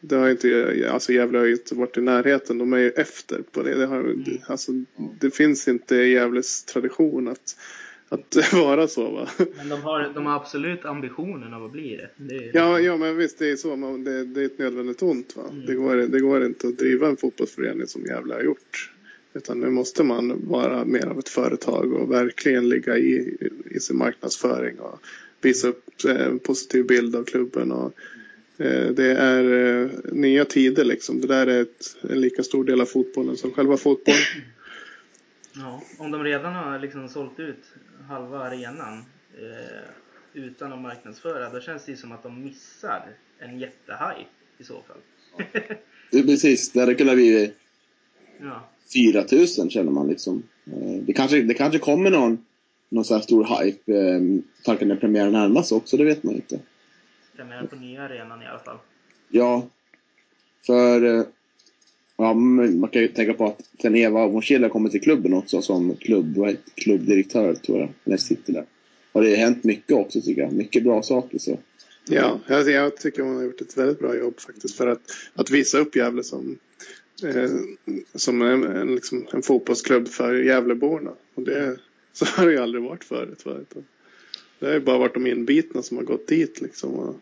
det 0.00 0.16
har 0.16 0.30
inte, 0.30 0.88
alltså 0.92 1.12
Gävle 1.12 1.38
har 1.38 1.44
ju 1.44 1.52
inte 1.52 1.74
varit 1.74 1.96
i 1.96 2.00
närheten. 2.00 2.58
De 2.58 2.72
är 2.72 2.78
ju 2.78 2.90
efter 2.90 3.42
på 3.52 3.62
det. 3.62 3.74
Det, 3.74 3.86
har, 3.86 4.00
mm. 4.00 4.24
alltså, 4.46 4.72
det 5.20 5.30
finns 5.30 5.68
inte 5.68 5.96
i 5.96 6.12
Gävles 6.12 6.64
tradition 6.64 7.28
att, 7.28 7.56
att 8.08 8.36
vara 8.52 8.88
så 8.88 9.10
va. 9.10 9.28
Men 9.56 9.68
de 9.68 9.82
har, 9.82 10.12
de 10.14 10.26
har 10.26 10.36
absolut 10.36 10.84
ambitionen 10.84 11.54
av 11.54 11.64
att 11.64 11.72
bli 11.72 11.96
det. 11.96 12.10
det 12.16 12.50
ja, 12.54 12.80
ja, 12.80 12.96
men 12.96 13.16
visst 13.16 13.38
det 13.38 13.50
är 13.50 13.56
så. 13.56 13.76
Men 13.76 14.04
det, 14.04 14.24
det 14.24 14.40
är 14.40 14.46
ett 14.46 14.58
nödvändigt 14.58 15.02
ont 15.02 15.36
va. 15.36 15.44
Mm. 15.50 15.66
Det, 15.66 15.74
går, 15.74 15.96
det 15.96 16.20
går 16.20 16.44
inte 16.44 16.68
att 16.68 16.78
driva 16.78 17.08
en 17.08 17.16
fotbollsförening 17.16 17.86
som 17.86 18.02
Gävle 18.02 18.34
har 18.34 18.42
gjort. 18.42 18.92
Utan 19.34 19.60
nu 19.60 19.70
måste 19.70 20.04
man 20.04 20.48
vara 20.48 20.84
mer 20.84 21.06
av 21.06 21.18
ett 21.18 21.28
företag 21.28 21.92
och 21.92 22.12
verkligen 22.12 22.68
ligga 22.68 22.96
i, 22.96 23.36
i 23.70 23.80
sin 23.80 23.98
marknadsföring 23.98 24.78
och 24.78 25.00
visa 25.40 25.68
upp 25.68 25.84
en 26.04 26.38
positiv 26.38 26.86
bild 26.86 27.16
av 27.16 27.24
klubben 27.24 27.72
och 27.72 27.92
Eh, 27.92 28.27
det 28.94 29.16
är 29.18 29.44
eh, 29.44 29.90
nya 30.12 30.44
tider 30.44 30.84
liksom. 30.84 31.20
Det 31.20 31.26
där 31.26 31.46
är 31.46 31.62
ett, 31.62 31.96
en 32.10 32.20
lika 32.20 32.42
stor 32.42 32.64
del 32.64 32.80
av 32.80 32.86
fotbollen 32.86 33.36
som 33.36 33.52
själva 33.52 33.76
fotbollen. 33.76 34.20
Ja, 35.54 35.82
om 35.98 36.10
de 36.10 36.24
redan 36.24 36.54
har 36.54 36.78
liksom 36.78 37.08
sålt 37.08 37.40
ut 37.40 37.64
halva 38.08 38.38
arenan 38.38 39.04
eh, 39.38 39.88
utan 40.32 40.72
att 40.72 40.80
marknadsföra, 40.80 41.50
då 41.50 41.60
känns 41.60 41.84
det 41.84 41.90
ju 41.90 41.96
som 41.96 42.12
att 42.12 42.22
de 42.22 42.44
missar 42.44 43.02
en 43.38 43.58
jättehype 43.58 44.30
i 44.58 44.64
så 44.64 44.82
fall. 44.88 45.00
det 46.10 46.18
är 46.18 46.22
precis, 46.22 46.72
det 46.72 46.80
hade 46.80 46.94
kunnat 46.94 47.14
bli 47.14 47.52
ja. 48.40 48.68
4000 48.92 49.70
känner 49.70 49.92
man 49.92 50.08
liksom. 50.08 50.42
Eh, 50.66 51.02
det 51.02 51.12
kanske, 51.12 51.42
det 51.42 51.54
kanske 51.54 51.78
kommer 51.78 52.10
någon, 52.10 52.44
någon 52.88 53.04
så 53.04 53.14
här 53.14 53.20
stor 53.20 53.62
hype 53.62 53.92
eh, 53.92 54.20
tack 54.64 54.80
när 54.80 54.96
premiären 54.96 55.32
närmar 55.32 55.62
sig 55.62 55.76
också, 55.76 55.96
det 55.96 56.04
vet 56.04 56.22
man 56.22 56.34
inte 56.34 56.60
premiär 57.38 57.66
på 57.66 57.76
nya 57.76 58.02
arenan 58.02 58.42
i 58.42 58.46
alla 58.46 58.58
fall. 58.58 58.76
Ja. 59.28 59.68
För 60.66 61.02
eh, 61.02 61.24
ja, 62.16 62.34
man 62.34 62.88
kan 62.88 63.02
ju 63.02 63.08
tänka 63.08 63.34
på 63.34 63.46
att 63.46 63.60
sen 63.82 63.96
Eva 63.96 64.28
Moncilla 64.28 64.68
kommer 64.68 64.88
till 64.88 65.00
klubben 65.00 65.34
också 65.34 65.62
som 65.62 65.96
klubb, 65.96 66.56
klubbdirektör 66.74 67.54
tror 67.54 67.78
jag, 67.78 67.88
när 68.04 68.16
sitter 68.16 68.52
där. 68.52 68.64
Har 69.12 69.22
det 69.22 69.36
hänt 69.36 69.64
mycket 69.64 69.96
också 69.96 70.20
tycker 70.20 70.42
jag. 70.42 70.52
Mycket 70.52 70.84
bra 70.84 71.02
saker 71.02 71.38
så. 71.38 71.58
Ja, 72.08 72.40
alltså 72.48 72.70
jag 72.70 72.96
tycker 72.96 73.22
hon 73.22 73.36
har 73.36 73.42
gjort 73.42 73.60
ett 73.60 73.76
väldigt 73.76 73.98
bra 73.98 74.16
jobb 74.16 74.40
faktiskt 74.40 74.76
för 74.76 74.86
att, 74.86 75.00
att 75.34 75.50
visa 75.50 75.78
upp 75.78 75.96
Gävle 75.96 76.22
som, 76.22 76.58
eh, 77.24 77.50
som 78.14 78.42
en, 78.42 78.64
en, 78.64 78.94
liksom, 78.94 79.26
en 79.32 79.42
fotbollsklubb 79.42 80.08
för 80.08 80.34
Gävleborna. 80.34 81.10
Och 81.34 81.42
det, 81.42 81.76
så 82.12 82.24
har 82.24 82.46
det 82.46 82.52
ju 82.52 82.58
aldrig 82.58 82.84
varit 82.84 83.04
förut. 83.04 83.46
Va? 83.46 83.54
Det 84.58 84.66
har 84.66 84.74
ju 84.74 84.80
bara 84.80 84.98
varit 84.98 85.14
de 85.14 85.26
inbitna 85.26 85.82
som 85.82 85.96
har 85.96 86.04
gått 86.04 86.26
dit 86.26 86.60
liksom. 86.60 87.20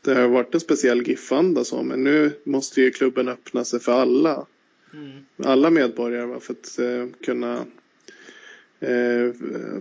Det 0.00 0.14
har 0.14 0.28
varit 0.28 0.54
en 0.54 0.60
speciell 0.60 1.08
GIF-anda 1.08 1.64
så, 1.64 1.82
men 1.82 2.04
nu 2.04 2.32
måste 2.44 2.80
ju 2.80 2.90
klubben 2.90 3.28
öppna 3.28 3.64
sig 3.64 3.80
för 3.80 3.92
alla. 3.92 4.46
Mm. 4.94 5.24
Alla 5.36 5.70
medborgare 5.70 6.40
för 6.40 6.52
att 6.52 6.78
eh, 6.78 7.06
kunna 7.24 7.66
eh, 8.80 9.32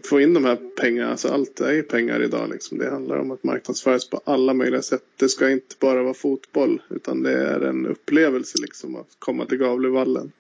få 0.04 0.22
in 0.22 0.34
de 0.34 0.46
här 0.46 0.56
pengarna. 0.56 1.12
Alltså 1.12 1.28
allt 1.28 1.60
är 1.60 1.72
ju 1.72 1.84
pengar 1.84 2.24
idag 2.24 2.50
liksom. 2.50 2.78
Det 2.78 2.90
handlar 2.90 3.18
om 3.18 3.32
att 3.32 3.44
marknadsföras 3.44 4.10
på 4.10 4.22
alla 4.26 4.54
möjliga 4.54 4.82
sätt. 4.82 5.04
Det 5.18 5.30
ska 5.30 5.50
inte 5.50 5.76
bara 5.80 6.04
vara 6.04 6.14
fotboll 6.14 6.82
utan 6.90 7.24
det 7.24 7.32
är 7.32 7.62
en 7.62 7.88
upplevelse 7.88 8.58
liksom 8.62 8.96
att 8.96 9.16
komma 9.20 9.46
till 9.46 9.58
Gavlevallen. 9.58 10.32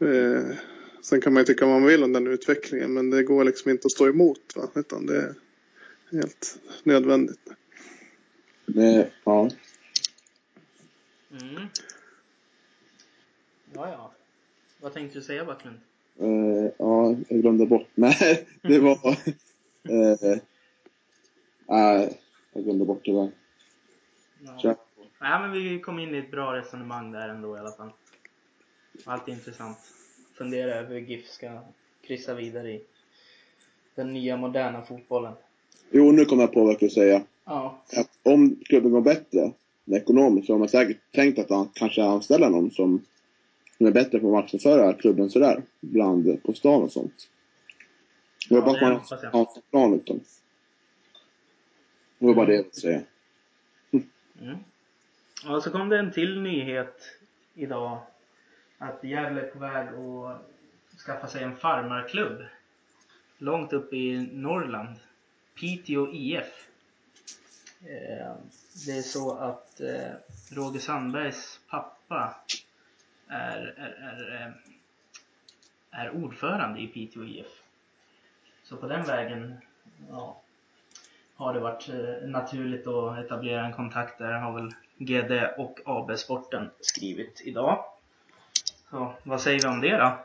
Eh, 0.00 0.56
sen 1.02 1.20
kan 1.20 1.32
man 1.32 1.40
ju 1.40 1.44
tycka 1.44 1.66
vad 1.66 1.80
man 1.80 1.88
vill 1.88 2.04
om 2.04 2.12
den 2.12 2.26
utvecklingen 2.26 2.92
men 2.92 3.10
det 3.10 3.22
går 3.22 3.44
liksom 3.44 3.70
inte 3.70 3.86
att 3.86 3.92
stå 3.92 4.08
emot 4.08 4.52
va? 4.56 4.68
utan 4.74 5.06
det 5.06 5.34
helt 6.12 6.58
nödvändigt. 6.84 7.40
Det, 8.66 9.10
ja. 9.24 9.50
Mm. 11.30 11.68
Ja, 13.74 13.88
ja. 13.90 14.12
Vad 14.80 14.92
tänkte 14.92 15.18
du 15.18 15.22
säga 15.22 15.44
Backlund? 15.44 15.80
Uh, 16.20 16.70
ja, 16.78 17.16
jag 17.28 17.40
glömde 17.40 17.66
bort. 17.66 17.88
Nej, 17.94 18.46
det 18.62 18.78
var... 18.78 19.06
uh, 19.88 20.38
uh, 21.70 22.10
jag 22.52 22.64
glömde 22.64 22.84
bort 22.84 23.04
det 23.04 23.12
där. 23.12 23.30
Ja. 24.62 24.76
Nej, 25.20 25.40
men 25.40 25.52
vi 25.52 25.80
kom 25.80 25.98
in 25.98 26.14
i 26.14 26.18
ett 26.18 26.30
bra 26.30 26.56
resonemang 26.56 27.12
där 27.12 27.28
ändå 27.28 27.56
i 27.56 27.60
alla 27.60 27.72
fall. 27.72 27.90
Alltid 29.04 29.34
intressant. 29.34 29.78
Fundera 30.34 30.74
över 30.74 30.94
hur 30.94 31.00
GIF 31.00 31.28
ska 31.28 31.60
kryssa 32.02 32.34
vidare 32.34 32.72
i 32.72 32.84
den 33.94 34.12
nya 34.12 34.36
moderna 34.36 34.82
fotbollen. 34.82 35.34
Jo, 35.92 36.12
nu 36.12 36.24
kommer 36.24 36.42
jag 36.42 36.52
på 36.52 36.60
vad 36.60 36.68
jag 36.68 36.76
skulle 36.76 36.90
säga. 36.90 37.22
Ja. 37.44 37.82
Att 37.96 38.10
om 38.22 38.56
klubben 38.64 38.90
går 38.90 39.00
bättre 39.00 39.52
ekonomiskt 39.86 40.46
så 40.46 40.52
har 40.52 40.58
man 40.58 40.68
säkert 40.68 41.12
tänkt 41.12 41.38
att 41.38 41.50
han 41.50 41.68
kanske 41.74 42.02
anställa 42.02 42.48
någon 42.48 42.70
som, 42.70 43.04
som 43.76 43.86
är 43.86 43.90
bättre 43.90 44.18
på 44.18 44.26
att 44.26 44.32
marknadsföra 44.32 44.92
klubben 44.92 45.30
sådär. 45.30 45.62
Bland 45.80 46.42
på 46.42 46.52
stan 46.52 46.82
och 46.82 46.92
sånt. 46.92 47.28
Var 48.50 48.60
bara 48.60 48.74
att 48.74 48.80
man 48.80 49.00
har 49.32 49.40
en 49.40 49.62
plan 49.70 49.94
utan. 49.94 50.20
Det 52.18 52.26
var 52.26 52.34
bara 52.34 52.46
det 52.46 52.54
jag 52.54 52.62
ville 52.62 52.74
säga. 52.74 53.02
Mm. 54.40 54.56
Och 55.48 55.62
så 55.62 55.70
kom 55.70 55.88
det 55.88 55.98
en 55.98 56.12
till 56.12 56.40
nyhet 56.40 57.02
idag. 57.54 57.98
Att 58.78 59.04
Gävle 59.04 59.40
är 59.40 59.46
på 59.46 59.58
väg 59.58 59.88
att 59.88 61.00
skaffa 61.06 61.26
sig 61.26 61.42
en 61.42 61.56
farmarklubb. 61.56 62.42
Långt 63.38 63.72
upp 63.72 63.92
i 63.92 64.28
Norrland. 64.32 64.96
Piteå 65.54 66.12
IF. 66.12 66.68
Eh, 67.84 68.34
det 68.86 68.92
är 68.92 69.02
så 69.02 69.36
att 69.36 69.80
eh, 69.80 70.12
Roger 70.50 70.80
Sandbergs 70.80 71.60
pappa 71.68 72.34
är, 73.28 73.74
är, 73.76 73.90
är, 73.90 74.40
eh, 74.40 74.52
är 76.00 76.10
ordförande 76.10 76.80
i 76.80 76.86
Piteå 76.86 77.24
IF. 77.24 77.62
Så 78.64 78.76
på 78.76 78.86
den 78.86 79.04
vägen 79.04 79.56
ja, 80.10 80.40
har 81.34 81.54
det 81.54 81.60
varit 81.60 81.88
naturligt 82.22 82.86
att 82.86 83.18
etablera 83.18 83.66
en 83.66 83.72
kontakt 83.72 84.18
där 84.18 84.32
har 84.32 84.52
väl 84.52 84.74
GD 84.98 85.32
och 85.56 85.80
AB 85.84 86.18
Sporten 86.18 86.70
skrivit 86.80 87.40
idag. 87.44 87.84
Så 88.90 89.14
vad 89.22 89.40
säger 89.40 89.60
vi 89.62 89.68
om 89.68 89.80
det 89.80 89.96
då? 89.96 90.18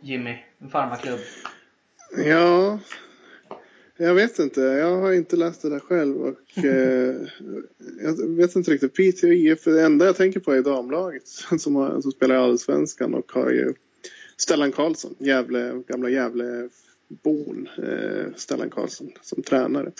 Jimmy, 0.00 0.44
en 0.58 0.70
farmaklubb. 0.70 1.20
Ja, 2.16 2.78
jag 3.98 4.14
vet 4.14 4.38
inte. 4.38 4.60
Jag 4.60 4.96
har 4.96 5.12
inte 5.12 5.36
läst 5.36 5.62
det 5.62 5.68
där 5.68 5.80
själv. 5.80 6.16
Och, 6.16 6.38
eh, 6.64 7.16
jag 8.00 8.28
vet 8.28 8.56
inte 8.56 8.70
riktigt. 8.70 8.94
Piteå 8.94 9.32
IF, 9.32 9.64
det 9.64 9.82
enda 9.82 10.06
jag 10.06 10.16
tänker 10.16 10.40
på 10.40 10.52
är 10.52 10.62
damlaget 10.62 11.26
som, 11.58 11.76
har, 11.76 12.00
som 12.00 12.12
spelar 12.12 12.34
i 12.34 12.38
Allsvenskan 12.38 13.14
och 13.14 13.32
har 13.32 13.50
ju 13.50 13.74
Stellan 14.36 14.72
Karlsson, 14.72 15.14
Gävle, 15.18 15.82
gamla 15.88 16.08
Gävlebon, 16.08 17.68
eh, 17.78 18.34
Stellan 18.36 18.70
Karlsson 18.70 19.12
som 19.22 19.42
tränare. 19.42 19.82
Mm. 19.82 19.94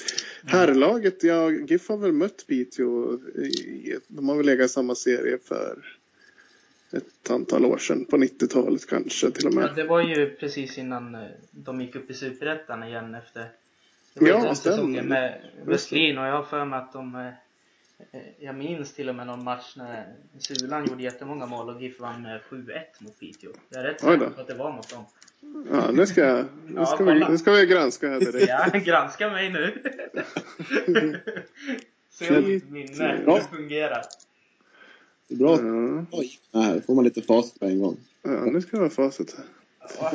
Herrlaget, 0.44 1.22
ja, 1.22 1.50
GIF 1.50 1.88
har 1.88 1.96
väl 1.96 2.12
mött 2.12 2.46
Piteå. 2.46 3.18
I, 3.36 3.96
de 4.08 4.28
har 4.28 4.36
väl 4.36 4.46
legat 4.46 4.66
i 4.66 4.72
samma 4.72 4.94
serie 4.94 5.38
för 5.44 5.78
ett 6.92 7.30
antal 7.30 7.64
år 7.64 7.78
sedan, 7.78 8.04
på 8.04 8.16
90-talet 8.16 8.86
kanske 8.86 9.30
till 9.30 9.46
och 9.46 9.54
med. 9.54 9.64
Ja, 9.64 9.72
det 9.82 9.84
var 9.84 10.02
ju 10.02 10.30
precis 10.30 10.78
innan 10.78 11.14
eh, 11.14 11.20
de 11.50 11.80
gick 11.80 11.96
upp 11.96 12.10
i 12.10 12.14
Superettan 12.14 12.82
igen 12.82 13.14
efter 13.14 13.48
det 14.20 14.32
var 14.32 14.44
ja, 14.46 14.54
säsongen 14.54 15.06
med 15.06 15.40
Westlin 15.64 16.18
och 16.18 16.26
jag 16.26 16.32
har 16.32 16.42
för 16.42 16.64
mig 16.64 16.78
att 16.78 16.92
de 16.92 17.14
eh, 17.14 17.32
jag 18.38 18.54
minns 18.54 18.94
till 18.94 19.08
och 19.08 19.14
med 19.14 19.26
någon 19.26 19.44
match 19.44 19.76
när 19.76 20.14
Sulan 20.38 20.86
gjorde 20.86 21.02
jättemånga 21.02 21.46
mål 21.46 21.68
och 21.68 21.82
GIF 21.82 22.00
vann 22.00 22.22
med 22.22 22.40
7-1 22.50 22.80
mot 22.98 23.20
Piteå. 23.20 23.50
Jag 23.68 23.80
är 23.80 23.84
rätt 23.84 24.00
säker 24.00 24.30
på 24.30 24.40
att 24.40 24.46
det 24.46 24.54
var 24.54 24.72
mot 24.72 24.90
dem. 24.90 25.04
Ja, 25.70 25.90
nu 25.92 26.06
ska, 26.06 26.20
jag, 26.20 26.44
nu 26.66 26.86
ska, 26.86 27.04
ja, 27.04 27.12
vi, 27.12 27.28
nu 27.28 27.38
ska 27.38 27.52
vi 27.52 27.66
granska 27.66 28.08
här 28.08 28.20
direkt. 28.20 28.48
Ja, 28.72 28.78
granska 28.78 29.30
mig 29.30 29.52
nu. 29.52 29.82
Se 32.10 32.36
om 32.36 32.44
mitt 32.44 32.70
minne 32.70 33.20
ja. 33.26 33.40
fungerar. 33.40 34.02
Bra. 35.28 35.50
Ja. 35.50 36.04
Oj, 36.10 36.38
här 36.52 36.80
får 36.80 36.94
man 36.94 37.04
lite 37.04 37.22
facit 37.22 37.60
på 37.60 37.66
en 37.66 37.80
gång. 37.80 37.96
Ja, 38.22 38.30
nu 38.30 38.60
ska 38.60 38.76
vi 38.76 38.82
ha 38.82 38.90
facit. 38.90 39.36
Ja, 40.00 40.12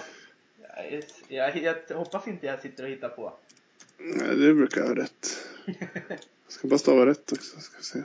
jag, 1.29 1.55
jag, 1.57 1.75
jag 1.87 1.97
hoppas 1.97 2.27
inte 2.27 2.45
jag 2.45 2.61
sitter 2.61 2.83
och 2.83 2.89
hittar 2.89 3.09
på. 3.09 3.33
Nej, 3.97 4.35
det 4.35 4.53
brukar 4.53 4.81
jag 4.81 4.87
ha 4.87 4.95
rätt. 4.95 5.47
Jag 5.65 6.17
ska 6.47 6.67
bara 6.67 6.79
stava 6.79 7.05
rätt 7.05 7.31
också. 7.31 7.59
Ska 7.59 7.81
se. 7.81 8.03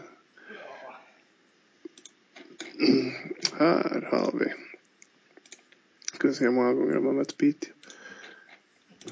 Här 3.59 4.09
har 4.11 4.38
vi. 4.38 4.55
Ska 6.14 6.29
vi 6.29 6.35
se 6.35 6.44
hur 6.44 6.53
många 6.53 6.72
gånger 6.72 6.94
de 6.94 7.07
har 7.07 7.12
mött 7.12 7.37
Piteå. 7.37 7.72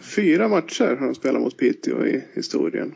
Fyra 0.01 0.49
matcher 0.49 0.97
har 0.97 1.07
de 1.07 1.15
spelat 1.15 1.43
mot 1.43 1.57
Piteå 1.57 2.07
i 2.07 2.25
historien. 2.35 2.95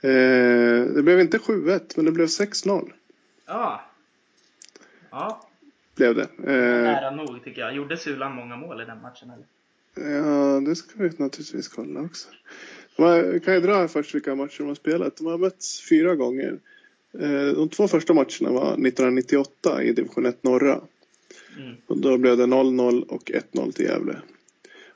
Eh, 0.00 0.84
det 0.94 1.02
blev 1.02 1.20
inte 1.20 1.38
7-1, 1.38 1.92
men 1.96 2.04
det 2.04 2.12
blev 2.12 2.26
6-0. 2.26 2.92
Ja. 3.46 3.90
Ja. 5.10 5.48
Blev 5.94 6.14
det. 6.14 6.28
Eh, 6.38 6.82
Nära 6.82 7.10
nog 7.10 7.44
tycker 7.44 7.60
jag. 7.60 7.74
Gjorde 7.74 7.96
Sulan 7.96 8.32
många 8.34 8.56
mål 8.56 8.80
i 8.80 8.84
den 8.84 9.00
matchen 9.02 9.30
eller? 9.30 9.46
Ja, 9.96 10.60
det 10.60 10.76
ska 10.76 11.02
vi 11.02 11.10
naturligtvis 11.16 11.68
kolla 11.68 12.00
också. 12.00 12.28
Vi 13.32 13.40
kan 13.40 13.54
ju 13.54 13.60
dra 13.60 13.74
här 13.74 13.88
först 13.88 14.14
vilka 14.14 14.34
matcher 14.34 14.58
de 14.58 14.68
har 14.68 14.74
spelat. 14.74 15.16
De 15.16 15.26
har 15.26 15.38
mötts 15.38 15.88
fyra 15.88 16.14
gånger. 16.14 16.58
Eh, 17.18 17.46
de 17.46 17.68
två 17.68 17.88
första 17.88 18.14
matcherna 18.14 18.50
var 18.50 18.72
1998 18.72 19.82
i 19.82 19.92
division 19.92 20.26
1 20.26 20.42
norra. 20.42 20.80
Mm. 21.58 21.74
Och 21.86 21.98
då 21.98 22.18
blev 22.18 22.36
det 22.36 22.46
0-0 22.46 23.02
och 23.02 23.30
1-0 23.30 23.72
till 23.72 23.84
Gävle. 23.84 24.16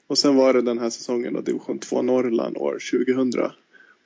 Och 0.06 0.18
sen 0.18 0.36
var 0.36 0.54
det 0.54 0.62
den 0.62 0.78
här 0.78 0.90
säsongen 0.90 1.32
då 1.32 1.40
division 1.40 1.78
2 1.78 2.02
Norrland 2.02 2.56
år 2.56 2.78
2000. 2.90 3.50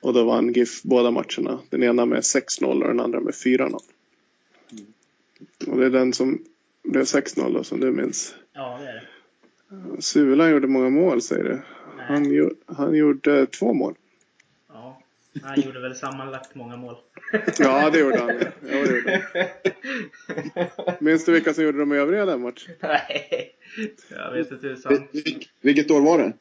Och 0.01 0.13
då 0.13 0.23
vann 0.23 0.53
GIF 0.53 0.83
båda 0.83 1.11
matcherna. 1.11 1.59
Den 1.69 1.83
ena 1.83 2.05
med 2.05 2.19
6-0 2.19 2.81
och 2.81 2.87
den 2.87 2.99
andra 2.99 3.19
med 3.19 3.33
4-0. 3.33 3.59
Mm. 3.59 4.85
Och 5.67 5.79
det 5.79 5.85
är 5.85 5.89
den 5.89 6.13
som 6.13 6.43
blev 6.83 7.03
6-0 7.03 7.53
då 7.53 7.63
som 7.63 7.79
du 7.79 7.91
minns. 7.91 8.35
Ja, 8.53 8.77
det 8.81 8.89
är 8.89 8.93
det. 8.93 9.07
Sula 9.99 10.49
gjorde 10.49 10.67
många 10.67 10.89
mål 10.89 11.21
säger 11.21 11.43
du. 11.43 11.61
Han, 11.97 12.51
han 12.65 12.95
gjorde 12.95 13.45
två 13.45 13.73
mål. 13.73 13.95
Ja, 14.67 15.01
han 15.41 15.61
gjorde 15.61 15.79
väl 15.79 15.95
sammanlagt 15.95 16.55
många 16.55 16.77
mål. 16.77 16.95
ja, 17.59 17.89
det 17.89 17.99
gjorde 17.99 18.19
han. 18.19 18.29
Ja, 18.29 18.45
det 18.61 18.97
gjorde 18.97 19.23
han. 19.33 20.95
Minns 20.99 21.25
du 21.25 21.31
vilka 21.31 21.53
som 21.53 21.63
gjorde 21.63 21.79
de 21.79 21.91
övriga 21.91 22.25
den 22.25 22.41
matchen? 22.41 22.75
Nej, 22.79 23.55
jag 24.09 24.31
vet 24.31 24.51
inte 24.51 24.61
tusan. 24.61 25.07
Vilket 25.61 25.91
år 25.91 26.01
var 26.01 26.17
det? 26.17 26.33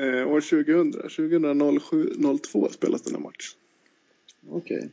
Eh, 0.00 0.28
år 0.28 0.40
2000. 0.40 0.92
2007-02 0.92 2.68
spelas 2.68 3.02
den 3.02 3.14
här 3.14 3.22
matchen. 3.22 3.58
Okej. 4.48 4.76
Okay. 4.76 4.88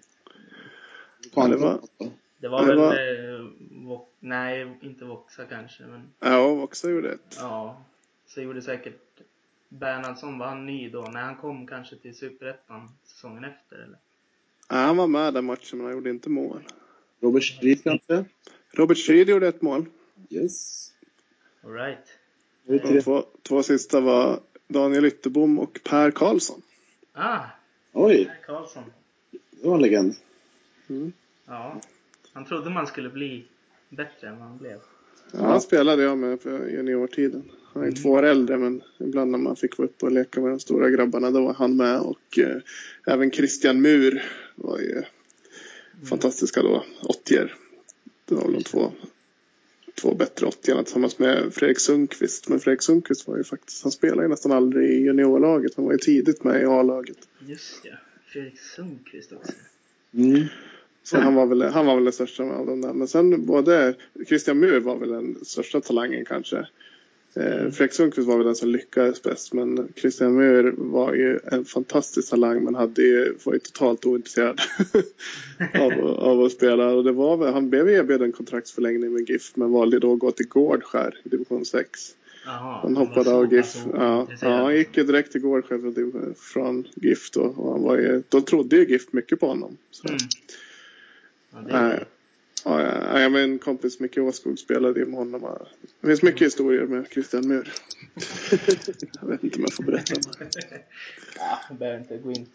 Ja, 1.35 1.47
det 1.47 1.57
var, 1.57 1.79
det 2.41 2.49
var 2.49 2.65
väl 2.65 2.77
var... 2.77 2.93
Eh, 2.93 3.45
Vok 3.71 4.09
nej, 4.19 4.77
inte 4.81 5.05
Voxa 5.05 5.45
kanske. 5.45 5.83
Men... 5.83 6.13
Ja, 6.19 6.53
Voxa 6.53 6.89
gjorde 6.89 7.11
ett. 7.11 7.35
Ja, 7.39 7.83
så 8.27 8.41
gjorde 8.41 8.61
säkert 8.61 9.21
Bernhardsson. 9.69 10.39
Var 10.39 10.47
han 10.47 10.65
ny 10.65 10.89
då? 10.89 11.01
När 11.01 11.21
han 11.21 11.35
kom 11.35 11.67
kanske 11.67 11.95
till 11.95 12.15
Superettan 12.15 12.89
säsongen 13.05 13.43
efter 13.43 13.75
eller? 13.75 13.97
Ja, 14.69 14.75
han 14.75 14.97
var 14.97 15.07
med 15.07 15.33
den 15.33 15.45
matchen 15.45 15.77
men 15.77 15.85
han 15.85 15.95
gjorde 15.95 16.09
inte 16.09 16.29
mål. 16.29 16.63
Robert 17.19 17.43
Strid 17.43 17.83
kanske? 17.83 18.25
Robert 18.71 18.97
Strid 18.97 19.29
gjorde 19.29 19.47
ett 19.47 19.61
mål. 19.61 19.85
Yes. 20.29 20.87
Alright. 21.63 22.07
De 22.63 23.01
två, 23.01 23.23
två 23.41 23.63
sista 23.63 23.99
var 23.99 24.39
Daniel 24.67 25.05
Ytterbom 25.05 25.59
och 25.59 25.79
Per 25.83 26.11
Karlsson. 26.11 26.61
Ah! 27.13 27.45
Oj! 27.93 28.25
Per 28.25 28.45
Karlsson. 28.45 28.83
Det 29.31 29.67
var 29.67 29.75
en 29.75 29.81
legend. 29.81 30.15
Mm. 30.89 31.13
Ja. 31.45 31.81
Han 32.33 32.45
trodde 32.45 32.69
man 32.69 32.87
skulle 32.87 33.09
bli 33.09 33.45
bättre 33.89 34.27
än 34.27 34.39
vad 34.39 34.47
han 34.47 34.57
blev. 34.57 34.79
Ja, 35.31 35.39
han 35.39 35.61
spelade 35.61 36.03
jag 36.03 36.17
med 36.17 36.43
på 36.43 36.49
juniortiden. 36.49 37.51
Han 37.73 37.83
är 37.83 37.87
mm. 37.87 38.01
två 38.01 38.09
år 38.09 38.23
äldre 38.23 38.57
men 38.57 38.81
ibland 38.99 39.31
när 39.31 39.39
man 39.39 39.55
fick 39.55 39.77
vara 39.77 39.87
uppe 39.87 40.05
och 40.05 40.11
leka 40.11 40.41
med 40.41 40.51
de 40.51 40.59
stora 40.59 40.89
grabbarna 40.89 41.31
då 41.31 41.41
var 41.45 41.53
han 41.53 41.75
med 41.75 41.99
och 41.99 42.39
eh, 42.39 42.57
även 43.05 43.31
Christian 43.31 43.81
Mur 43.81 44.23
var 44.55 44.79
ju 44.79 44.91
mm. 44.91 45.05
fantastiska 46.05 46.61
då, 46.61 46.85
80 47.01 47.47
Det 48.25 48.35
var 48.35 48.51
de 48.51 48.63
två, 48.63 48.91
två 50.01 50.15
bättre 50.15 50.45
80 50.45 50.83
tillsammans 50.83 51.19
med 51.19 51.53
Fredrik 51.53 51.79
Sundqvist. 51.79 52.49
Men 52.49 52.59
Fredrik 52.59 52.81
Sundqvist 52.81 53.27
var 53.27 53.37
ju 53.37 53.43
faktiskt, 53.43 53.83
han 53.83 53.91
spelade 53.91 54.21
ju 54.21 54.27
nästan 54.27 54.51
aldrig 54.51 54.89
i 54.89 55.03
juniorlaget. 55.03 55.75
Han 55.75 55.85
var 55.85 55.91
ju 55.91 55.97
tidigt 55.97 56.43
med 56.43 56.61
i 56.61 56.65
A-laget. 56.65 57.17
Just 57.39 57.81
ja, 57.83 57.95
Fredrik 58.25 58.59
Sundqvist 58.59 59.31
också. 59.31 59.51
Mm. 60.13 60.47
Så 61.03 61.17
han 61.17 61.35
var, 61.35 61.45
väl, 61.45 61.61
han 61.61 61.85
var 61.85 61.95
väl 61.95 62.03
den 62.03 62.13
största 62.13 62.43
av 62.43 62.65
dem 62.65 62.81
där. 62.81 62.93
Men 62.93 63.07
sen 63.07 63.45
både 63.45 63.95
Christian 64.27 64.59
Mur 64.59 64.79
var 64.79 64.97
väl 64.97 65.09
den 65.09 65.45
största 65.45 65.81
talangen 65.81 66.25
kanske. 66.25 66.67
Eh, 67.35 67.59
mm. 67.59 67.71
Fredrik 67.71 67.93
Sundqvist 67.93 68.27
var 68.27 68.37
väl 68.37 68.45
den 68.45 68.55
som 68.55 68.69
lyckades 68.69 69.23
bäst. 69.23 69.53
Men 69.53 69.87
Christian 69.95 70.35
Mur 70.35 70.73
var 70.77 71.13
ju 71.13 71.39
en 71.51 71.65
fantastisk 71.65 72.29
talang 72.29 72.63
men 72.63 72.75
hade 72.75 73.01
ju, 73.01 73.35
var 73.43 73.53
ju 73.53 73.59
totalt 73.59 74.05
ointresserad 74.05 74.59
av, 75.79 76.07
av 76.07 76.41
att 76.41 76.51
spela. 76.51 76.89
Och 76.89 77.03
det 77.03 77.11
var 77.11 77.37
väl, 77.37 77.53
han 77.53 77.69
blev 77.69 77.89
erbjuden 77.89 78.31
kontraktsförlängning 78.31 79.13
med 79.13 79.29
GIF 79.29 79.51
men 79.55 79.71
valde 79.71 79.99
då 79.99 80.13
att 80.13 80.19
gå 80.19 80.31
till 80.31 80.47
Gårdskär 80.47 81.17
i 81.23 81.29
division 81.29 81.65
6. 81.65 82.15
Aha, 82.47 82.79
han 82.83 82.97
hoppade 82.97 83.33
av 83.33 83.53
GIF. 83.53 83.75
Ja, 83.93 84.27
ja, 84.41 84.49
han 84.49 84.75
gick 84.75 84.97
ju 84.97 85.03
direkt 85.03 85.31
till 85.31 85.41
Gårdskär 85.41 85.77
från, 85.77 86.35
från 86.37 86.87
GIF 86.95 87.31
då. 87.31 87.41
Och 87.41 87.71
han 87.71 87.81
var 87.81 87.97
ju, 87.97 88.23
då 88.29 88.41
trodde 88.41 88.75
ju 88.75 88.85
GIF 88.85 89.13
mycket 89.13 89.39
på 89.39 89.47
honom. 89.47 89.77
Så. 89.91 90.07
Mm. 90.07 90.19
Ja, 91.53 91.59
det 91.59 92.05
Ja, 92.65 92.81
ja, 92.81 93.19
jag 93.19 93.43
en 93.43 93.59
kompis 93.59 93.99
Micke 93.99 94.17
Åskog 94.17 94.59
spelade 94.59 94.99
ju 94.99 95.05
med 95.05 95.15
honom. 95.15 95.57
Det 96.01 96.07
finns 96.07 96.21
mycket 96.21 96.47
historier 96.47 96.85
med 96.85 97.07
Christian 97.11 97.47
Mur. 97.47 97.73
jag 99.21 99.27
vet 99.27 99.43
inte 99.43 99.57
om 99.57 99.61
jag 99.61 99.73
får 99.73 99.83
berätta. 99.83 100.15
ja, 101.37 101.59
jag 101.69 101.77
behöver 101.77 101.99
inte 101.99 102.17
gå 102.17 102.31
in. 102.31 102.47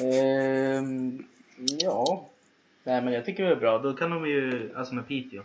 Ehm, 0.00 1.24
ja, 1.56 2.28
nej 2.84 3.02
men 3.02 3.12
jag 3.12 3.24
tycker 3.24 3.44
det 3.44 3.50
är 3.50 3.56
bra. 3.56 3.78
Då 3.78 3.92
kan 3.92 4.10
de 4.10 4.26
ju, 4.26 4.74
alltså 4.74 4.94
med 4.94 5.08
Piteå. 5.08 5.42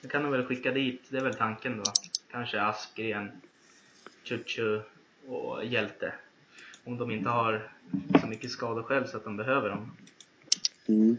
Då 0.00 0.08
kan 0.08 0.22
de 0.22 0.32
väl 0.32 0.44
skicka 0.44 0.72
dit, 0.72 1.02
det 1.08 1.16
är 1.16 1.24
väl 1.24 1.34
tanken 1.34 1.76
då. 1.76 1.92
Kanske 2.30 2.60
Askgren, 2.60 3.30
Chuchu 4.24 4.80
och 5.26 5.64
Hjälte. 5.64 6.12
Om 6.84 6.98
de 6.98 7.10
inte 7.10 7.28
har 7.28 7.70
så 8.20 8.26
mycket 8.26 8.50
skador 8.50 8.82
själv 8.82 9.06
så 9.06 9.16
att 9.16 9.24
de 9.24 9.36
behöver 9.36 9.68
dem. 9.68 9.96
Mm. 10.86 11.16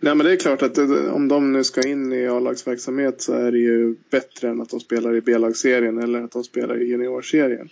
Nej 0.00 0.14
men 0.14 0.26
det 0.26 0.32
är 0.32 0.36
klart 0.36 0.62
att 0.62 0.78
om 1.12 1.28
de 1.28 1.52
nu 1.52 1.64
ska 1.64 1.88
in 1.88 2.12
i 2.12 2.26
A-lagsverksamhet 2.26 3.20
så 3.20 3.32
är 3.32 3.52
det 3.52 3.58
ju 3.58 3.94
bättre 4.10 4.48
än 4.48 4.60
att 4.60 4.70
de 4.70 4.80
spelar 4.80 5.16
i 5.16 5.20
B-lagsserien 5.20 5.98
eller 5.98 6.22
att 6.22 6.32
de 6.32 6.44
spelar 6.44 6.82
i 6.82 6.84
juniorserien. 6.84 7.68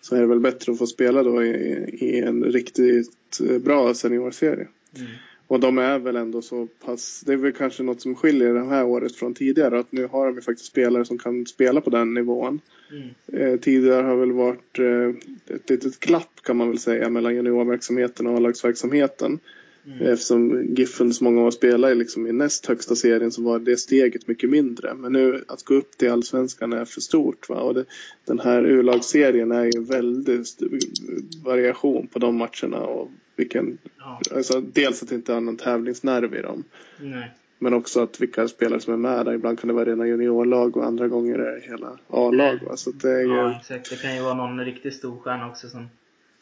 Så 0.00 0.16
är 0.16 0.20
det 0.20 0.26
väl 0.26 0.40
bättre 0.40 0.72
att 0.72 0.78
få 0.78 0.86
spela 0.86 1.22
då 1.22 1.44
i, 1.44 1.50
i 1.92 2.20
en 2.20 2.44
riktigt 2.44 3.40
bra 3.60 3.94
seniorserie. 3.94 4.68
Mm. 4.96 5.10
Och 5.48 5.60
de 5.60 5.78
är 5.78 5.98
väl 5.98 6.16
ändå 6.16 6.42
så 6.42 6.66
pass, 6.66 7.22
det 7.26 7.32
är 7.32 7.36
väl 7.36 7.52
kanske 7.52 7.82
något 7.82 8.00
som 8.00 8.14
skiljer 8.14 8.54
det 8.54 8.64
här 8.64 8.84
året 8.84 9.16
från 9.16 9.34
tidigare. 9.34 9.78
Att 9.78 9.92
nu 9.92 10.06
har 10.06 10.26
de 10.26 10.34
ju 10.34 10.40
faktiskt 10.40 10.70
spelare 10.70 11.04
som 11.04 11.18
kan 11.18 11.46
spela 11.46 11.80
på 11.80 11.90
den 11.90 12.14
nivån. 12.14 12.60
Mm. 12.90 13.08
Eh, 13.32 13.60
tidigare 13.60 14.02
har 14.02 14.16
väl 14.16 14.32
varit 14.32 14.78
eh, 14.78 15.54
ett 15.56 15.70
litet 15.70 16.00
glapp 16.00 16.42
kan 16.42 16.56
man 16.56 16.68
väl 16.68 16.78
säga 16.78 17.10
mellan 17.10 17.34
juniorverksamheten 17.34 18.26
och 18.26 18.36
A-lagsverksamheten. 18.36 19.38
Mm. 19.86 20.12
Eftersom 20.12 20.74
Giffen 20.74 21.14
så 21.14 21.24
många 21.24 21.42
år 21.42 21.50
spelade 21.50 21.94
liksom 21.94 22.26
i 22.26 22.32
näst 22.32 22.66
högsta 22.66 22.94
serien 22.94 23.32
så 23.32 23.42
var 23.42 23.58
det 23.58 23.76
steget 23.76 24.28
mycket 24.28 24.50
mindre. 24.50 24.94
Men 24.94 25.12
nu 25.12 25.44
att 25.48 25.62
gå 25.62 25.74
upp 25.74 25.98
till 25.98 26.10
allsvenskan 26.10 26.72
är 26.72 26.84
för 26.84 27.00
stort. 27.00 27.48
Va? 27.48 27.60
Och 27.60 27.74
det, 27.74 27.84
den 28.24 28.38
här 28.38 28.62
U-lagsserien 28.62 29.52
är 29.52 29.64
ju 29.64 29.84
väldigt 29.84 30.58
variation 31.44 32.06
på 32.06 32.18
de 32.18 32.36
matcherna. 32.36 32.78
Och 32.78 33.10
vilken, 33.36 33.78
ja. 33.98 34.20
alltså, 34.34 34.60
dels 34.60 35.02
att 35.02 35.08
det 35.08 35.14
inte 35.14 35.34
är 35.34 35.40
någon 35.40 35.56
tävlingsnerv 35.56 36.34
i 36.34 36.42
dem. 36.42 36.64
Nej. 37.00 37.30
Men 37.58 37.74
också 37.74 38.00
att 38.00 38.20
vilka 38.20 38.48
spelare 38.48 38.80
som 38.80 38.92
är 38.92 38.96
med 38.96 39.26
där. 39.26 39.34
Ibland 39.34 39.58
kan 39.60 39.68
det 39.68 39.74
vara 39.74 39.84
rena 39.84 40.06
juniorlag 40.06 40.76
och 40.76 40.84
andra 40.84 41.08
gånger 41.08 41.38
är 41.38 41.54
det 41.54 41.60
hela 41.60 41.98
A-lag. 42.08 42.58
Så 42.74 42.90
det 42.90 43.10
är 43.10 43.20
ju... 43.20 43.36
Ja, 43.36 43.56
exakt. 43.60 43.90
Det 43.90 44.02
kan 44.02 44.16
ju 44.16 44.22
vara 44.22 44.34
någon 44.34 44.64
riktigt 44.64 44.94
storstjärna 44.94 45.50
också 45.50 45.68
som 45.68 45.88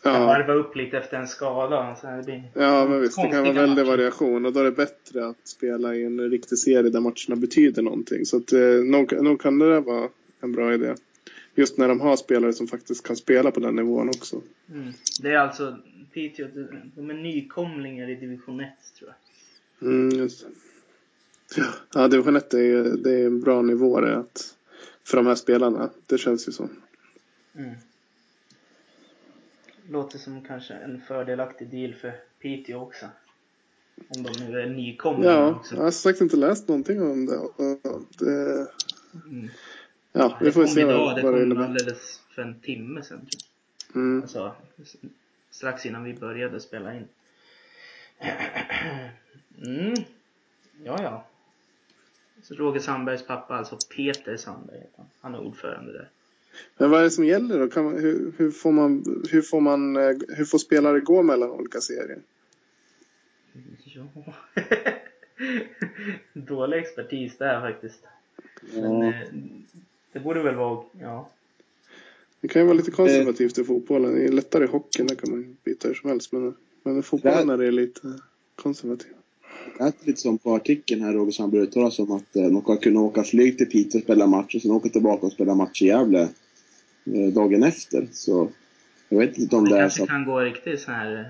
ja. 0.08 0.26
varva 0.26 0.52
upp 0.52 0.76
lite 0.76 0.98
efter 0.98 1.16
en 1.16 1.28
skada. 1.28 1.96
Så 2.00 2.06
det 2.06 2.22
blir 2.24 2.42
ja, 2.54 2.88
men 2.88 3.00
visst. 3.00 3.16
Det 3.16 3.28
kan 3.28 3.42
vara 3.42 3.52
väldigt 3.52 3.86
matcher. 3.86 3.96
variation 3.96 4.46
och 4.46 4.52
då 4.52 4.60
är 4.60 4.64
det 4.64 4.70
bättre 4.70 5.26
att 5.26 5.48
spela 5.48 5.94
i 5.94 6.04
en 6.04 6.30
riktig 6.30 6.58
serie 6.58 6.90
där 6.90 7.00
matcherna 7.00 7.36
betyder 7.36 7.82
någonting. 7.82 8.26
Så 8.26 8.36
att, 8.36 8.52
eh, 8.52 8.60
nog, 8.60 9.22
nog 9.22 9.40
kan 9.40 9.58
det 9.58 9.80
vara 9.80 10.08
en 10.40 10.52
bra 10.52 10.74
idé. 10.74 10.94
Just 11.54 11.78
när 11.78 11.88
de 11.88 12.00
har 12.00 12.16
spelare 12.16 12.52
som 12.52 12.66
faktiskt 12.66 13.06
kan 13.06 13.16
spela 13.16 13.50
på 13.50 13.60
den 13.60 13.76
nivån 13.76 14.08
också. 14.08 14.42
Mm. 14.72 14.92
Det 15.22 15.32
är 15.32 15.38
alltså 15.38 15.78
Piteå, 16.14 16.48
de 16.94 17.10
är 17.10 17.14
nykomlingar 17.14 18.10
i 18.10 18.14
division 18.14 18.60
1 18.60 18.68
tror 18.98 19.10
jag. 19.78 19.88
Mm, 19.88 20.18
just 20.18 20.46
det. 20.46 21.62
Ja, 21.94 22.08
division 22.08 22.36
1 22.36 22.54
är, 22.54 22.96
det 22.96 23.12
är 23.12 23.26
en 23.26 23.40
bra 23.40 23.62
nivå 23.62 24.00
det 24.00 24.16
att, 24.16 24.54
för 25.04 25.16
de 25.16 25.26
här 25.26 25.34
spelarna. 25.34 25.90
Det 26.06 26.18
känns 26.18 26.48
ju 26.48 26.52
så. 26.52 26.68
Mm 27.54 27.74
låter 29.88 30.18
som 30.18 30.44
kanske 30.44 30.74
en 30.74 31.00
fördelaktig 31.00 31.70
deal 31.70 31.94
för 31.94 32.12
Piteå 32.38 32.80
också. 32.80 33.06
Om 34.08 34.22
de 34.22 34.44
nu 34.44 34.60
är 34.60 34.66
nykomna 34.66 35.26
ja, 35.26 35.50
också. 35.50 35.76
jag 35.76 35.82
har 35.82 35.90
sagt 35.90 36.20
inte 36.20 36.36
läst 36.36 36.68
någonting 36.68 37.02
om 37.02 37.26
det. 37.26 37.40
det 38.18 38.68
mm. 39.26 39.48
Ja, 40.12 40.38
vi 40.40 40.52
får 40.52 40.66
se 40.66 40.84
vad, 40.84 41.16
det, 41.16 41.22
vad 41.22 41.34
det 41.34 41.42
innebär. 41.42 41.48
Det 41.48 41.54
kom 41.54 41.64
alldeles 41.64 42.22
för 42.30 42.42
en 42.42 42.60
timme 42.60 43.02
sedan. 43.02 43.28
Mm. 43.94 44.22
Alltså, 44.22 44.54
strax 45.50 45.86
innan 45.86 46.04
vi 46.04 46.14
började 46.14 46.60
spela 46.60 46.94
in. 46.94 47.08
Mm. 49.64 49.94
Ja, 50.84 51.02
ja. 51.02 51.24
Så 52.42 52.54
Roger 52.54 52.80
Sandbergs 52.80 53.26
pappa, 53.26 53.54
alltså 53.54 53.78
Peter 53.96 54.36
Sandberg, 54.36 54.82
han 55.20 55.34
är 55.34 55.40
ordförande 55.40 55.92
där. 55.92 56.08
Men 56.78 56.90
vad 56.90 57.00
är 57.00 57.04
det 57.04 57.10
som 57.10 57.24
gäller 57.24 57.66
då? 57.66 57.82
Man, 57.82 57.98
hur, 57.98 58.32
hur, 58.36 58.50
får 58.50 58.72
man, 58.72 59.22
hur, 59.30 59.42
får 59.42 59.60
man, 59.60 59.96
eh, 59.96 60.16
hur 60.28 60.44
får 60.44 60.58
spelare 60.58 61.00
gå 61.00 61.22
mellan 61.22 61.50
olika 61.50 61.80
serier? 61.80 62.18
Ja. 63.94 64.34
Dålig 66.32 66.78
expertis 66.78 67.38
där 67.38 67.60
faktiskt. 67.60 68.00
Ja. 68.74 68.80
Men 68.80 69.02
eh, 69.02 69.14
det 70.12 70.20
borde 70.20 70.42
väl 70.42 70.54
vara, 70.54 70.84
ja. 71.00 71.30
Det 72.40 72.48
kan 72.48 72.62
ju 72.62 72.66
vara 72.66 72.76
lite 72.76 72.90
konservativt 72.90 73.58
i 73.58 73.64
fotbollen. 73.64 74.14
Det 74.14 74.24
är 74.24 74.32
lättare 74.32 74.64
i 74.64 74.66
hockeyn, 74.66 75.06
där 75.06 75.14
kan 75.14 75.30
man 75.30 75.56
byta 75.64 75.88
hur 75.88 75.94
som 75.94 76.10
helst. 76.10 76.32
Men, 76.32 76.54
men 76.82 76.98
i 76.98 77.02
fotbollen 77.02 77.50
är 77.50 77.56
det 77.56 77.70
lite 77.70 78.00
konservativt. 78.54 79.16
Det 79.78 79.84
lät 79.84 80.06
lite 80.06 80.20
som 80.20 80.38
på 80.38 80.54
artikeln 80.54 81.02
här, 81.02 81.12
Roger 81.12 81.90
som 81.90 82.12
att 82.12 82.36
eh, 82.36 82.42
de 82.42 82.60
ska 82.60 82.76
kunna 82.76 83.00
åka 83.00 83.22
flyg 83.22 83.58
till 83.58 83.66
Piteå 83.66 83.98
och 83.98 84.02
spela 84.02 84.26
match 84.26 84.54
och 84.54 84.62
sen 84.62 84.70
åka 84.70 84.88
tillbaka 84.88 85.26
och 85.26 85.32
spela 85.32 85.54
match 85.54 85.82
i 85.82 85.86
Gävle 85.86 86.20
Eh, 86.20 86.28
dagen 87.34 87.62
efter. 87.62 88.06
Så 88.12 88.50
jag 89.08 89.18
vet 89.18 89.38
inte 89.38 89.56
om 89.56 89.64
det, 89.64 89.74
det 89.74 89.80
är 89.80 89.88
så. 89.88 89.98
Kanske 89.98 90.14
kan 90.14 90.24
gå 90.24 90.40
riktigt 90.40 90.80
sån 90.80 90.94
här, 90.94 91.18
eh, 91.18 91.24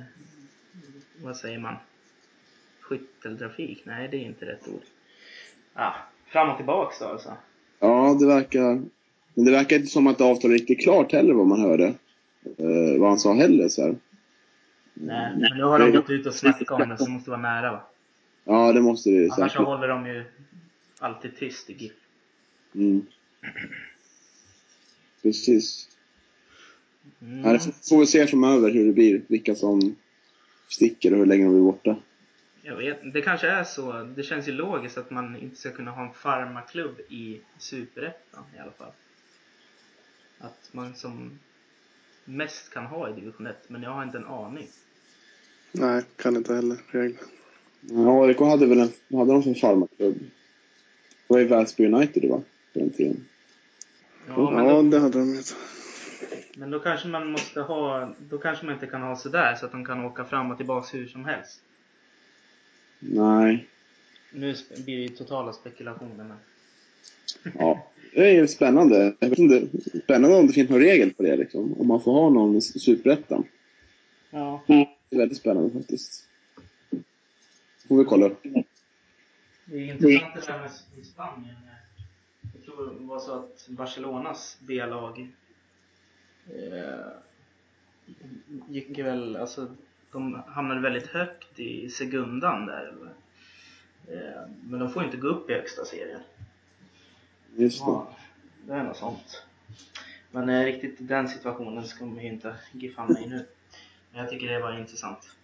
vad 1.25 1.37
säger 1.37 1.59
man, 1.59 1.75
skytteltrafik? 2.81 3.83
Nej, 3.85 4.09
det 4.11 4.17
är 4.17 4.21
inte 4.21 4.47
rätt 4.47 4.69
ord. 4.69 4.83
Ah, 5.75 5.93
fram 6.27 6.51
och 6.51 6.57
tillbaks 6.57 6.99
då 6.99 7.05
alltså? 7.05 7.37
Ja, 7.81 8.17
det 8.21 8.27
verkar, 8.27 8.83
men 9.35 9.45
det 9.45 9.51
verkar 9.51 9.77
inte 9.77 9.89
som 9.89 10.07
att 10.07 10.21
avtalet 10.21 10.45
är 10.45 10.49
riktigt 10.49 10.81
klart 10.81 11.13
heller 11.13 11.35
vad 11.35 11.47
man 11.47 11.61
hörde. 11.61 11.95
Eh, 12.59 13.01
vad 13.01 13.09
han 13.09 13.19
sa 13.19 13.35
heller 13.35 13.69
så 13.69 13.83
här. 13.83 13.97
Nej, 14.95 15.33
men 15.37 15.57
nu 15.57 15.65
har 15.65 15.79
de 15.79 15.93
gått 15.93 16.11
ut 16.11 16.27
och 16.27 16.35
snackat 16.35 16.71
om 16.71 16.89
det 16.89 16.99
så 16.99 17.05
det 17.05 17.11
måste 17.11 17.31
vara 17.31 17.41
nära 17.41 17.73
va? 17.73 17.81
Ja, 18.45 18.73
det 18.73 18.83
måste 18.83 19.11
det 19.11 19.31
Annars 19.33 19.53
så 19.53 19.65
håller 19.65 19.89
de 19.89 20.07
ju 20.07 20.25
alltid 20.99 21.37
tyst 21.37 21.71
i 21.71 21.73
GIF. 21.73 21.93
Mm. 22.75 23.07
Precis. 25.27 25.89
Mm. 27.21 27.45
Ja, 27.45 27.59
får 27.89 28.01
vi 28.01 28.07
se 28.07 28.27
framöver 28.27 28.71
hur 28.71 28.87
det 28.87 28.93
blir, 28.93 29.23
vilka 29.27 29.55
som 29.55 29.97
sticker 30.69 31.13
och 31.13 31.19
hur 31.19 31.27
länge 31.27 31.45
de 31.45 31.53
blir 31.53 31.63
borta. 31.63 31.97
Jag 32.63 32.77
vet 32.77 33.13
Det 33.13 33.23
kanske 33.23 33.49
är 33.49 33.65
så. 33.65 34.03
Det 34.17 34.23
känns 34.23 34.49
ju 34.49 34.53
logiskt 34.53 34.99
att 34.99 35.11
man 35.11 35.37
inte 35.37 35.57
ska 35.57 35.71
kunna 35.71 35.91
ha 35.91 36.07
en 36.07 36.15
farmaklubb 36.15 37.01
i 37.09 37.41
Superettan 37.59 38.45
i 38.57 38.59
alla 38.59 38.73
fall. 38.73 38.93
Att 40.39 40.69
man 40.73 40.95
som 40.95 41.39
mest 42.25 42.71
kan 42.71 42.87
ha 42.87 43.11
i 43.11 43.13
division 43.13 43.47
1, 43.47 43.57
men 43.69 43.83
jag 43.83 43.91
har 43.91 44.03
inte 44.03 44.19
en 44.19 44.27
aning. 44.27 44.69
Nej, 45.73 46.03
kan 46.17 46.37
inte 46.37 46.55
heller 46.55 46.77
reglerna. 46.91 47.27
Ja, 47.81 48.27
AIK 48.27 48.39
hade 48.39 48.67
väl 48.67 48.81
en, 48.81 49.19
hade 49.19 49.33
de 49.33 49.43
för 49.43 49.55
farmaklubb? 49.55 50.19
Det 50.19 51.35
var 51.35 51.39
ju 51.39 51.45
Väsby 51.47 51.87
United 51.87 52.29
va? 52.31 52.43
På 52.73 52.79
den 52.79 52.91
tiden. 52.91 53.25
Ja, 54.29 54.51
men 54.51 54.67
ja 54.67 54.73
då, 54.73 54.83
det 54.83 54.99
hade 54.99 55.19
de 55.19 55.35
ju. 55.35 55.43
Men 56.57 56.71
då 56.71 56.79
kanske 56.81 57.09
man 57.09 57.31
måste 57.31 57.61
ha, 57.61 58.13
då 58.19 58.39
kanske 58.39 58.65
man 58.65 58.75
inte 58.75 58.87
kan 58.87 59.03
ha 59.03 59.17
sådär 59.17 59.55
så 59.55 59.67
att 59.67 59.73
de 59.73 59.85
kan 59.85 60.05
åka 60.05 60.25
fram 60.25 60.51
och 60.51 60.57
tillbaka 60.57 60.97
hur 60.97 61.07
som 61.07 61.25
helst. 61.25 61.61
Nej. 62.99 63.67
Nu 64.33 64.55
blir 64.85 64.97
det 64.97 65.03
ju 65.03 65.09
totala 65.09 65.53
spekulationer 65.53 66.25
men. 66.25 66.37
Ja, 67.59 67.87
det 68.13 68.31
är 68.31 68.35
ju 68.35 68.49
spännande. 68.49 69.15
Jag 69.19 69.29
vet 69.29 69.39
inte, 69.39 69.69
spännande 70.05 70.37
om 70.37 70.47
det 70.47 70.53
finns 70.53 70.71
någon 70.71 70.81
regel 70.81 71.15
på 71.15 71.23
det 71.23 71.37
liksom. 71.37 71.75
Om 71.81 71.87
man 71.87 72.01
får 72.01 72.13
ha 72.13 72.31
någon 72.31 72.57
i 72.57 72.61
Superettan. 72.61 73.45
Ja. 74.31 74.63
Det 74.67 74.89
är 75.11 75.19
väldigt 75.19 75.39
spännande 75.39 75.71
faktiskt. 75.71 76.25
får 77.89 77.99
vi 77.99 78.05
kolla 78.05 78.27
upp. 78.27 78.43
Det 79.65 79.77
är 79.77 79.81
intressant 79.81 80.35
det 80.35 80.53
där 80.53 80.61
med 80.97 81.07
Spanien. 81.07 81.66
Var 82.79 83.21
så 83.21 83.33
att 83.33 83.69
Barcelonas 83.69 84.59
B-lag 84.61 85.33
eh, 86.47 87.07
gick 88.69 88.99
väl, 88.99 89.37
alltså 89.37 89.75
de 90.13 90.43
hamnade 90.47 90.81
väldigt 90.81 91.07
högt 91.07 91.59
i 91.61 91.91
segundan 91.91 92.67
där. 92.67 93.15
Eh, 94.09 94.51
men 94.63 94.81
de 94.81 94.91
får 94.91 95.05
inte 95.05 95.17
gå 95.17 95.29
upp 95.29 95.51
i 95.51 95.53
högsta 95.53 95.85
serien. 95.85 96.21
Just 97.57 97.79
det. 97.79 97.85
Ja, 97.91 98.17
det 98.67 98.73
är 98.73 98.83
något 98.83 98.97
sånt. 98.97 99.43
Men 100.31 100.49
eh, 100.49 100.65
riktigt 100.65 100.97
den 100.99 101.29
situationen 101.29 101.85
ska 101.85 102.07
man 102.07 102.25
ju 102.25 102.29
inte 102.29 102.57
GIF 102.73 102.97
hamna 102.97 103.21
i 103.21 103.27
nu. 103.27 103.47
Men 104.11 104.21
jag 104.21 104.31
tycker 104.31 104.47
det 104.47 104.61
var 104.61 104.79
intressant. 104.79 105.37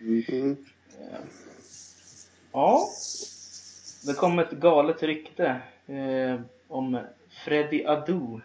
Mm. 0.00 0.56
Eh, 1.00 1.20
ja. 2.52 2.88
Det 4.06 4.14
kom 4.14 4.38
ett 4.38 4.50
galet 4.50 5.02
rykte 5.02 5.60
eh, 5.86 6.40
om 6.68 7.00
Freddy 7.44 7.84
Adu. 7.84 8.40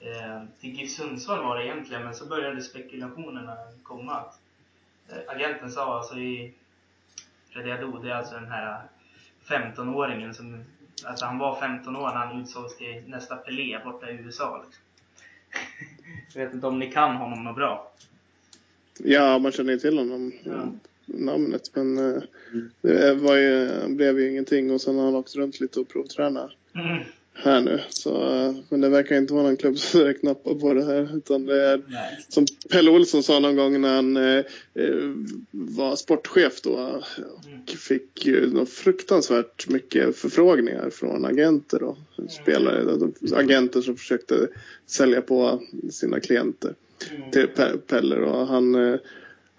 Eh, 0.00 0.42
till 0.60 0.70
GIF 0.70 0.90
Sundsvall 0.90 1.44
var 1.44 1.58
det 1.58 1.64
egentligen, 1.64 2.04
men 2.04 2.14
så 2.14 2.26
började 2.26 2.62
spekulationerna 2.62 3.56
komma. 3.82 4.12
Att, 4.12 4.40
eh, 5.08 5.34
agenten 5.34 5.70
sa 5.70 5.98
alltså 5.98 6.18
i 6.18 6.54
Freddy 7.48 7.70
Adu, 7.70 7.92
det 8.02 8.10
är 8.10 8.14
alltså 8.14 8.34
den 8.34 8.50
här 8.50 8.82
15-åringen 9.48 10.34
som 10.34 10.64
Alltså 11.04 11.24
han 11.24 11.38
var 11.38 11.60
15 11.60 11.96
år 11.96 12.08
när 12.08 12.14
han 12.14 12.40
utsågs 12.40 12.76
till 12.76 13.02
nästa 13.06 13.36
Pelé 13.36 13.78
borta 13.84 14.10
i 14.10 14.14
USA. 14.14 14.64
Liksom. 14.64 14.82
Jag 16.34 16.44
vet 16.44 16.54
inte 16.54 16.66
om 16.66 16.78
ni 16.78 16.92
kan 16.92 17.16
honom 17.16 17.44
något 17.44 17.56
bra? 17.56 17.92
Ja, 18.98 19.38
man 19.38 19.52
känner 19.52 19.72
ju 19.72 19.78
till 19.78 19.98
honom. 19.98 20.32
Ja. 20.44 20.72
Namnet. 21.14 21.70
Men 21.74 21.98
eh, 21.98 22.22
det 22.80 23.14
var 23.14 23.36
ju, 23.36 23.68
blev 23.88 24.20
ju 24.20 24.30
ingenting 24.30 24.70
och 24.70 24.80
sen 24.80 24.98
har 24.98 25.04
han 25.04 25.14
åkt 25.14 25.36
runt 25.36 25.60
lite 25.60 25.80
och 25.80 25.88
provtränat. 25.88 26.50
Mm 26.74 27.04
här 27.42 27.60
nu. 27.60 27.80
Så, 27.88 28.32
eh, 28.32 28.54
men 28.68 28.80
det 28.80 28.88
verkar 28.88 29.16
inte 29.16 29.34
vara 29.34 29.42
någon 29.42 29.56
klubb 29.56 29.78
som 29.78 30.00
direkt 30.00 30.22
nappar 30.22 30.54
på 30.54 30.74
det 30.74 30.84
här. 30.84 31.16
Utan 31.16 31.46
det 31.46 31.62
är 31.62 31.82
Nej. 31.88 32.24
som 32.28 32.46
Pelle 32.70 32.90
Olsson 32.90 33.22
sa 33.22 33.40
någon 33.40 33.56
gång 33.56 33.80
när 33.80 33.94
han 33.94 34.16
eh, 34.16 34.44
eh 34.74 35.14
var 35.50 35.96
sportchef 35.96 36.60
då. 36.60 37.02
Och 37.62 37.70
fick 37.70 38.26
ju 38.26 38.66
fruktansvärt 38.66 39.68
mycket 39.68 40.16
förfrågningar 40.16 40.90
från 40.90 41.24
agenter 41.24 41.82
och 41.82 41.98
spelare. 42.30 43.10
Agenter 43.34 43.80
som 43.80 43.96
försökte 43.96 44.48
sälja 44.86 45.22
på 45.22 45.62
sina 45.90 46.20
klienter 46.20 46.74
mm. 47.10 47.30
till 47.30 47.48
Pelle. 47.86 48.16
Och 48.16 48.46
han 48.46 48.74
eh, 48.74 49.00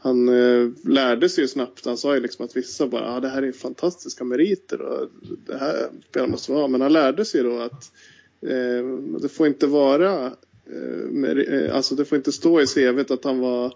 han 0.04 0.30
eh, 0.30 0.70
lärde 0.84 1.30
sig 1.30 1.44
ju 1.44 1.48
snabbt. 1.48 1.86
Han 1.86 1.98
sa 1.98 2.16
ju 2.16 2.22
liksom 2.22 2.46
att 2.46 2.58
vissa 2.58 2.88
bara, 2.88 3.04
ja 3.04 3.18
ah, 3.18 3.20
det 3.20 3.30
här 3.30 3.44
är 3.44 3.52
fantastiska 3.52 4.24
meriter 4.24 4.82
och 4.82 5.10
det 5.46 5.58
här 5.58 5.90
spelarna 6.10 6.32
måste 6.32 6.52
vara. 6.52 6.68
Men 6.68 6.82
han 6.82 6.94
lärde 6.94 7.26
sig 7.26 7.44
då 7.44 7.60
att 7.60 7.92
eh, 8.42 8.88
det 9.22 9.30
får 9.30 9.48
inte 9.48 9.68
vara, 9.68 10.26
eh, 10.72 11.40
eh 11.40 11.76
alltså 11.76 11.96
det 11.96 12.06
får 12.06 12.16
inte 12.16 12.32
stå 12.32 12.62
i 12.62 12.66
CVt 12.66 13.12
att 13.12 13.24
han 13.24 13.40
var 13.40 13.74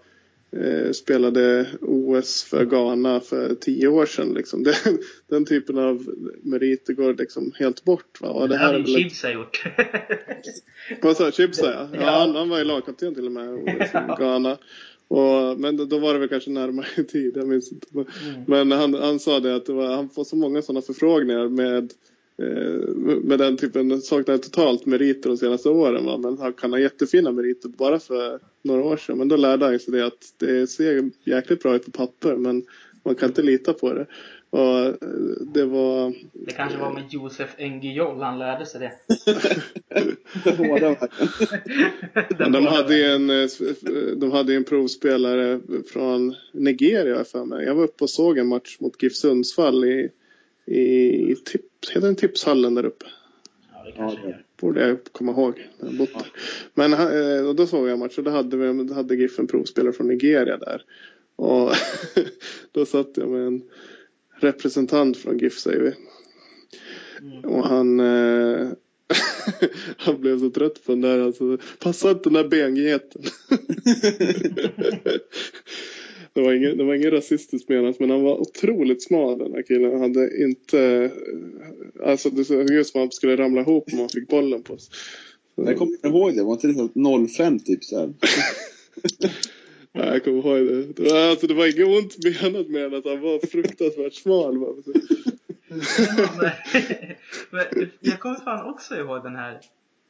eh, 0.56 0.90
spelade 0.92 1.66
OS 1.80 2.42
för 2.42 2.64
Ghana 2.64 3.20
för 3.20 3.54
tio 3.54 3.88
år 3.88 4.06
sedan. 4.06 4.34
Liksom. 4.34 4.62
Det, 4.64 4.76
den 5.28 5.44
typen 5.44 5.78
av 5.78 6.06
meriter 6.42 6.92
går 6.92 7.14
liksom 7.14 7.52
helt 7.58 7.84
bort. 7.84 8.20
Va? 8.20 8.28
Och 8.28 8.48
det, 8.48 8.54
det 8.54 8.58
här 8.58 8.72
har 8.72 8.78
ju 8.78 8.86
Chibsa 8.86 9.32
gjort. 9.32 9.64
Vad 11.02 11.16
sa 11.16 11.30
Chibsa 11.30 11.72
ja? 11.72 11.88
ja 12.00 12.10
han, 12.10 12.36
han 12.36 12.48
var 12.48 12.58
ju 12.58 12.64
lagkapten 12.64 13.14
till 13.14 13.26
och 13.26 13.32
med 13.32 13.54
OS 13.54 13.94
i 13.94 14.18
Ghana. 14.18 14.58
Och, 15.08 15.60
men 15.60 15.88
då, 15.88 15.98
var 15.98 16.12
det 16.12 16.20
väl 16.20 16.28
kanske 16.28 16.50
närmare 16.50 17.04
tid, 17.08 17.32
jag 17.36 17.48
minns 17.48 17.72
inte. 17.72 17.86
Mm. 17.94 18.06
Men 18.46 18.72
han, 18.72 18.94
han 18.94 19.18
sa 19.18 19.40
det 19.40 19.56
att 19.56 19.66
det 19.66 19.72
var, 19.72 19.86
han 19.86 20.08
får 20.08 20.24
så 20.24 20.36
många 20.36 20.62
sådana 20.62 20.82
förfrågningar 20.82 21.48
med 21.48 21.92
eh, 22.38 22.94
med 23.22 23.38
den 23.38 23.56
typen, 23.56 24.02
saknar 24.02 24.38
totalt 24.38 24.86
meriter 24.86 25.28
de 25.28 25.36
senaste 25.36 25.68
åren 25.68 26.06
va? 26.06 26.18
men 26.18 26.38
han 26.38 26.52
kan 26.52 26.72
ha 26.72 26.78
jättefina 26.78 27.32
meriter 27.32 27.68
bara 27.68 27.98
för 27.98 28.40
några 28.62 28.82
år 28.82 28.96
sedan. 28.96 29.18
Men 29.18 29.28
då 29.28 29.36
lärde 29.36 29.64
han 29.66 29.78
sig 29.78 29.94
det 29.94 30.06
att 30.06 30.34
det 30.36 30.66
ser 30.66 31.10
jäkligt 31.24 31.62
bra 31.62 31.76
ut 31.76 31.84
på 31.84 31.90
papper 31.90 32.36
men 32.36 32.62
man 33.02 33.14
kan 33.14 33.28
inte 33.28 33.42
lita 33.42 33.72
på 33.72 33.92
det. 33.92 34.06
Och 34.50 34.78
eh, 34.78 34.94
det 35.54 35.64
var... 35.64 36.14
Det 36.32 36.52
kanske 36.52 36.78
var 36.78 36.92
med 36.92 37.04
Josef 37.10 37.54
Engiol 37.58 38.22
han 38.22 38.38
lärde 38.38 38.66
sig 38.66 38.80
det. 38.80 38.92
de 42.52 42.66
hade 42.66 43.06
en, 43.06 43.30
eh, 43.30 43.48
de 44.16 44.32
hade 44.32 44.54
en 44.54 44.64
provspelare 44.64 45.60
från 45.92 46.34
Nigeria 46.52 47.24
för 47.24 47.44
mig. 47.44 47.64
Jag 47.66 47.74
var 47.74 47.84
uppe 47.84 48.04
och 48.04 48.10
såg 48.10 48.38
en 48.38 48.46
match 48.46 48.76
mot 48.80 49.02
GIF 49.02 49.14
Sundsvall 49.14 49.84
i, 49.84 50.10
i 50.66 51.34
tips, 51.44 51.90
heter 51.90 52.00
den 52.00 52.16
Tipshallen 52.16 52.74
där 52.74 52.86
uppe. 52.86 53.06
Ja, 53.72 53.84
det 53.84 53.92
kanske 53.92 54.28
ja, 54.28 54.34
Borde 54.60 54.88
jag 54.88 54.98
komma 55.12 55.32
ihåg. 55.32 55.68
När 55.78 55.92
jag 55.92 56.08
ja. 56.14 56.24
Men 56.74 56.92
eh, 56.92 57.48
och 57.48 57.56
då 57.56 57.66
såg 57.66 57.88
jag 57.88 57.92
en 57.92 57.98
match 57.98 58.18
och 58.18 58.24
då 58.24 58.30
hade, 58.30 58.56
vi, 58.56 58.84
då 58.84 58.94
hade 58.94 59.16
GIF 59.16 59.38
en 59.38 59.46
provspelare 59.46 59.92
från 59.92 60.08
Nigeria 60.08 60.56
där. 60.56 60.82
Och 61.36 61.72
då 62.72 62.86
satt 62.86 63.10
jag 63.14 63.28
med 63.28 63.46
en 63.46 63.62
representant 64.40 65.16
från 65.16 65.38
GIF 65.38 65.58
säger 65.58 65.80
vi. 65.80 65.92
Mm. 67.26 67.44
Och 67.44 67.68
han, 67.68 68.00
eh, 68.00 68.68
han 69.96 70.20
blev 70.20 70.40
så 70.40 70.50
trött 70.50 70.84
på 70.84 70.92
den 70.92 71.00
där. 71.00 71.18
Alltså, 71.18 71.58
passa 71.78 72.10
inte 72.10 72.30
den 72.30 72.32
där 72.32 72.48
bengeten. 72.48 73.22
det, 76.32 76.42
var 76.42 76.52
ingen, 76.52 76.78
det 76.78 76.84
var 76.84 76.94
ingen 76.94 77.10
rasistiskt 77.10 77.68
menat 77.68 78.00
men 78.00 78.10
han 78.10 78.22
var 78.22 78.40
otroligt 78.40 79.02
smal 79.02 79.38
den 79.38 79.52
här 79.52 79.62
killen. 79.62 79.92
Han 79.92 80.00
hade 80.00 80.42
inte, 80.42 81.10
alltså 82.04 82.30
det 82.30 82.44
såg 82.44 82.70
ut 82.70 82.86
som 82.86 83.00
att 83.00 83.04
han 83.04 83.12
skulle 83.12 83.36
ramla 83.36 83.60
ihop 83.60 83.84
om 83.92 83.98
han 83.98 84.08
fick 84.08 84.28
bollen 84.28 84.62
på 84.62 84.78
sig. 84.78 84.94
Jag 85.54 85.76
kommer 85.76 86.06
ihåg 86.06 86.36
det, 86.36 86.42
var 86.42 86.52
inte 86.52 86.66
det 86.66 87.28
05 87.28 87.58
typ 87.58 87.84
så 87.84 87.98
här? 87.98 88.12
Ja, 89.96 90.04
jag 90.04 90.24
kommer 90.24 90.38
ihåg 90.38 90.94
det. 90.96 91.30
Alltså, 91.30 91.46
det 91.46 91.54
var 91.54 91.66
inget 91.66 91.86
ont 91.86 92.24
menat 92.24 92.68
med 92.68 92.94
att 92.94 93.04
han 93.04 93.20
var 93.20 93.46
fruktansvärt 93.46 94.14
smal. 94.14 94.82
jag 98.00 98.20
kommer 98.20 98.36
fan 98.36 98.70
också 98.70 98.96
ihåg 98.96 99.22
den 99.22 99.36
här. 99.36 99.60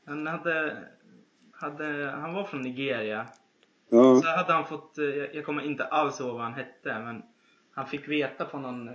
Han 0.07 0.27
hade, 0.27 0.77
hade 1.53 2.11
han 2.11 2.35
var 2.35 2.45
från 2.45 2.63
Nigeria. 2.63 3.27
Ja. 3.89 4.21
Så 4.23 4.29
hade 4.29 4.53
han 4.53 4.67
fått, 4.67 4.99
jag 5.33 5.45
kommer 5.45 5.63
inte 5.63 5.85
alls 5.85 6.21
ihåg 6.21 6.35
vad 6.35 6.43
han 6.43 6.55
hette, 6.55 6.99
men 6.99 7.23
han 7.73 7.87
fick 7.87 8.09
veta 8.09 8.45
på 8.45 8.59
någon 8.59 8.91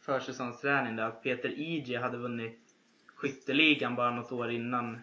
försäsongsträning 0.00 0.96
där 0.96 1.04
att 1.04 1.22
Peter 1.22 1.48
Ije 1.48 1.98
hade 1.98 2.18
vunnit 2.18 2.60
skytteligan 3.14 3.94
bara 3.94 4.10
något 4.10 4.32
år 4.32 4.50
innan. 4.50 4.98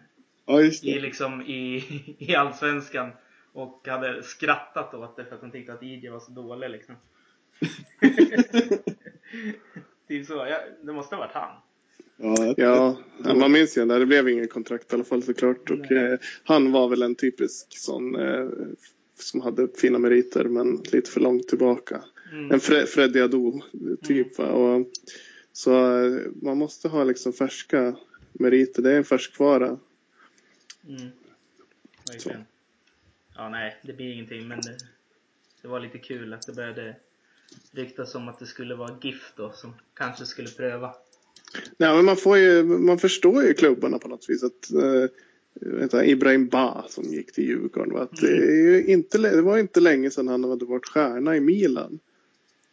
Ja. 0.46 0.62
I, 0.62 1.00
liksom, 1.00 1.42
i, 1.42 1.84
i 2.20 2.36
Allsvenskan. 2.36 3.12
Och 3.56 3.88
hade 3.88 4.24
skrattat 4.24 4.94
åt 4.94 5.18
det 5.18 5.26
för 5.26 5.36
att 5.36 5.42
hon 5.42 5.52
tyckte 5.52 5.74
att 5.74 5.84
IG 5.84 6.12
var 6.12 6.20
så 6.20 6.32
dålig 6.32 6.70
liksom. 6.70 6.96
typ 10.08 10.26
så. 10.26 10.34
Ja, 10.34 10.60
det 10.84 10.94
måste 10.94 11.16
ha 11.16 11.20
varit 11.20 11.34
han. 11.34 11.56
Ja, 12.18 12.54
ja, 12.58 12.98
man 13.36 13.52
minns 13.52 13.78
ju 13.78 13.86
det. 13.86 14.00
Det 14.00 14.06
blev 14.06 14.30
ingen 14.30 14.48
kontrakt 14.48 14.92
i 14.92 14.96
alla 14.96 15.04
fall 15.04 15.24
såklart. 15.24 15.72
Och 15.72 15.92
eh, 15.92 16.20
han 16.44 16.72
var 16.72 16.90
väl 16.90 17.02
en 17.02 17.16
typisk 17.16 17.78
sån 17.78 18.16
eh, 18.16 18.48
som 19.20 19.42
hade 19.42 19.68
fina 19.68 20.00
meriter 20.00 20.44
men 20.44 20.84
lite 20.92 21.12
för 21.12 21.20
långt 21.20 21.48
tillbaka. 21.48 22.04
Mm. 22.32 22.52
En 22.52 22.60
Fre 22.60 22.86
Freddy 22.86 23.22
Ado 23.22 23.62
typ. 24.04 24.40
Mm. 24.40 24.52
Och, 24.52 24.88
så 25.54 26.06
eh, 26.06 26.22
man 26.42 26.58
måste 26.58 26.88
ha 26.88 27.04
liksom 27.04 27.34
färska 27.34 27.96
meriter. 28.34 28.82
Det 28.82 28.92
är 28.92 28.98
en 28.98 29.04
färskvara. 29.04 29.78
Mm. 30.88 31.10
Verkligen. 32.12 32.46
Ja, 33.36 33.50
nej, 33.50 33.78
det 33.82 33.94
blir 33.94 34.14
ingenting, 34.14 34.48
men 34.48 34.62
det, 34.62 34.78
det 35.62 35.68
var 35.68 35.80
lite 35.80 35.98
kul 35.98 36.34
att 36.34 36.46
det 36.48 36.54
började 36.54 36.96
ryktas 37.72 38.16
om 38.16 38.28
att 38.28 38.40
det 38.40 38.46
skulle 38.46 38.76
vara 38.76 38.98
GIF 39.02 39.34
då, 39.36 39.52
som 39.52 39.74
kanske 39.94 40.26
skulle 40.26 40.50
pröva. 40.50 40.96
Nej, 41.78 41.96
men 41.96 42.06
man, 42.06 42.18
får 42.18 42.38
ju, 42.38 42.64
man 42.64 43.00
förstår 43.00 43.44
ju 43.44 43.54
klubbarna 43.54 44.00
på 44.00 44.08
något 44.08 44.30
vis. 44.30 44.44
att 44.44 44.72
eh, 44.72 46.10
Ibrahim 46.10 46.48
Ba 46.48 46.86
som 46.90 47.04
gick 47.04 47.32
till 47.32 47.44
Djurgården. 47.44 47.98
Att 47.98 48.22
mm. 48.22 48.40
det, 48.40 48.82
inte, 48.82 49.18
det 49.18 49.42
var 49.42 49.58
inte 49.58 49.80
länge 49.80 50.12
sedan 50.12 50.28
han 50.28 50.44
hade 50.44 50.66
varit 50.66 50.86
stjärna 50.86 51.36
i 51.36 51.40
Milan. 51.40 52.00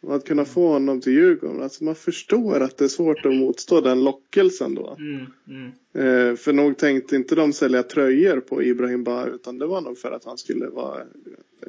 Och 0.03 0.15
att 0.15 0.25
kunna 0.25 0.45
få 0.45 0.67
honom 0.67 1.01
till 1.01 1.13
Djurgården. 1.13 1.61
Alltså 1.61 1.83
man 1.83 1.95
förstår 1.95 2.59
att 2.59 2.77
det 2.77 2.83
är 2.83 2.89
svårt 2.89 3.25
att 3.25 3.35
motstå 3.35 3.81
den 3.81 4.03
lockelsen 4.03 4.75
då. 4.75 4.97
Mm, 4.99 5.25
mm. 5.47 5.71
Eh, 5.93 6.35
för 6.35 6.53
nog 6.53 6.77
tänkte 6.77 7.15
inte 7.15 7.35
de 7.35 7.53
sälja 7.53 7.83
tröjor 7.83 8.39
på 8.39 8.63
Ibrahim 8.63 9.03
Ba 9.03 9.25
utan 9.25 9.57
det 9.57 9.65
var 9.65 9.81
nog 9.81 9.97
för 9.97 10.11
att 10.11 10.25
han 10.25 10.37
skulle 10.37 10.67
vara 10.67 11.01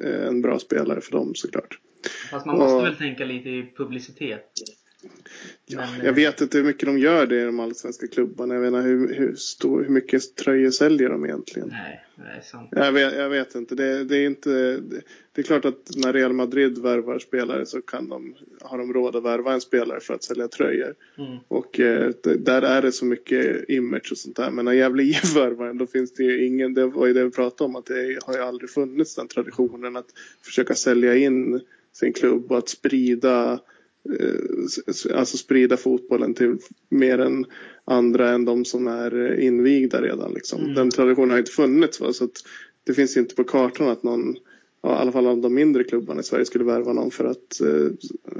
eh, 0.03 0.27
en 0.27 0.43
bra 0.43 0.59
spelare 0.59 1.01
för 1.01 1.13
dem 1.13 1.35
såklart. 1.35 1.79
Fast 2.31 2.47
man 2.47 2.59
måste 2.59 2.77
och, 2.77 2.85
väl 2.85 2.97
tänka 2.97 3.25
lite 3.25 3.49
i 3.49 3.73
publicitet? 3.77 4.51
Ja, 5.67 5.89
jag 6.03 6.13
vet 6.13 6.41
inte 6.41 6.59
hur 6.59 6.65
mycket 6.65 6.87
de 6.87 6.99
gör 6.99 7.27
det 7.27 7.41
i 7.41 7.45
de 7.45 7.61
allsvenska 7.61 8.07
klubbarna. 8.07 8.55
Jag 8.55 8.61
vet 8.61 8.69
inte 8.69 8.81
hur, 8.81 9.15
hur, 9.15 9.35
stor, 9.35 9.83
hur 9.83 9.91
mycket 9.91 10.37
tröjor 10.37 10.71
säljer 10.71 11.09
de 11.09 11.25
egentligen. 11.25 11.69
Nej, 11.69 12.05
det 12.17 12.39
är 12.39 12.41
sant. 12.41 12.69
Jag 12.73 12.93
vet, 12.93 13.15
jag 13.17 13.29
vet 13.29 13.55
inte. 13.55 13.75
Det, 13.75 14.05
det, 14.05 14.17
är 14.17 14.27
inte. 14.27 14.51
Det, 14.51 15.01
det, 15.33 15.41
är 15.41 15.43
klart 15.43 15.65
att 15.65 15.91
när 15.97 16.13
Real 16.13 16.33
Madrid 16.33 16.79
värvar 16.79 17.19
spelare 17.19 17.67
så 17.67 17.83
kan 17.83 18.09
de, 18.09 18.35
har 18.61 18.79
de 18.79 18.93
råd 18.93 19.17
att 19.17 19.25
värva 19.25 19.53
en 19.53 19.61
spelare 19.61 20.01
för 20.01 20.15
att 20.15 20.23
sälja 20.23 20.49
tröjor. 20.49 20.95
Mm. 21.19 21.39
Och 21.49 21.81
eh, 21.81 22.11
där 22.39 22.63
är 22.63 22.83
det 22.83 22.93
så 22.93 23.05
mycket 23.05 23.69
image 23.69 24.09
och 24.13 24.19
sånt 24.19 24.37
där. 24.37 24.51
Men 24.51 24.65
när 24.65 24.73
Gävle 24.73 25.03
IF 25.03 25.37
värvar 25.37 25.73
då 25.73 25.87
finns 25.87 26.15
det 26.15 26.23
ju 26.23 26.47
ingen, 26.47 26.75
det 26.75 26.87
var 26.87 27.07
ju 27.07 27.13
det 27.13 27.25
vi 27.25 27.31
pratade 27.31 27.69
om, 27.69 27.77
att 27.77 27.87
det 27.87 28.19
har 28.27 28.35
ju 28.35 28.41
aldrig 28.41 28.71
funnits 28.71 29.15
den 29.15 29.29
traditionen 29.29 29.97
att 29.97 30.09
försöka 30.43 30.75
sälja 30.75 31.17
in 31.17 31.61
sin 31.93 32.13
klubb 32.13 32.53
och 32.53 32.59
att 32.59 32.69
sprida 32.69 33.53
Eh, 33.53 33.59
alltså 35.15 35.37
sprida 35.37 35.77
fotbollen 35.77 36.35
till 36.35 36.59
mer 36.89 37.19
än 37.19 37.47
andra 37.85 38.31
än 38.31 38.45
de 38.45 38.65
som 38.65 38.87
är 38.87 39.41
invigda 39.41 40.03
redan. 40.03 40.35
Liksom. 40.35 40.61
Mm. 40.61 40.75
Den 40.75 40.91
traditionen 40.91 41.31
har 41.31 41.39
inte 41.39 41.51
funnits. 41.51 42.01
Va? 42.01 42.13
Så 42.13 42.29
det 42.85 42.95
finns 42.95 43.17
inte 43.17 43.35
på 43.35 43.45
kartan 43.45 43.89
att 43.89 44.03
någon, 44.03 44.37
ja, 44.83 44.99
i 44.99 45.01
alla 45.01 45.13
fall 45.13 45.27
av 45.27 45.41
de 45.41 45.55
mindre 45.55 45.85
klubbarna 45.85 46.21
i 46.21 46.25
Sverige, 46.25 46.45
skulle 46.45 46.65
värva 46.65 46.93
någon 46.93 47.11
för 47.11 47.25
att 47.25 47.61
eh, 47.61 47.89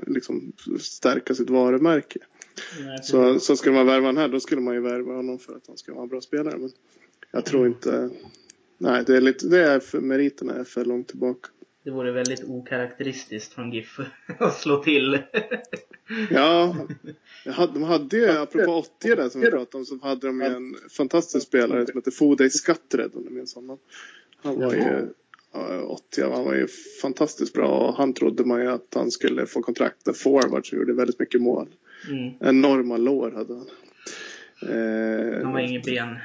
liksom, 0.07 0.53
stärka 0.81 1.35
sitt 1.35 1.51
varumärke. 1.51 2.19
Nej, 2.81 2.99
så, 3.03 3.41
så 3.41 3.57
skulle 3.57 3.75
man 3.75 3.87
värva 3.87 4.07
den 4.07 4.17
här, 4.17 4.29
då 4.29 4.41
skulle 4.41 4.61
man 4.61 4.75
ju 4.75 4.81
värva 4.81 5.15
honom 5.15 5.39
för 5.39 5.57
att 5.57 5.67
han 5.67 5.77
ska 5.77 5.93
vara 5.93 6.03
en 6.03 6.09
bra 6.09 6.21
spelare. 6.21 6.59
Men 6.59 6.71
jag 7.33 7.45
tror 7.45 7.61
mm. 7.61 7.73
inte... 7.73 8.11
Nej, 8.79 9.05
det 9.07 9.17
är, 9.17 9.21
lite, 9.21 9.49
det 9.49 9.63
är 9.63 9.81
för, 9.81 10.01
meriterna 10.01 10.55
är 10.55 10.65
för 10.65 10.85
långt 10.85 11.09
tillbaka. 11.09 11.49
Det 11.85 11.91
vore 11.91 12.13
väldigt 12.13 12.45
okaraktäristiskt 12.45 13.53
från 13.53 13.73
GIF 13.73 14.01
att 14.39 14.59
slå 14.59 14.83
till. 14.83 15.19
ja, 16.31 16.77
de 17.75 17.83
hade 17.83 18.17
ju, 18.17 18.31
apropå 18.31 18.73
80 18.73 19.15
där 19.15 19.29
som 19.29 19.41
vi 19.41 19.51
pratade 19.51 19.77
om, 19.79 19.85
så 19.85 19.99
hade 20.03 20.27
de 20.27 20.41
ju 20.41 20.47
en 20.47 20.77
fantastisk 20.91 21.47
spelare 21.47 21.87
som 21.87 21.97
hette 21.97 22.11
Fodej 22.11 22.51
Skattred 22.51 23.11
om 23.15 23.25
du 23.25 23.31
minns 23.31 23.55
honom. 23.55 23.79
Han 24.43 24.61
var 24.61 24.75
ju 24.75 25.09
80, 25.87 26.23
han 26.23 26.45
var 26.45 26.55
ju 26.55 26.67
fantastiskt 27.03 27.53
bra 27.53 27.89
och 27.89 27.95
han 27.95 28.13
trodde 28.13 28.45
man 28.45 28.61
ju 28.61 28.69
att 28.69 28.95
han 28.95 29.11
skulle 29.11 29.47
få 29.47 29.63
kontrakt 29.63 30.07
med 30.07 30.17
forward 30.17 30.69
så 30.69 30.77
gjorde 30.77 30.93
väldigt 30.93 31.19
mycket 31.19 31.43
mål. 31.43 31.69
Mm. 32.11 32.33
Enorma 32.41 32.97
lår 32.97 33.31
hade 33.31 33.55
han. 33.55 33.69
han 35.43 35.53
var 35.53 35.61
ingen 35.61 35.83
ben. 35.83 36.17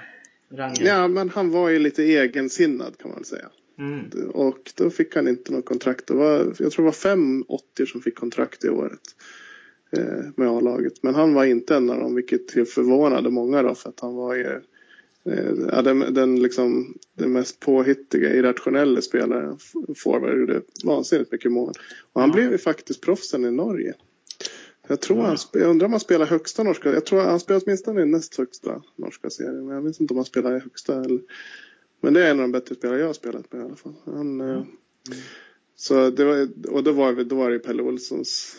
Ja, 0.80 1.08
men 1.08 1.30
han 1.30 1.52
var 1.52 1.70
ju 1.70 1.80
lite 1.80 2.04
egensinnad 2.04 2.98
kan 2.98 3.12
man 3.12 3.24
säga. 3.24 3.50
Mm. 3.80 4.30
Och 4.30 4.72
då 4.76 4.90
fick 4.90 5.16
han 5.16 5.28
inte 5.28 5.52
något 5.52 5.66
kontrakt. 5.66 6.08
Det 6.08 6.14
var, 6.14 6.38
jag 6.60 6.72
tror 6.72 6.78
det 6.78 6.82
var 6.82 6.92
fem 6.92 7.44
80 7.48 7.86
som 7.86 8.02
fick 8.02 8.16
kontrakt 8.16 8.66
i 8.66 8.70
året. 8.70 9.16
Eh, 9.92 10.26
med 10.36 10.48
A-laget. 10.48 11.04
Men 11.04 11.16
han 11.16 11.34
var 11.34 11.46
inte 11.46 11.76
en 11.76 11.90
av 11.90 12.00
dem, 12.00 12.16
vilket 12.16 12.52
förvånade 12.52 13.30
många 13.30 13.64
då. 13.64 13.76
För 13.76 13.90
att 13.90 14.00
han 14.00 14.16
var 14.16 14.36
ju 14.36 14.62
eh, 15.26 15.84
den, 15.84 16.14
den, 16.14 16.42
liksom, 16.42 16.98
den 17.14 17.32
mest 17.32 17.60
påhittiga, 17.60 18.34
irrationella 18.34 19.02
spelaren. 19.02 19.58
Forward 19.96 20.40
gjorde 20.40 20.62
vansinnigt 20.84 21.32
mycket 21.32 21.52
mål. 21.52 21.74
Och 22.14 22.22
han 22.22 22.30
mm. 22.30 22.36
blev 22.36 22.52
ju 22.52 22.58
faktiskt 22.58 23.02
proffsen 23.02 23.46
i 23.46 23.52
Norge. 23.52 23.94
Jag 24.88 25.02
tror 25.02 25.22
han, 25.22 25.38
jag 25.54 25.70
undrar 25.70 25.86
om 25.86 25.94
han 25.94 26.00
spelar 26.00 26.26
högsta 26.26 26.64
norska. 26.64 26.94
Jag 26.94 27.06
tror 27.06 27.22
han 27.22 27.40
spelar 27.40 27.62
åtminstone 27.66 28.02
i 28.02 28.06
näst 28.06 28.38
högsta 28.38 28.82
norska 28.96 29.30
serien. 29.30 29.66
Men 29.66 29.76
jag 29.76 29.82
vet 29.82 30.00
inte 30.00 30.14
om 30.14 30.18
han 30.18 30.26
spelar 30.26 30.58
i 30.58 30.60
högsta 30.60 31.02
eller 31.02 31.22
men 32.02 32.14
det 32.14 32.26
är 32.26 32.32
en 32.32 32.40
av 32.40 32.44
de 32.44 32.52
bättre 32.52 32.76
spelare 32.76 33.00
jag 33.00 33.08
har 33.08 33.14
spelat 33.14 33.54
med 33.54 33.62
i 33.62 33.66
alla 33.66 33.76
fall. 33.76 33.94
Han, 34.06 34.42
mm. 34.42 34.66
Så 35.76 36.10
det 36.10 36.26
var, 36.26 36.50
och 36.70 36.84
då 36.84 36.92
var, 36.92 37.24
då 37.24 37.36
var 37.36 37.52
det 37.52 37.60
Pelle 37.60 37.84
Olssons 37.84 38.58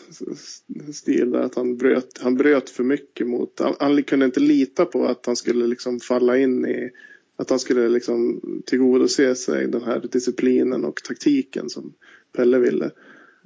stil 0.93 1.31
där 1.31 1.39
att 1.39 1.55
han 1.55 1.77
bröt, 1.77 2.19
han 2.21 2.35
bröt 2.35 2.69
för 2.69 2.83
mycket 2.83 3.27
mot, 3.27 3.59
han, 3.59 3.75
han 3.79 4.03
kunde 4.03 4.25
inte 4.25 4.39
lita 4.39 4.85
på 4.85 5.05
att 5.05 5.25
han 5.25 5.35
skulle 5.35 5.67
liksom 5.67 5.99
falla 5.99 6.37
in 6.37 6.65
i, 6.65 6.91
att 7.35 7.49
han 7.49 7.59
skulle 7.59 7.89
liksom 7.89 8.41
tillgodose 8.65 9.35
sig 9.35 9.67
den 9.67 9.83
här 9.83 9.99
disciplinen 10.11 10.85
och 10.85 11.03
taktiken 11.03 11.69
som 11.69 11.93
Pelle 12.35 12.59
ville. 12.59 12.91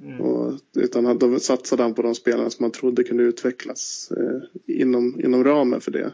Mm. 0.00 0.20
Och, 0.20 0.54
utan 0.76 1.18
då 1.18 1.38
satsade 1.38 1.82
han 1.82 1.94
på 1.94 2.02
de 2.02 2.14
spelarna 2.14 2.50
som 2.50 2.62
han 2.62 2.72
trodde 2.72 3.04
kunde 3.04 3.22
utvecklas 3.22 4.12
eh, 4.16 4.76
inom, 4.76 5.20
inom 5.20 5.44
ramen 5.44 5.80
för 5.80 5.90
det. 5.90 6.12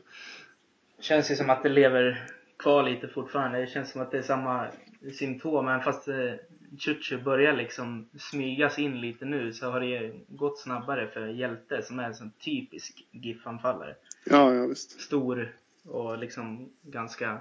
Känns 1.00 1.30
ju 1.30 1.36
som 1.36 1.50
att 1.50 1.62
det 1.62 1.68
lever 1.68 2.28
kvar 2.62 2.82
lite 2.82 3.08
fortfarande. 3.08 3.60
Det 3.60 3.66
känns 3.66 3.90
som 3.90 4.00
att 4.00 4.10
det 4.10 4.18
är 4.18 4.22
samma 4.22 4.66
symptom. 5.12 5.64
Men 5.64 5.82
fast 5.82 6.08
eh, 6.08 6.34
Chuchu 6.78 7.22
börjar 7.22 7.52
liksom 7.56 8.08
smygas 8.18 8.78
in 8.78 9.00
lite 9.00 9.24
nu 9.24 9.52
så 9.52 9.70
har 9.70 9.80
det 9.80 10.12
gått 10.28 10.58
snabbare 10.58 11.08
för 11.08 11.26
Hjälte 11.26 11.82
som 11.82 11.98
är 11.98 12.04
en 12.04 12.14
sån 12.14 12.32
typisk 12.40 13.06
GIF-anfallare. 13.10 13.94
Ja, 14.24 14.54
ja 14.54 14.66
visst. 14.66 15.00
Stor 15.00 15.56
och 15.84 16.18
liksom 16.18 16.68
ganska 16.82 17.40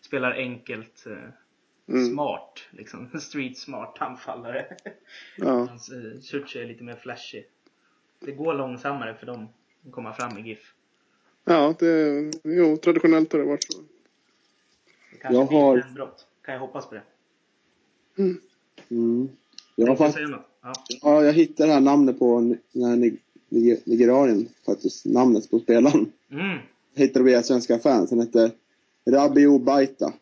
spelar 0.00 0.32
enkelt. 0.32 1.06
Eh, 1.06 1.94
mm. 1.94 2.06
Smart, 2.06 2.62
liksom. 2.70 3.08
Street 3.20 3.58
smart 3.58 3.96
anfallare. 3.98 4.76
Ja. 5.36 5.62
eh, 5.62 6.20
Chuchu 6.20 6.62
är 6.62 6.66
lite 6.66 6.84
mer 6.84 6.96
flashig. 6.96 7.46
Det 8.20 8.32
går 8.32 8.54
långsammare 8.54 9.14
för 9.14 9.26
dem 9.26 9.48
att 9.86 9.92
komma 9.92 10.12
fram 10.12 10.38
i 10.38 10.48
GIF. 10.48 10.74
Ja, 11.44 11.74
det, 11.78 12.30
jo, 12.44 12.76
traditionellt 12.76 13.32
har 13.32 13.40
det 13.40 13.46
varit 13.46 13.64
så. 13.72 13.78
Det 15.18 15.22
kanske 15.22 15.38
jag 15.38 15.48
blir 15.48 15.58
har... 15.58 15.78
ett 15.78 15.94
brott. 15.94 16.26
Kan 16.44 16.54
jag 16.54 16.60
hoppas 16.60 16.86
på 16.88 16.94
det? 16.94 17.02
Mm. 18.18 18.40
Mm. 18.90 19.28
Jag, 19.76 19.86
har 19.86 19.96
fast... 19.96 20.18
ja. 20.62 20.72
ja, 21.02 21.24
jag 21.24 21.32
hittade 21.32 21.68
det 21.68 21.72
här 21.72 21.80
namnet 21.80 22.18
på 22.18 22.54
Nigerien 23.84 24.48
faktiskt. 24.66 25.06
Namnet 25.06 25.50
på 25.50 25.58
spelaren. 25.58 26.12
Mm. 26.30 26.58
Jag 26.94 27.02
hittade 27.02 27.24
via 27.24 27.42
Svenska 27.42 27.78
fans. 27.78 28.10
Han 28.10 28.20
hette 28.20 28.50
Rabiu 29.06 29.58
Baita. 29.58 30.12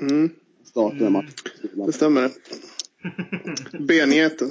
Mm. 0.00 0.30
Startade 0.64 1.06
mm. 1.06 1.12
matchen. 1.12 1.86
Det 1.86 1.92
stämmer. 1.92 2.30
Benjäten. 3.86 4.50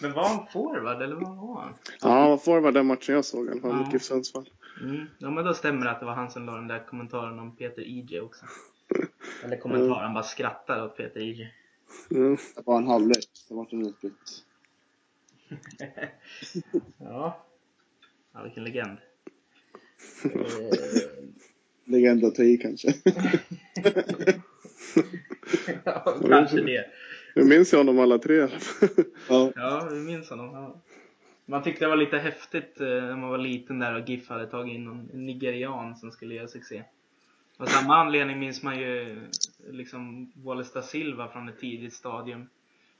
Men 0.00 0.12
var 0.12 0.28
han 0.28 0.46
forward 0.52 1.02
eller 1.02 1.16
vad 1.16 1.36
var 1.36 1.60
han? 1.60 1.74
Ja, 2.00 2.08
han 2.08 2.30
var 2.30 2.38
forward 2.38 2.74
den 2.74 2.86
matchen 2.86 3.14
jag 3.14 3.24
såg 3.24 3.46
i 3.46 3.50
alla 3.50 3.60
fall 3.60 3.74
mot 3.76 3.92
GIF 3.92 4.02
Sundsvall. 4.02 4.50
Mm. 4.80 5.06
Ja 5.18 5.30
men 5.30 5.44
då 5.44 5.54
stämmer 5.54 5.84
det 5.84 5.90
att 5.90 6.00
det 6.00 6.06
var 6.06 6.14
han 6.14 6.30
som 6.30 6.46
la 6.46 6.54
den 6.54 6.68
där 6.68 6.86
kommentaren 6.86 7.38
om 7.38 7.56
Peter 7.56 7.82
IJ 7.82 8.20
också. 8.20 8.46
Eller 9.44 9.56
kommentaren, 9.56 10.04
han 10.04 10.14
bara 10.14 10.24
skrattade 10.24 10.82
åt 10.82 10.96
Peter 10.96 11.20
IJ. 11.20 11.54
Mm. 12.10 12.36
Det 12.54 12.66
var 12.66 12.78
en 12.78 12.86
halvlek, 12.86 13.28
det 13.48 13.54
var 13.54 13.66
en 13.70 13.86
utbytt. 13.86 14.44
ja. 16.98 17.46
Ja, 18.32 18.42
vilken 18.42 18.64
legend. 18.64 18.98
legend 21.84 22.24
att 22.24 22.34
ta 22.34 22.42
i 22.42 22.56
kanske. 22.56 22.94
ja, 25.84 26.16
kanske 26.28 26.60
det. 26.60 26.86
Nu 27.40 27.46
minns 27.46 27.72
jag 27.72 27.78
honom 27.78 27.98
alla 27.98 28.18
tre. 28.18 28.48
ja. 29.28 29.52
ja, 29.56 29.88
vi 29.92 30.00
minns 30.00 30.30
honom. 30.30 30.54
Ja. 30.54 30.80
Man 31.46 31.62
tyckte 31.62 31.84
det 31.84 31.88
var 31.88 31.96
lite 31.96 32.18
häftigt 32.18 32.80
eh, 32.80 32.86
när 32.86 33.16
man 33.16 33.30
var 33.30 33.38
liten 33.38 33.78
där 33.78 33.94
och 33.94 34.08
GIF 34.08 34.28
hade 34.28 34.46
tagit 34.46 34.74
in 34.74 34.84
någon 34.84 35.08
nigerian 35.12 35.96
som 35.96 36.10
skulle 36.10 36.34
göra 36.34 36.48
succé. 36.48 36.84
Av 37.56 37.66
samma 37.66 37.96
anledning 37.96 38.38
minns 38.38 38.62
man 38.62 38.80
ju 38.80 39.20
liksom 39.70 40.32
Wallace 40.34 40.70
da 40.74 40.82
Silva 40.82 41.28
från 41.28 41.48
ett 41.48 41.60
tidigt 41.60 41.94
stadium. 41.94 42.48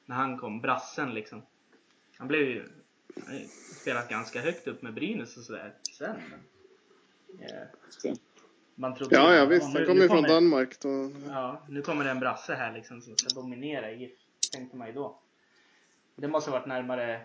När 0.07 0.16
han 0.16 0.38
kom, 0.38 0.61
brassen 0.61 1.14
liksom. 1.14 1.43
Han 2.16 2.28
blev 2.28 2.41
ju 2.41 2.64
spelat 3.80 4.09
ganska 4.09 4.41
högt 4.41 4.68
upp 4.68 4.82
med 4.82 4.95
Brynäs 4.95 5.36
och 5.36 5.43
sådär 5.43 5.72
sen. 5.97 6.16
Yeah. 7.41 8.16
Man 8.74 8.95
trodde 8.95 9.16
ja, 9.16 9.34
ja 9.34 9.45
visst. 9.45 9.62
Han 9.62 9.86
kommer 9.86 10.03
ju 10.03 10.09
från 10.09 10.22
Danmark. 10.22 10.80
Då. 10.80 11.11
Ja, 11.28 11.62
nu 11.68 11.82
kommer 11.82 12.05
det 12.05 12.11
en 12.11 12.20
brasse 12.20 12.55
här 12.55 12.72
liksom 12.72 13.03
som 13.03 13.16
ska 13.16 13.41
dominera 13.41 13.93
i 13.93 13.99
GIF. 13.99 14.19
Tänkte 14.51 14.76
man 14.76 14.86
ju 14.86 14.92
då. 14.92 15.18
Det 16.16 16.28
måste 16.28 16.51
ha 16.51 16.59
varit 16.59 16.68
närmare 16.68 17.20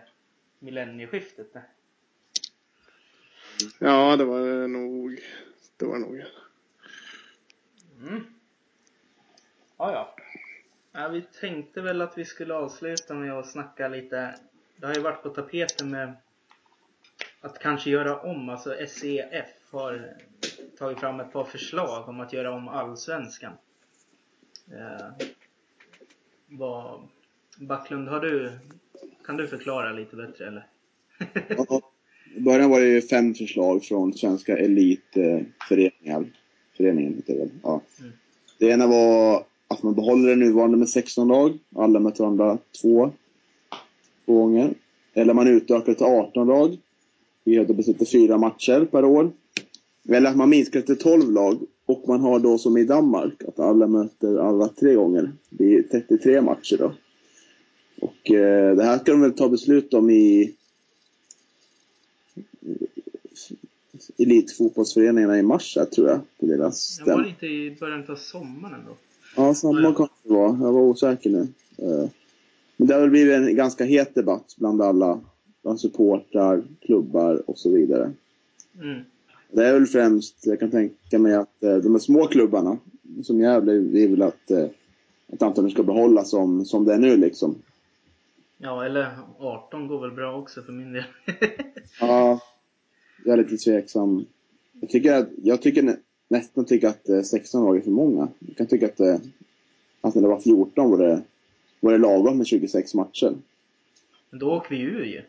millennieskiftet 0.58 1.52
det. 1.52 1.62
Ja, 3.78 4.16
det 4.16 4.24
var 4.24 4.68
nog. 4.68 5.20
Det 5.76 5.86
var 5.86 5.98
nog. 5.98 6.24
Mm. 8.00 8.24
Ja, 9.76 9.92
ja. 9.92 10.16
ja. 10.92 11.08
Vi 11.08 11.22
tänkte 11.22 11.80
väl 11.80 12.00
att 12.00 12.18
vi 12.18 12.24
skulle 12.24 12.54
avsluta 12.54 13.14
med 13.14 13.32
att 13.32 13.50
snacka 13.50 13.88
lite. 13.88 14.38
Det 14.76 14.86
har 14.86 14.94
ju 14.94 15.00
varit 15.00 15.22
på 15.22 15.28
tapeten 15.28 15.90
med 15.90 16.14
att 17.40 17.58
kanske 17.58 17.90
göra 17.90 18.20
om. 18.20 18.48
Alltså 18.48 18.86
SEF 18.88 19.50
har 19.70 20.16
tagit 20.78 21.00
fram 21.00 21.20
ett 21.20 21.32
par 21.32 21.44
förslag 21.44 22.08
om 22.08 22.20
att 22.20 22.32
göra 22.32 22.52
om 22.52 22.68
allsvenskan. 22.68 23.52
Eh, 24.72 25.26
vad, 26.46 27.08
Backlund, 27.58 28.08
har 28.08 28.20
du, 28.20 28.52
kan 29.26 29.36
du 29.36 29.48
förklara 29.48 29.92
lite 29.92 30.16
bättre 30.16 30.46
eller? 30.46 30.66
ja, 31.48 31.80
I 32.36 32.40
början 32.40 32.70
var 32.70 32.80
det 32.80 32.86
ju 32.86 33.02
fem 33.02 33.34
förslag 33.34 33.84
från 33.84 34.12
Svenska 34.12 34.58
Elitföreningar. 34.58 36.24
Föreningen 36.76 37.14
heter 37.14 37.34
det 37.34 37.48
ja. 37.62 37.80
Mm. 38.00 38.12
Det 38.58 38.66
ena 38.66 38.86
var 38.86 39.44
att 39.68 39.82
man 39.82 39.94
behåller 39.94 40.28
det 40.28 40.36
nuvarande 40.36 40.78
med 40.78 40.88
16 40.88 41.28
lag. 41.28 41.58
Alla 41.76 42.00
möter 42.00 42.24
varandra 42.24 42.58
två, 42.82 43.10
två 44.26 44.34
gånger. 44.34 44.74
Eller 45.14 45.34
man 45.34 45.48
utökar 45.48 45.86
det 45.86 45.94
till 45.94 46.06
18 46.06 46.46
lag. 46.46 46.76
vi 47.44 47.58
hade 47.58 47.74
beslutat 47.74 48.10
fyra 48.10 48.38
matcher 48.38 48.84
per 48.84 49.04
år. 49.04 49.30
Eller 50.08 50.30
att 50.30 50.36
man 50.36 50.50
minskar 50.50 50.80
till 50.80 50.98
12 50.98 51.32
lag 51.32 51.58
och 51.86 52.04
man 52.08 52.20
har 52.20 52.38
då 52.38 52.58
som 52.58 52.76
i 52.76 52.84
Danmark 52.84 53.42
att 53.48 53.60
alla 53.60 53.86
möter 53.86 54.38
alla 54.38 54.68
tre 54.68 54.94
gånger. 54.94 55.32
Det 55.50 55.74
är 55.74 55.82
33 55.82 56.40
matcher 56.40 56.76
då. 56.78 56.92
Och 58.00 58.30
eh, 58.30 58.76
det 58.76 58.84
här 58.84 58.98
ska 58.98 59.12
de 59.12 59.20
väl 59.20 59.32
ta 59.32 59.48
beslut 59.48 59.94
om 59.94 60.10
i 60.10 60.54
elitfotbollsföreningarna 64.18 65.38
i 65.38 65.42
mars 65.42 65.76
här, 65.76 65.84
tror 65.84 66.08
jag. 66.08 66.20
På 66.40 66.46
deras 66.46 66.78
stäm. 66.78 67.06
Var 67.06 67.22
det 67.22 67.28
inte 67.28 67.46
i 67.46 67.76
början 67.80 68.04
av 68.08 68.16
sommaren 68.16 68.80
då? 68.86 68.96
Ja, 69.36 69.54
samma 69.54 69.94
kan 69.94 70.08
det 70.22 70.34
vara. 70.34 70.58
Jag 70.62 70.72
var 70.72 70.80
osäker 70.80 71.30
nu. 71.30 71.48
Eh, 71.78 72.08
men 72.76 72.88
det 72.88 72.94
har 72.94 73.00
väl 73.00 73.10
blivit 73.10 73.34
en 73.34 73.56
ganska 73.56 73.84
het 73.84 74.14
debatt 74.14 74.54
bland 74.58 74.82
alla. 74.82 75.20
Bland 75.62 75.80
supportrar, 75.80 76.62
klubbar 76.80 77.50
och 77.50 77.58
så 77.58 77.70
vidare. 77.70 78.12
Mm. 78.80 79.00
Det 79.50 79.66
är 79.66 79.72
väl 79.72 79.86
främst, 79.86 80.46
jag 80.46 80.60
kan 80.60 80.70
tänka 80.70 81.18
mig 81.18 81.34
att 81.34 81.62
eh, 81.62 81.76
de 81.76 81.92
här 81.92 81.98
små 81.98 82.26
klubbarna, 82.26 82.78
som 83.22 83.40
Gävle, 83.40 83.72
vill 83.72 84.22
att, 84.22 84.50
eh, 84.50 84.66
att 85.32 85.42
antagligen 85.42 85.70
ska 85.70 85.82
behållas 85.82 86.30
som, 86.30 86.64
som 86.64 86.84
det 86.84 86.94
är 86.94 86.98
nu 86.98 87.16
liksom. 87.16 87.54
Ja, 88.58 88.84
eller 88.84 89.18
18 89.38 89.88
går 89.88 90.00
väl 90.00 90.10
bra 90.10 90.36
också 90.36 90.62
för 90.62 90.72
min 90.72 90.92
del. 90.92 91.04
ja, 92.00 92.40
jag 93.24 93.32
är 93.32 93.42
lite 93.42 93.56
tveksam. 93.56 94.26
Jag 94.80 94.90
tycker, 94.90 95.14
att, 95.14 95.28
jag 95.42 95.62
tycker 95.62 95.96
nästan 96.28 96.64
tycker 96.64 96.88
att 96.88 97.26
16 97.26 97.64
lag 97.64 97.76
är 97.76 97.80
för 97.80 97.90
många. 97.90 98.28
Jag 98.38 98.56
kan 98.56 98.66
tycka 98.66 98.86
att, 98.86 99.00
att 100.00 100.14
när 100.14 100.22
det 100.22 100.28
var 100.28 100.40
14 100.40 100.90
var 100.90 100.98
det, 100.98 101.22
var 101.80 101.92
det 101.92 101.98
lagom 101.98 102.38
med 102.38 102.46
26 102.46 102.94
matcher. 102.94 103.34
Men 104.30 104.40
då 104.40 104.52
åker 104.52 104.76
vi 104.76 104.82
ur 104.82 105.04
ju. 105.04 105.22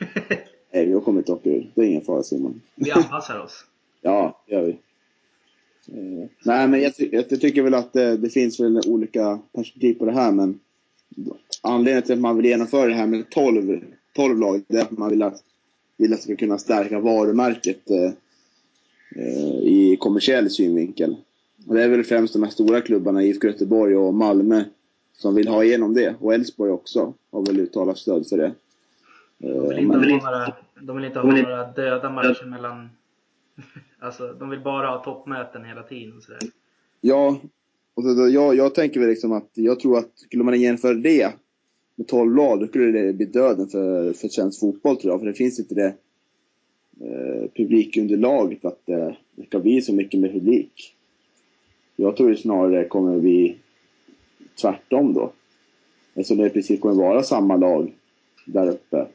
Nej, 0.72 0.86
vi 0.86 0.92
har 0.92 1.00
kommit 1.00 1.30
åka 1.30 1.50
ur. 1.50 1.70
Det 1.74 1.80
är 1.80 1.84
ingen 1.84 2.04
fara 2.04 2.22
Simon. 2.22 2.60
Vi 2.74 2.90
anpassar 2.90 3.40
oss. 3.40 3.64
ja, 4.00 4.42
det 4.46 4.54
gör 4.54 4.62
vi. 4.62 4.78
Eh, 5.92 6.28
nej, 6.44 6.68
men 6.68 6.80
jag, 6.80 6.92
jag, 6.98 7.28
tycker 7.40 7.62
väl 7.62 7.74
att 7.74 7.92
det, 7.92 8.16
det, 8.16 8.30
finns 8.30 8.60
väl 8.60 8.80
olika 8.86 9.38
perspektiv 9.52 9.94
på 9.94 10.04
det 10.04 10.12
här, 10.12 10.32
men 10.32 10.60
anledningen 11.62 12.02
till 12.02 12.12
att 12.12 12.20
man 12.20 12.36
vill 12.36 12.46
genomföra 12.46 12.86
det 12.86 12.94
här 12.94 13.06
med 13.06 13.30
12, 13.30 13.80
12 14.16 14.38
lag, 14.38 14.62
det 14.68 14.76
är 14.76 14.82
att 14.82 14.90
man 14.90 15.10
vill 15.10 15.22
att, 15.22 15.42
vill 15.96 16.12
att 16.12 16.18
det 16.18 16.22
ska 16.22 16.36
kunna 16.36 16.58
stärka 16.58 17.00
varumärket 17.00 17.90
eh, 17.90 18.12
eh, 19.16 19.58
i 19.62 19.96
kommersiell 20.00 20.50
synvinkel. 20.50 21.16
Och 21.66 21.74
det 21.74 21.82
är 21.82 21.88
väl 21.88 22.04
främst 22.04 22.32
de 22.32 22.42
här 22.42 22.50
stora 22.50 22.80
klubbarna, 22.80 23.22
IFK 23.22 23.46
Göteborg 23.46 23.96
och 23.96 24.14
Malmö, 24.14 24.64
som 25.12 25.34
vill 25.34 25.48
ha 25.48 25.64
igenom 25.64 25.94
det. 25.94 26.14
Och 26.20 26.34
Elfsborg 26.34 26.70
också 26.70 27.14
har 27.32 27.46
väl 27.46 27.60
uttalat 27.60 27.98
stöd 27.98 28.26
för 28.26 28.36
det. 28.36 28.52
De 29.38 29.68
vill 29.68 29.78
inte, 29.78 30.26
ha, 30.26 30.30
några, 30.30 30.54
de 30.80 30.96
vill 30.96 31.04
inte 31.04 31.18
ha 31.18 31.32
några 31.32 31.72
döda 31.72 32.10
matcher 32.10 32.44
mellan... 32.44 32.88
Alltså, 34.00 34.32
de 34.32 34.50
vill 34.50 34.60
bara 34.60 34.86
ha 34.86 35.04
toppmöten 35.04 35.64
hela 35.64 35.82
tiden 35.82 36.20
sådär. 36.20 36.38
Ja, 37.00 37.40
och 37.98 38.04
så, 38.04 38.14
då, 38.14 38.28
jag, 38.28 38.56
jag 38.56 38.74
tänker 38.74 39.00
väl 39.00 39.08
liksom 39.08 39.32
att 39.32 39.50
jag 39.54 39.80
tror 39.80 39.98
att 39.98 40.10
skulle 40.14 40.44
man 40.44 40.60
jämföra 40.60 40.94
det 40.94 41.32
med 41.94 42.06
12 42.06 42.34
lag, 42.34 42.60
då 42.60 42.66
skulle 42.66 43.02
det 43.02 43.12
bli 43.12 43.26
döden 43.26 43.68
för, 43.68 44.12
för 44.12 44.28
svensk 44.28 44.60
fotboll 44.60 44.96
tror 44.96 45.12
jag. 45.12 45.20
För 45.20 45.26
det 45.26 45.34
finns 45.34 45.58
inte 45.58 45.74
det 45.74 45.94
eh, 47.00 47.50
publikunderlaget 47.56 48.64
att 48.64 48.88
eh, 48.88 49.10
det 49.36 49.46
ska 49.46 49.58
bli 49.58 49.82
så 49.82 49.94
mycket 49.94 50.20
med 50.20 50.32
publik. 50.32 50.94
Jag 51.96 52.16
tror 52.16 52.30
det 52.30 52.36
snarare 52.36 52.84
kommer 52.84 53.20
bli 53.20 53.56
tvärtom 54.60 55.14
då. 55.14 55.32
Eftersom 56.14 56.36
det 56.36 56.46
i 56.46 56.50
princip 56.50 56.80
kommer 56.80 56.94
vara 56.94 57.22
samma 57.22 57.56
lag 57.56 57.92
där 58.46 58.68
uppe 58.68 59.06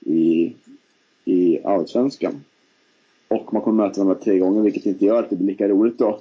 i, 0.00 0.52
i 1.24 1.58
Allsvenskan. 1.64 2.44
Och 3.28 3.52
man 3.52 3.62
kommer 3.62 3.86
möta 3.86 4.04
dem 4.04 4.16
tre 4.24 4.38
gånger, 4.38 4.62
vilket 4.62 4.86
inte 4.86 5.04
gör 5.04 5.22
att 5.22 5.30
det 5.30 5.36
blir 5.36 5.46
lika 5.46 5.68
roligt 5.68 5.98
då 5.98 6.20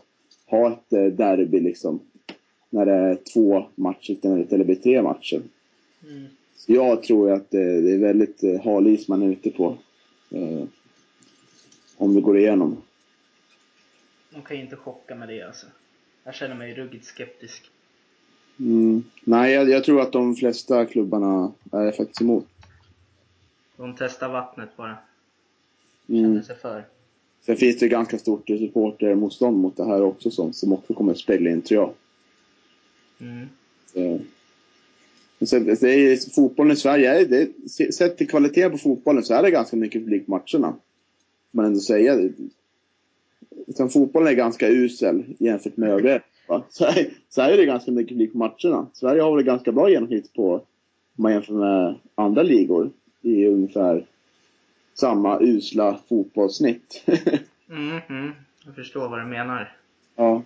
ha 0.54 0.72
ett 0.72 0.94
eh, 0.94 1.06
derby 1.06 1.60
liksom. 1.60 2.00
När 2.70 2.86
det 2.86 2.92
är 2.92 3.16
två 3.34 3.66
matcher 3.76 4.12
istället 4.12 4.50
det 4.50 4.66
blir 4.66 4.76
tre 4.76 5.02
matcher. 5.02 5.42
Mm. 6.04 6.26
Så 6.56 6.74
jag 6.74 7.04
tror 7.04 7.32
att 7.32 7.52
det, 7.52 7.82
det 7.82 7.92
är 7.92 7.98
väldigt 7.98 8.44
eh, 8.44 8.62
hal 8.64 8.88
is 8.88 9.08
man 9.08 9.22
är 9.22 9.28
ute 9.28 9.50
på. 9.50 9.78
Eh, 10.30 10.64
om 11.98 12.16
det 12.16 12.22
går 12.22 12.38
igenom. 12.38 12.82
De 14.30 14.42
kan 14.42 14.58
ju 14.58 14.64
inte 14.64 14.76
chocka 14.76 15.16
med 15.16 15.28
det 15.28 15.42
alltså. 15.42 15.68
Jag 16.24 16.36
känner 16.36 16.56
mig 16.56 16.74
ruggigt 16.74 17.06
skeptisk. 17.06 17.70
Mm. 18.60 19.04
Nej, 19.24 19.54
jag, 19.54 19.70
jag, 19.70 19.84
tror 19.84 20.02
att 20.02 20.12
de 20.12 20.36
flesta 20.36 20.86
klubbarna 20.86 21.52
är 21.72 21.92
faktiskt 21.92 22.22
emot. 22.22 22.48
De 23.78 23.96
testar 24.00 24.30
vattnet 24.30 24.78
bara. 24.78 24.98
Känner 26.08 26.26
mm. 26.30 26.44
sig 26.44 26.56
för. 26.56 26.86
Sen 27.46 27.58
finns 27.58 27.80
det 27.80 27.88
ganska 27.88 28.18
stort 28.18 28.48
supportermotstånd 28.48 29.58
mot 29.58 29.78
det 29.78 29.86
här 29.86 30.02
också 30.02 30.32
som, 30.32 30.54
som 30.54 30.74
också 30.74 30.94
kommer 30.94 31.12
att 31.12 31.18
spela 31.18 31.50
in 31.50 31.62
tror 31.62 31.82
jag. 31.82 31.94
Mm. 33.30 33.48
Så, 35.40 35.46
så 35.46 35.60
det 35.60 35.90
är, 35.90 36.34
fotbollen 36.36 36.74
i 36.74 36.76
Sverige, 36.76 37.20
är, 37.20 37.26
det, 37.26 37.94
sett 37.94 38.18
till 38.18 38.30
kvalitet 38.30 38.70
på 38.70 38.78
fotbollen 38.78 39.24
så 39.24 39.34
är 39.34 39.44
det 39.44 39.52
ganska 39.52 39.78
mycket 39.78 40.02
publik 40.02 40.26
på 40.26 40.32
matcherna. 40.32 40.76
Man 41.52 41.66
ändå 41.66 41.80
säga. 41.80 42.30
Utan 43.68 43.90
fotbollen 43.90 44.28
är 44.28 44.34
ganska 44.34 44.70
usel 44.70 45.24
jämfört 45.40 45.78
med 45.78 45.90
övriga 45.90 46.22
så, 46.70 46.90
så 47.30 47.42
är 47.42 47.58
det 47.58 47.66
ganska 47.66 47.92
mycket 47.92 48.10
publik 48.10 48.34
matcherna. 48.34 48.88
Sverige 48.94 49.22
har 49.22 49.36
väl 49.36 49.46
ganska 49.46 49.72
bra 49.72 49.90
genomsnitt 49.90 50.34
på, 50.34 50.54
om 50.54 50.62
man 51.16 51.32
jämför 51.32 51.54
med 51.54 51.96
andra 52.16 52.44
ligor 52.44 52.92
i 53.22 53.46
ungefär 53.46 54.06
samma 54.94 55.40
usla 55.42 56.00
fotbollssnitt. 56.10 57.04
mm, 57.70 58.00
mm, 58.10 58.32
jag 58.66 58.76
förstår 58.76 59.10
vad 59.10 59.20
du 59.20 59.26
menar. 59.26 59.78
Ja. 60.16 60.44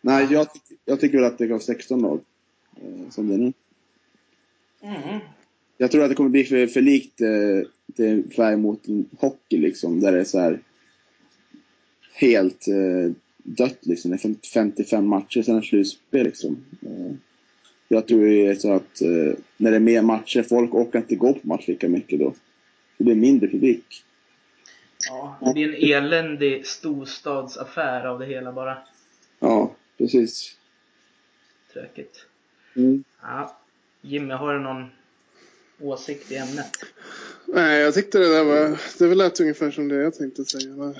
Nej, 0.00 0.26
jag, 0.30 0.46
jag 0.84 1.00
tycker 1.00 1.18
väl 1.18 1.26
att 1.26 1.38
det 1.38 1.46
gav 1.46 1.58
16 1.58 2.02
lag. 2.02 2.20
Eh, 2.76 3.10
som 3.10 3.28
det 3.28 3.34
är 3.34 3.38
nu. 3.38 3.52
Mm. 4.80 5.20
Jag 5.76 5.90
tror 5.90 6.02
att 6.02 6.08
det 6.08 6.14
kommer 6.14 6.30
bli 6.30 6.44
för, 6.44 6.66
för 6.66 6.80
likt 6.80 7.20
eh, 7.20 7.68
till 7.94 8.30
färg 8.36 8.56
mot 8.56 8.82
hockey 9.18 9.58
liksom. 9.58 10.00
Där 10.00 10.12
det 10.12 10.20
är 10.20 10.24
så 10.24 10.38
här 10.38 10.60
helt 12.14 12.68
eh, 12.68 13.12
dött 13.42 13.86
liksom. 13.86 14.10
Det 14.10 14.24
är 14.24 14.34
55 14.54 15.06
matcher, 15.06 15.42
sen 15.42 15.56
är 15.56 15.60
det 15.60 15.66
slutspel 15.66 16.26
liksom. 16.26 16.64
Eh, 16.82 17.14
jag 17.88 18.08
tror 18.08 18.26
det 18.26 18.46
är 18.46 18.54
så 18.54 18.72
att 18.72 19.00
eh, 19.00 19.38
när 19.56 19.70
det 19.70 19.76
är 19.76 19.80
mer 19.80 20.02
matcher, 20.02 20.42
folk 20.42 20.74
orkar 20.74 20.98
inte 20.98 21.16
gå 21.16 21.32
på 21.32 21.48
match 21.48 21.68
lika 21.68 21.88
mycket 21.88 22.18
då. 22.18 22.34
Det 22.98 23.04
blir 23.04 23.14
mindre 23.14 23.48
publik. 23.48 24.04
Ja, 25.08 25.38
det 25.40 25.52
blir 25.52 25.68
en 25.68 26.04
eländig 26.04 26.66
storstadsaffär 26.66 28.06
av 28.06 28.18
det 28.18 28.26
hela 28.26 28.52
bara. 28.52 28.78
Ja, 29.38 29.74
precis. 29.98 30.56
Tråkigt. 31.72 32.26
Mm. 32.76 33.04
Ja. 33.22 33.60
Jimmy, 34.00 34.34
har 34.34 34.54
du 34.54 34.60
någon 34.60 34.90
åsikt 35.80 36.32
i 36.32 36.36
ämnet? 36.36 36.70
Nej, 37.46 37.80
jag 37.80 37.94
tyckte 37.94 38.18
det 38.18 38.28
där 38.28 38.44
var, 38.44 38.78
det 38.98 39.14
lät 39.14 39.40
ungefär 39.40 39.70
som 39.70 39.88
det 39.88 39.94
jag 39.94 40.14
tänkte 40.14 40.44
säga. 40.44 40.72
Mm. 40.72 40.94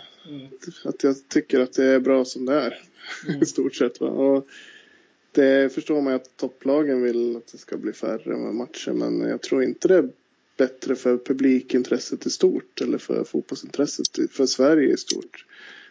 Att 0.85 1.05
jag 1.05 1.29
tycker 1.29 1.61
att 1.61 1.73
det 1.73 1.85
är 1.85 2.01
bra 2.01 2.25
som 2.25 2.47
det 2.47 2.55
är. 2.55 2.81
Mm. 3.29 3.43
I 3.43 3.47
stort 3.47 3.75
sett. 3.75 4.01
Va? 4.01 4.09
Och 4.09 4.47
det 5.37 5.75
förstår 5.75 6.01
man 6.01 6.15
att 6.15 6.37
topplagen 6.37 7.03
vill 7.03 7.37
att 7.37 7.53
det 7.53 7.59
ska 7.59 7.77
bli 7.77 7.93
färre 7.93 8.37
matcher. 8.37 8.93
Men 8.93 9.21
jag 9.21 9.43
tror 9.43 9.63
inte 9.63 9.89
det 9.89 9.95
är 9.95 10.09
bättre 10.57 10.97
för 10.97 11.19
publikintresset 11.19 12.27
i 12.27 12.31
stort. 12.31 12.81
Eller 12.81 12.99
för 12.99 13.25
fotbollsintresset 13.25 14.07
för 14.31 14.47
Sverige 14.47 14.95
i 14.95 14.97
stort. 14.97 15.45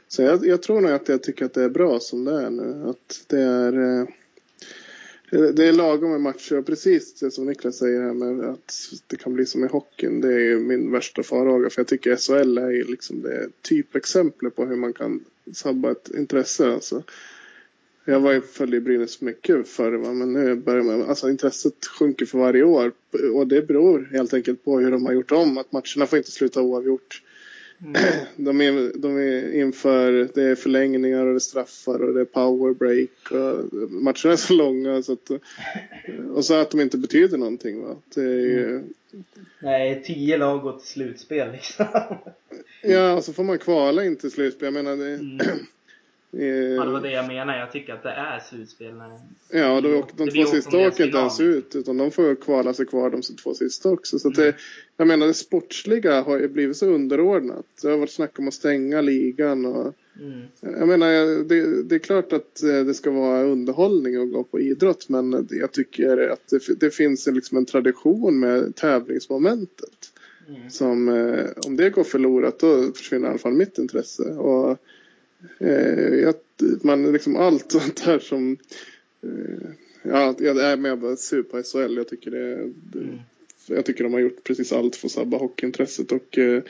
Så 0.07 0.21
jag, 0.21 0.45
jag 0.45 0.61
tror 0.61 0.81
nog 0.81 0.91
att 0.91 1.09
jag 1.09 1.23
tycker 1.23 1.45
att 1.45 1.53
det 1.53 1.63
är 1.63 1.69
bra 1.69 1.99
som 1.99 2.25
det 2.25 2.41
är 2.41 2.49
nu. 2.49 2.83
Att 2.89 3.25
det 3.27 3.41
är 3.41 3.99
eh, 3.99 4.07
det 5.29 5.67
är 5.67 5.73
lagom 5.73 6.11
med 6.11 6.21
matcher 6.21 6.57
och 6.57 6.65
precis 6.65 7.13
det 7.13 7.31
som 7.31 7.45
Niklas 7.45 7.77
säger 7.77 8.01
här 8.01 8.13
med 8.13 8.49
att 8.49 8.73
det 9.07 9.15
kan 9.15 9.33
bli 9.33 9.45
som 9.45 9.63
i 9.63 9.67
hockeyn. 9.67 10.21
Det 10.21 10.33
är 10.33 10.39
ju 10.39 10.59
min 10.59 10.91
värsta 10.91 11.23
farhåga 11.23 11.69
för 11.69 11.79
jag 11.79 11.87
tycker 11.87 12.15
SHL 12.15 12.57
är 12.57 12.91
liksom 12.91 13.21
det 13.21 13.49
typexemplet 13.61 14.55
på 14.55 14.65
hur 14.65 14.75
man 14.75 14.93
kan 14.93 15.25
sabba 15.53 15.91
ett 15.91 16.09
intresse. 16.17 16.67
Alltså. 16.67 17.03
Jag 18.05 18.19
var 18.19 18.33
ju 18.33 18.41
följde 18.41 18.81
Brynäs 18.81 19.21
mycket 19.21 19.67
förr 19.67 19.91
va? 19.91 20.13
men 20.13 20.33
nu 20.33 20.55
börjar 20.55 20.83
man, 20.83 21.09
alltså 21.09 21.29
intresset 21.29 21.85
sjunker 21.85 22.25
för 22.25 22.37
varje 22.37 22.63
år 22.63 22.91
och 23.33 23.47
det 23.47 23.67
beror 23.67 24.09
helt 24.11 24.33
enkelt 24.33 24.65
på 24.65 24.79
hur 24.79 24.91
de 24.91 25.05
har 25.05 25.13
gjort 25.13 25.31
om 25.31 25.57
att 25.57 25.71
matcherna 25.71 26.05
får 26.07 26.17
inte 26.17 26.31
sluta 26.31 26.61
oavgjort. 26.61 27.21
Mm. 27.81 28.01
De, 28.35 28.61
är, 28.61 28.91
de 28.95 29.17
är 29.17 29.53
inför, 29.53 30.29
det 30.33 30.43
är 30.43 30.55
förlängningar 30.55 31.25
och 31.25 31.33
det 31.33 31.37
är 31.37 31.39
straffar 31.39 32.01
och 32.01 32.13
det 32.13 32.21
är 32.21 32.25
powerbreak. 32.25 33.09
Matcherna 33.89 34.33
är 34.33 34.35
så 34.35 34.53
långa 34.53 35.01
så 35.01 35.13
att, 35.13 35.31
och 36.33 36.45
så 36.45 36.53
att 36.53 36.71
de 36.71 36.81
inte 36.81 36.97
betyder 36.97 37.37
någonting. 37.37 37.81
Va? 37.81 37.95
Det 38.15 38.21
är 38.21 38.39
ju, 38.39 38.69
mm. 38.69 38.93
Nej, 39.59 40.03
tio 40.05 40.37
lag 40.37 40.61
går 40.61 40.71
till 40.71 40.87
slutspel 40.87 41.51
liksom. 41.51 41.85
ja, 42.81 43.13
och 43.13 43.23
så 43.23 43.33
får 43.33 43.43
man 43.43 43.57
kvala 43.57 44.05
in 44.05 44.15
till 44.15 44.31
slutspel. 44.31 44.65
Jag 44.65 44.73
menar, 44.73 44.95
det, 44.95 45.13
mm. 45.13 45.39
Ja, 46.37 46.85
det 46.85 46.91
var 46.91 47.01
det 47.01 47.11
jag 47.11 47.27
menade. 47.27 47.59
Jag 47.59 47.71
tycker 47.71 47.93
att 47.93 48.03
det 48.03 48.09
är 48.09 48.39
slutspel. 48.39 48.93
När 48.93 49.19
ja, 49.49 49.81
då, 49.81 49.89
och 49.89 50.11
de 50.17 50.29
två 50.29 50.45
sista 50.45 50.77
åker 50.77 51.05
inte 51.05 51.17
ens 51.17 51.39
ut. 51.39 51.75
Utan 51.75 51.97
de 51.97 52.11
får 52.11 52.35
kvala 52.35 52.73
sig 52.73 52.85
kvar 52.85 53.09
de 53.09 53.21
två 53.21 53.53
sista 53.53 53.89
också. 53.89 54.19
Så 54.19 54.27
mm. 54.27 54.37
det, 54.37 54.55
jag 54.97 55.07
menar, 55.07 55.27
det 55.27 55.33
sportsliga 55.33 56.21
har 56.21 56.39
ju 56.39 56.47
blivit 56.47 56.77
så 56.77 56.85
underordnat. 56.85 57.65
Det 57.81 57.89
har 57.89 57.97
varit 57.97 58.11
snack 58.11 58.39
om 58.39 58.47
att 58.47 58.53
stänga 58.53 59.01
ligan. 59.01 59.65
Och, 59.65 59.93
mm. 60.19 60.41
Jag 60.61 60.87
menar, 60.87 61.43
det, 61.43 61.83
det, 61.83 61.95
är 61.95 61.99
klart 61.99 62.33
att 62.33 62.63
eh, 62.63 62.79
det 62.85 62.93
ska 62.93 63.11
vara 63.11 63.43
underhållning 63.43 64.15
att 64.15 64.31
gå 64.31 64.43
på 64.43 64.59
idrott. 64.59 65.09
Men 65.09 65.47
jag 65.49 65.71
tycker 65.71 66.17
att 66.29 66.47
det, 66.49 66.79
det 66.79 66.91
finns 66.91 67.27
liksom 67.27 67.57
en 67.57 67.65
tradition 67.65 68.39
med 68.39 68.75
tävlingsmomentet. 68.75 70.11
Mm. 70.49 70.69
Som, 70.69 71.09
eh, 71.09 71.45
om 71.67 71.75
det 71.77 71.89
går 71.89 72.03
förlorat 72.03 72.59
då 72.59 72.93
försvinner 72.95 73.27
i 73.27 73.29
alla 73.29 73.39
fall 73.39 73.53
mitt 73.53 73.77
intresse. 73.77 74.23
Och, 74.23 74.77
eh, 75.59 76.33
man 76.81 77.11
liksom 77.11 77.35
allt 77.35 77.71
sånt 77.71 77.99
här 77.99 78.19
som 78.19 78.57
eh, 79.23 79.69
ja, 80.03 80.35
jag 80.39 80.57
är 80.57 80.77
med 80.77 81.01
på 81.01 81.15
super 81.15 81.63
SHL. 81.63 81.97
Jag 81.97 82.07
tycker 82.07 82.31
det, 82.31 82.71
det 82.91 82.99
mm. 82.99 83.19
jag 83.67 83.85
tycker 83.85 84.03
de 84.03 84.13
har 84.13 84.19
gjort 84.19 84.43
precis 84.43 84.73
allt 84.73 84.95
för 84.95 85.07
att 85.07 85.11
sabba 85.11 85.37
hockeyintresset 85.37 86.11
och 86.11 86.37
eh, 86.37 86.63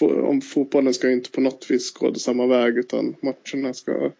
om 0.00 0.40
fotbollen 0.40 0.94
ska 0.94 1.10
inte 1.10 1.30
på 1.30 1.40
något 1.40 1.70
vis 1.70 1.90
gå 1.90 2.14
samma 2.14 2.46
väg 2.46 2.78
utan 2.78 3.14
matcherna 3.20 3.74
ska 3.74 4.10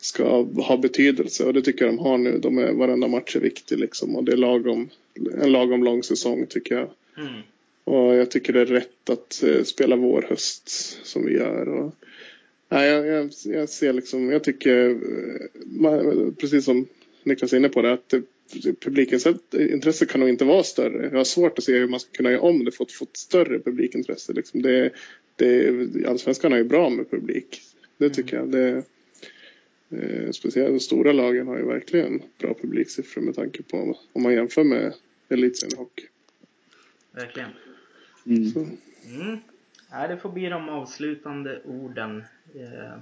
ska 0.00 0.42
ha 0.42 0.76
betydelse 0.76 1.44
och 1.44 1.52
det 1.52 1.62
tycker 1.62 1.84
jag 1.84 1.94
de 1.94 1.98
har 1.98 2.18
nu. 2.18 2.38
De 2.38 2.58
är, 2.58 2.72
varenda 2.72 3.08
match 3.08 3.36
är 3.36 3.40
viktig 3.40 3.78
liksom 3.78 4.16
och 4.16 4.24
det 4.24 4.32
är 4.32 4.36
lagom, 4.36 4.88
en 5.42 5.52
lagom 5.52 5.84
lång 5.84 6.02
säsong 6.02 6.46
tycker 6.46 6.74
jag. 6.74 6.90
Mm. 7.18 7.40
Och 7.84 8.14
jag 8.14 8.30
tycker 8.30 8.52
det 8.52 8.60
är 8.60 8.66
rätt 8.66 9.10
att 9.10 9.42
eh, 9.42 9.62
spela 9.62 9.96
vår 9.96 10.26
höst 10.28 10.68
som 11.06 11.26
vi 11.26 11.32
gör. 11.32 11.68
Och, 11.68 11.94
nej, 12.70 12.88
jag, 12.88 13.06
jag, 13.06 13.30
jag 13.44 13.68
ser 13.68 13.92
liksom, 13.92 14.30
jag 14.30 14.44
tycker, 14.44 14.90
eh, 14.90 16.32
precis 16.32 16.64
som 16.64 16.86
Niklas 17.24 17.52
är 17.52 17.56
inne 17.56 17.68
på 17.68 17.82
det, 17.82 17.92
att 17.92 18.14
publikens 18.80 19.26
intresse 19.52 20.06
kan 20.06 20.20
nog 20.20 20.28
inte 20.28 20.44
vara 20.44 20.62
större. 20.62 21.04
Jag 21.04 21.16
har 21.16 21.24
svårt 21.24 21.58
att 21.58 21.64
se 21.64 21.78
hur 21.78 21.88
man 21.88 22.00
ska 22.00 22.12
kunna 22.12 22.30
göra 22.30 22.40
om 22.40 22.64
det 22.64 22.70
för 22.70 22.84
att 22.84 22.92
få 22.92 23.04
ett 23.04 23.16
större 23.16 23.58
publikintresse. 23.58 24.32
Liksom 24.32 24.62
det, 24.62 24.92
det, 25.36 26.06
Allsvenskan 26.06 26.52
har 26.52 26.58
ju 26.58 26.64
bra 26.64 26.90
med 26.90 27.10
publik. 27.10 27.62
Det 27.98 28.04
mm. 28.04 28.14
tycker 28.14 28.38
mm. 28.38 28.50
jag. 28.50 28.60
Det, 28.60 28.84
eh, 29.96 30.30
speciellt 30.30 30.70
de 30.70 30.80
stora 30.80 31.12
lagen 31.12 31.46
har 31.46 31.58
ju 31.58 31.64
verkligen 31.64 32.22
bra 32.38 32.54
publiksiffror 32.54 33.22
med 33.22 33.34
tanke 33.34 33.62
på 33.62 33.96
om 34.12 34.22
man 34.22 34.32
jämför 34.32 34.64
med 34.64 34.94
elitserien 35.28 35.78
hockey. 35.78 36.06
Verkligen. 37.12 37.50
Mm. 38.26 38.52
Mm. 39.20 39.38
Ja, 39.92 40.08
det 40.08 40.16
får 40.16 40.28
bli 40.28 40.48
de 40.48 40.68
avslutande 40.68 41.60
orden. 41.64 42.24
Eh, 42.54 42.98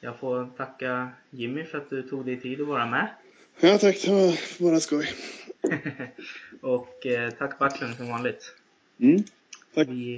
jag 0.00 0.18
får 0.18 0.46
tacka 0.56 1.10
Jimmy 1.30 1.64
för 1.64 1.78
att 1.78 1.90
du 1.90 2.02
tog 2.02 2.26
dig 2.26 2.40
tid 2.40 2.60
att 2.60 2.66
vara 2.66 2.86
med. 2.86 3.08
Ja, 3.60 3.78
tack. 3.78 4.02
Det 4.04 4.10
var 4.10 4.70
bara 4.70 4.80
skoj. 4.80 5.08
och 6.60 7.06
eh, 7.06 7.30
tack 7.30 7.58
Backlund 7.58 7.96
som 7.96 8.08
vanligt. 8.08 8.54
Mm. 9.00 9.22
Tack. 9.74 9.88
Vi 9.88 10.10